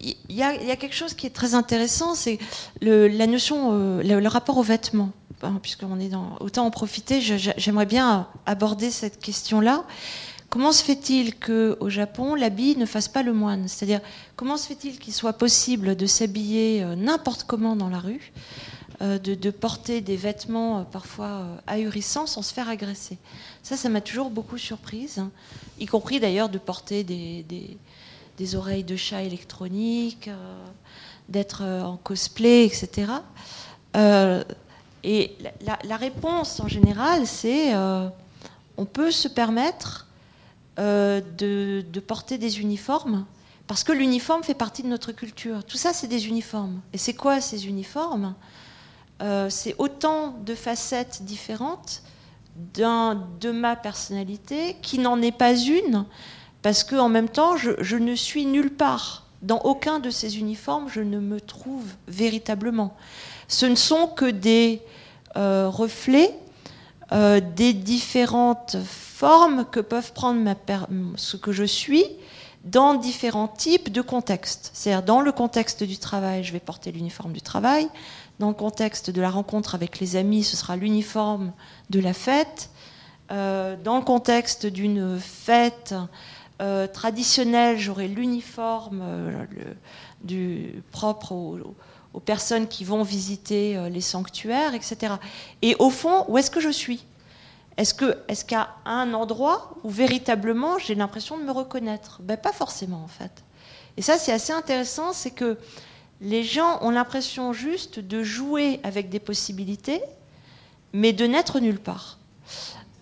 [0.00, 2.38] Il y, a, il y a quelque chose qui est très intéressant, c'est
[2.80, 5.10] le- la notion, euh, le, le rapport aux vêtements.
[5.62, 9.84] Puisqu'on est dans, autant en profiter, j'aimerais bien aborder cette question-là.
[10.50, 13.68] Comment se fait-il qu'au Japon, l'habit ne fasse pas le moine?
[13.68, 14.00] C'est-à-dire,
[14.34, 18.32] comment se fait-il qu'il soit possible de s'habiller euh, n'importe comment dans la rue,
[19.02, 23.18] euh, de, porter des vêtements euh, parfois ahurissants sans se faire agresser?
[23.62, 25.30] Ça, ça m'a toujours beaucoup surprise, hein.
[25.80, 30.30] y compris d'ailleurs de porter des, oreilles de chat électroniques,
[31.28, 33.12] d'être en cosplay, etc.
[35.04, 35.36] Et
[35.84, 40.07] la, réponse en général, c'est on peut se permettre
[40.78, 43.26] euh, de, porter des uniformes
[43.66, 45.64] parce que l'uniforme fait partie de notre culture.
[45.64, 46.80] Tout ça, c'est des uniformes.
[46.92, 48.34] Et c'est quoi ces uniformes?
[49.20, 52.02] Euh, C'est autant de facettes différentes
[52.76, 56.04] de ma personnalité qui n'en est pas une
[56.62, 59.26] parce que en même temps, je, ne suis nulle part.
[59.42, 62.96] Dans aucun de ces uniformes, je ne me trouve véritablement.
[63.48, 64.80] Ce ne sont que des
[65.36, 66.34] euh, reflets
[67.10, 68.76] des différentes
[69.18, 70.54] formes que peuvent prendre
[71.16, 72.04] ce que je suis
[72.62, 74.70] dans différents types de contextes.
[74.74, 77.88] C'est-à-dire dans le contexte du travail, je vais porter l'uniforme du travail.
[78.38, 81.52] Dans le contexte de la rencontre avec les amis, ce sera l'uniforme
[81.90, 82.70] de la fête.
[83.32, 85.96] Euh, dans le contexte d'une fête
[86.62, 95.14] euh, traditionnelle, j'aurai l'uniforme euh, propre aux, personnes qui vont visiter les sanctuaires, etc.
[95.62, 97.04] Et au fond, où est-ce que je suis?
[97.78, 98.16] Est-ce qu'il
[98.50, 102.20] y a un endroit où véritablement j'ai l'impression de me reconnaître?
[102.22, 103.30] Ben pas forcément en fait.
[103.96, 105.56] Et ça c'est assez intéressant, c'est que
[106.20, 110.02] les gens ont l'impression juste de jouer avec des possibilités,
[110.92, 112.18] mais de n'être nulle part.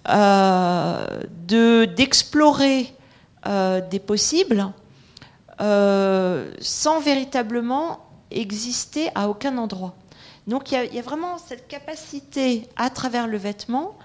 [0.09, 1.07] Euh,
[1.49, 2.95] de d'explorer
[3.47, 4.71] euh, des possibles
[5.61, 9.95] euh, sans véritablement exister à aucun endroit.
[10.47, 13.97] Donc il y, y a vraiment cette capacité à travers le vêtement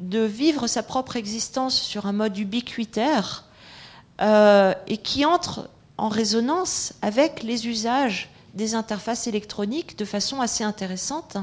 [0.00, 3.44] de vivre sa propre existence sur un mode ubiquitaire
[4.20, 10.64] euh, et qui entre en résonance avec les usages des interfaces électroniques de façon assez
[10.64, 11.36] intéressante,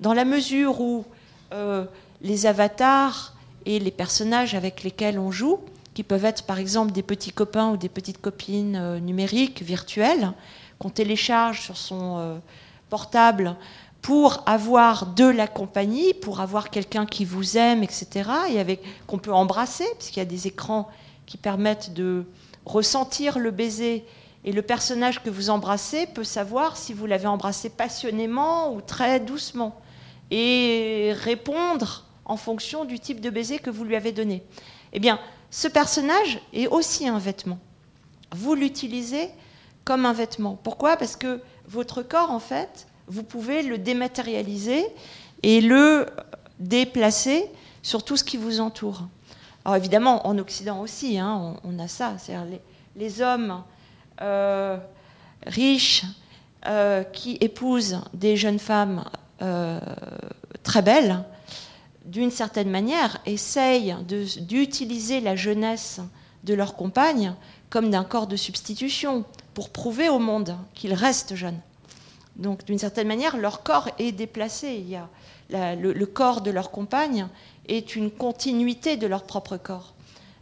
[0.00, 1.04] dans la mesure où
[1.52, 1.84] euh,
[2.22, 3.34] les avatars
[3.66, 5.60] et les personnages avec lesquels on joue,
[5.94, 10.32] qui peuvent être par exemple des petits copains ou des petites copines euh, numériques, virtuelles,
[10.78, 12.40] qu'on télécharge sur son
[12.90, 13.56] portable
[14.04, 19.16] pour avoir de la compagnie, pour avoir quelqu'un qui vous aime, etc., et avec qu'on
[19.16, 20.90] peut embrasser, puisqu'il y a des écrans
[21.24, 22.26] qui permettent de
[22.66, 24.04] ressentir le baiser,
[24.44, 29.20] et le personnage que vous embrassez peut savoir si vous l'avez embrassé passionnément ou très
[29.20, 29.80] doucement,
[30.30, 34.42] et répondre en fonction du type de baiser que vous lui avez donné.
[34.92, 35.18] Eh bien,
[35.50, 37.58] ce personnage est aussi un vêtement.
[38.32, 39.30] Vous l'utilisez
[39.86, 40.58] comme un vêtement.
[40.62, 40.98] Pourquoi?
[40.98, 44.84] Parce que votre corps, en fait, vous pouvez le dématérialiser
[45.42, 46.06] et le
[46.58, 47.46] déplacer
[47.82, 49.02] sur tout ce qui vous entoure.
[49.64, 52.16] Alors évidemment, en Occident aussi, hein, on, a ça.
[52.18, 52.58] C'est-à-dire
[52.96, 53.62] les, hommes
[54.20, 54.78] euh,
[55.46, 56.04] riches
[56.66, 59.04] euh, qui épousent des jeunes femmes
[59.42, 59.80] euh,
[60.62, 61.24] très belles,
[62.04, 66.00] d'une certaine manière, essayent d'utiliser la jeunesse
[66.44, 67.34] de leur compagne
[67.70, 69.24] comme d'un corps de substitution
[69.54, 71.60] pour prouver au monde qu'ils restent jeunes.
[72.36, 74.74] Donc, d'une certaine manière, leur corps est déplacé.
[74.74, 75.08] Il y a
[75.50, 77.28] le, corps de leur compagne
[77.68, 79.94] est une continuité de leur propre corps.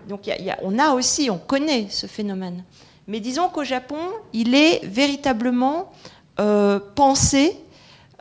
[0.09, 0.29] Donc,
[0.63, 2.65] on a aussi, on connaît ce phénomène.
[3.07, 4.01] Mais disons qu'au Japon,
[4.33, 5.93] il est véritablement
[6.41, 7.57] euh, pensé,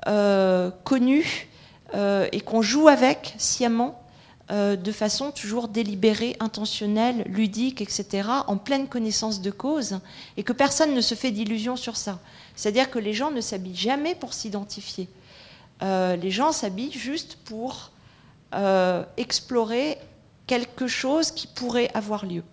[0.08, 1.48] euh, connu,
[1.96, 3.98] euh, et qu'on joue avec sciemment,
[4.54, 10.00] de façon toujours délibérée, intentionnelle, ludique, etc., en pleine connaissance de cause,
[10.36, 12.20] et que personne ne se fait d'illusions sur ça.
[12.56, 15.08] C'est-à-dire que les gens ne s'habillent jamais pour s'identifier.
[15.82, 17.92] Euh, les gens s'habillent juste pour
[18.54, 19.98] euh, explorer
[20.48, 22.44] quelque chose qui pourrait avoir lieu.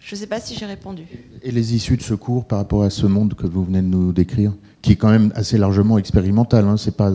[0.00, 1.04] Je ne sais pas si j'ai répondu.
[1.42, 4.12] Et les issues de secours par rapport à ce monde que vous venez de nous
[4.12, 6.66] décrire, qui est quand même assez largement expérimental.
[6.66, 7.12] Hein, c'est pas,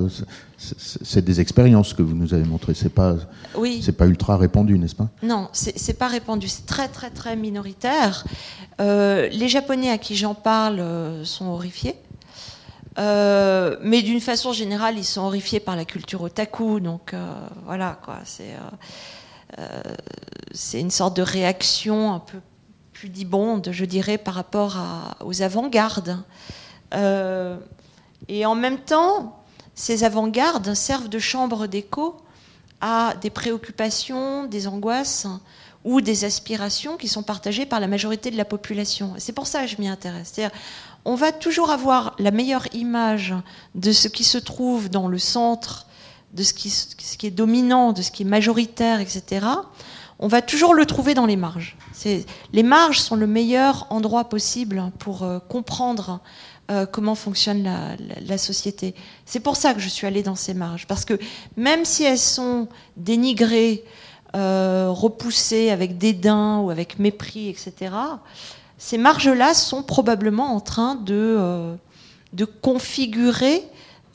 [0.77, 2.73] c'est- des expériences que vous nous avez montrées.
[2.73, 3.15] C'est pas,
[3.55, 3.81] Oui.
[3.83, 5.09] c'est pas ultra répandu, n'est-ce pas?
[5.21, 8.23] Non, c'est pas répandu, c'est très très très minoritaire.
[8.81, 11.95] Euh, les Japonais à qui j'en parle euh, sont horrifiés.
[12.99, 17.15] Euh, mais d'une façon générale, ils sont horrifiés par la culture otaku, donc
[17.65, 18.19] voilà quoi.
[18.23, 18.53] C'est
[20.53, 22.39] c'est une sorte de réaction un peu
[22.91, 24.77] pudibonde, je dirais, par rapport
[25.23, 26.17] aux avant-gardes.
[28.29, 29.42] Et en même temps,
[29.75, 32.17] ces avant-gardes servent de chambre d'écho
[32.81, 35.27] à des préoccupations, des angoisses
[35.83, 39.13] ou des aspirations qui sont partagées par la majorité de la population.
[39.17, 40.33] C'est pour ça que je m'y intéresse.
[41.05, 43.33] On va toujours avoir la meilleure image
[43.75, 45.87] de ce qui se trouve dans le centre,
[46.33, 49.45] de ce qui, ce qui est dominant, de ce qui est majoritaire, etc.
[50.19, 51.77] On va toujours le trouver dans les marges.
[52.53, 56.21] Les marges sont le meilleur endroit possible pour euh, comprendre
[56.73, 57.69] euh, comment fonctionne
[58.25, 58.95] la, société.
[59.25, 61.19] C'est pour ça que je suis allée dans ces marges, parce que
[61.55, 62.67] même si elles sont
[62.97, 63.83] dénigrées,
[64.35, 67.93] euh, repoussées avec dédain ou avec mépris, etc.,
[68.79, 71.75] ces marges-là sont probablement en train de, euh,
[72.63, 73.61] configurer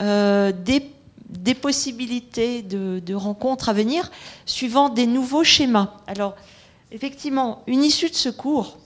[0.01, 0.91] des,
[1.29, 4.11] des, possibilités de, de, rencontres à venir
[4.45, 5.93] suivant des nouveaux schémas.
[6.07, 6.35] Alors,
[6.91, 8.77] effectivement, une issue de secours,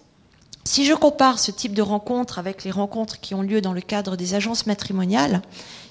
[0.63, 3.81] si je compare ce type de rencontre avec les rencontres qui ont lieu dans le
[3.81, 5.41] cadre des agences matrimoniales,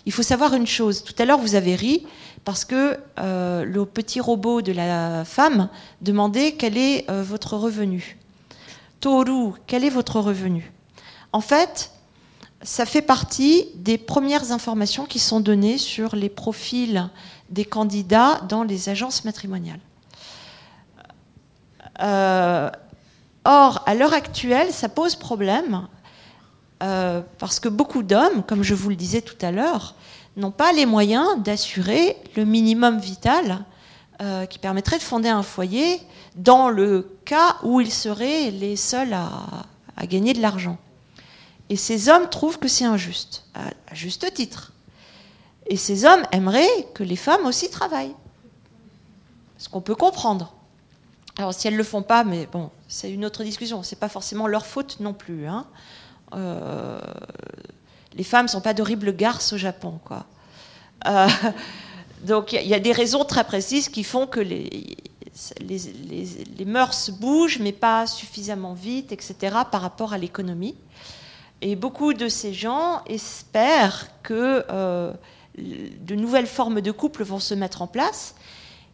[0.07, 1.05] il faut savoir une chose.
[1.05, 2.07] Tout à l'heure, vous avez ri
[2.45, 5.69] parce que euh, le petit robot de la femme
[6.01, 8.19] demandait quel est euh, votre revenu.
[9.01, 10.73] Toru, quel est votre revenu?
[11.33, 11.93] En fait,
[12.63, 17.09] ça fait partie des premières informations qui sont données sur les profils
[17.51, 19.81] des candidats dans les agences matrimoniales.
[22.01, 22.71] Euh,
[23.45, 25.89] Or, à l'heure actuelle, ça pose problème
[26.83, 29.95] euh, parce que beaucoup d'hommes, comme je vous le disais tout à l'heure,
[30.37, 33.65] n'ont pas les moyens d'assurer le minimum vital
[34.21, 36.01] euh, qui permettrait de fonder un foyer
[36.37, 40.79] dans le cas où ils seraient les seuls à, gagner de l'argent.
[41.69, 44.73] Et ces hommes trouvent que c'est injuste, à juste titre.
[45.69, 48.15] Et ces hommes aimeraient que les femmes aussi travaillent.
[49.59, 50.53] Ce qu'on peut comprendre.
[51.39, 53.83] Alors si elles ne le font pas, mais bon, c'est une autre discussion.
[53.83, 55.47] C'est pas forcément leur faute non plus.
[55.47, 55.67] Hein.
[56.35, 57.01] Euh,
[58.15, 60.27] les femmes sont pas d'horribles garces au Japon, quoi.
[61.07, 61.27] Euh,
[62.23, 64.95] donc il y, a des raisons très précises qui font que les,
[65.61, 69.35] les, mœurs bougent, mais pas suffisamment vite, etc.,
[69.71, 70.77] par rapport à l'économie.
[71.63, 75.13] Et beaucoup de ces gens espèrent que euh,
[75.57, 78.35] de nouvelles formes de couple vont se mettre en place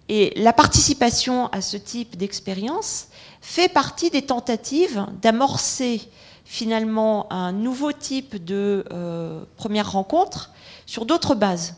[0.09, 3.09] et la participation à ce type d'expérience
[3.41, 6.09] fait partie des tentatives d'amorcer
[6.45, 10.51] finalement un nouveau type de euh, première rencontre
[10.87, 11.75] sur d'autres bases.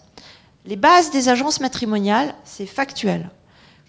[0.64, 3.30] Les bases des agences matrimoniales, c'est factuel.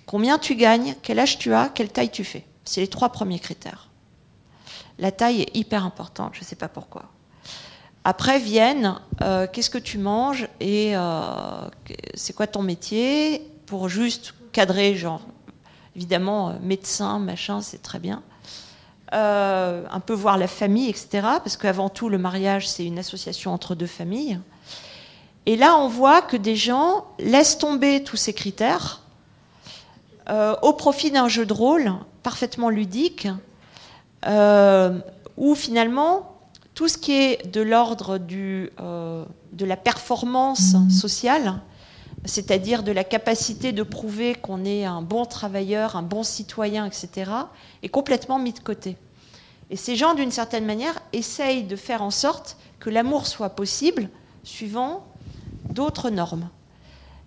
[0.06, 2.46] Combien tu gagnes, quel âge tu as, quelle taille tu fais.
[2.66, 3.90] C'est les trois premiers critères.
[4.98, 7.06] La taille est hyper importante, je ne sais pas pourquoi.
[8.04, 11.68] Après viennent euh, qu'est-ce que tu manges et euh,
[12.16, 15.22] c'est quoi ton métier pour juste cadrer, genre,
[15.96, 18.22] évidemment, euh, médecin, machin, c'est très bien.
[19.14, 21.10] Euh, un peu voir la famille, etc.
[21.22, 24.40] Parce qu'avant tout, le mariage, c'est une association entre deux familles.
[25.46, 29.02] Et là, on voit que des gens laissent tomber tous ces critères
[30.30, 31.92] euh, au profit d'un jeu de rôle
[32.24, 33.28] parfaitement ludique,
[35.38, 36.38] où finalement,
[36.76, 38.70] tout ce qui est de l'ordre de
[39.66, 41.60] la performance sociale
[42.26, 47.32] c'est-à-dire de la capacité de prouver qu'on est un bon travailleur, un bon citoyen, etc.,
[47.82, 48.98] est complètement mis de côté.
[49.70, 54.10] Et ces gens, d'une certaine manière, essayent de faire en sorte que l'amour soit possible
[54.44, 55.06] suivant
[55.70, 56.50] d'autres normes.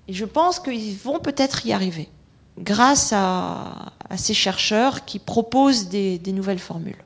[0.06, 2.08] Et je pense qu'ils vont peut-être y arriver,
[2.58, 7.02] grâce à, ces chercheurs qui proposent des, nouvelles formules.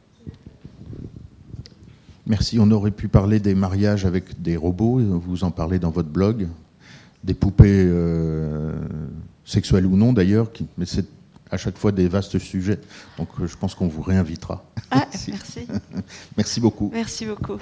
[2.27, 2.59] Merci.
[2.61, 4.99] On aurait pu parler des mariages avec des robots.
[4.99, 6.49] Vous en parlez dans votre blog
[7.29, 8.73] des poupées euh,
[9.45, 11.05] sexuelles ou non d'ailleurs, mais c'est
[11.51, 12.81] à chaque fois des vastes sujets.
[13.19, 14.65] Donc euh, je pense qu'on vous réinvitera.
[14.91, 15.67] Ah, merci.
[16.37, 16.91] merci beaucoup.
[16.93, 17.59] Merci beaucoup.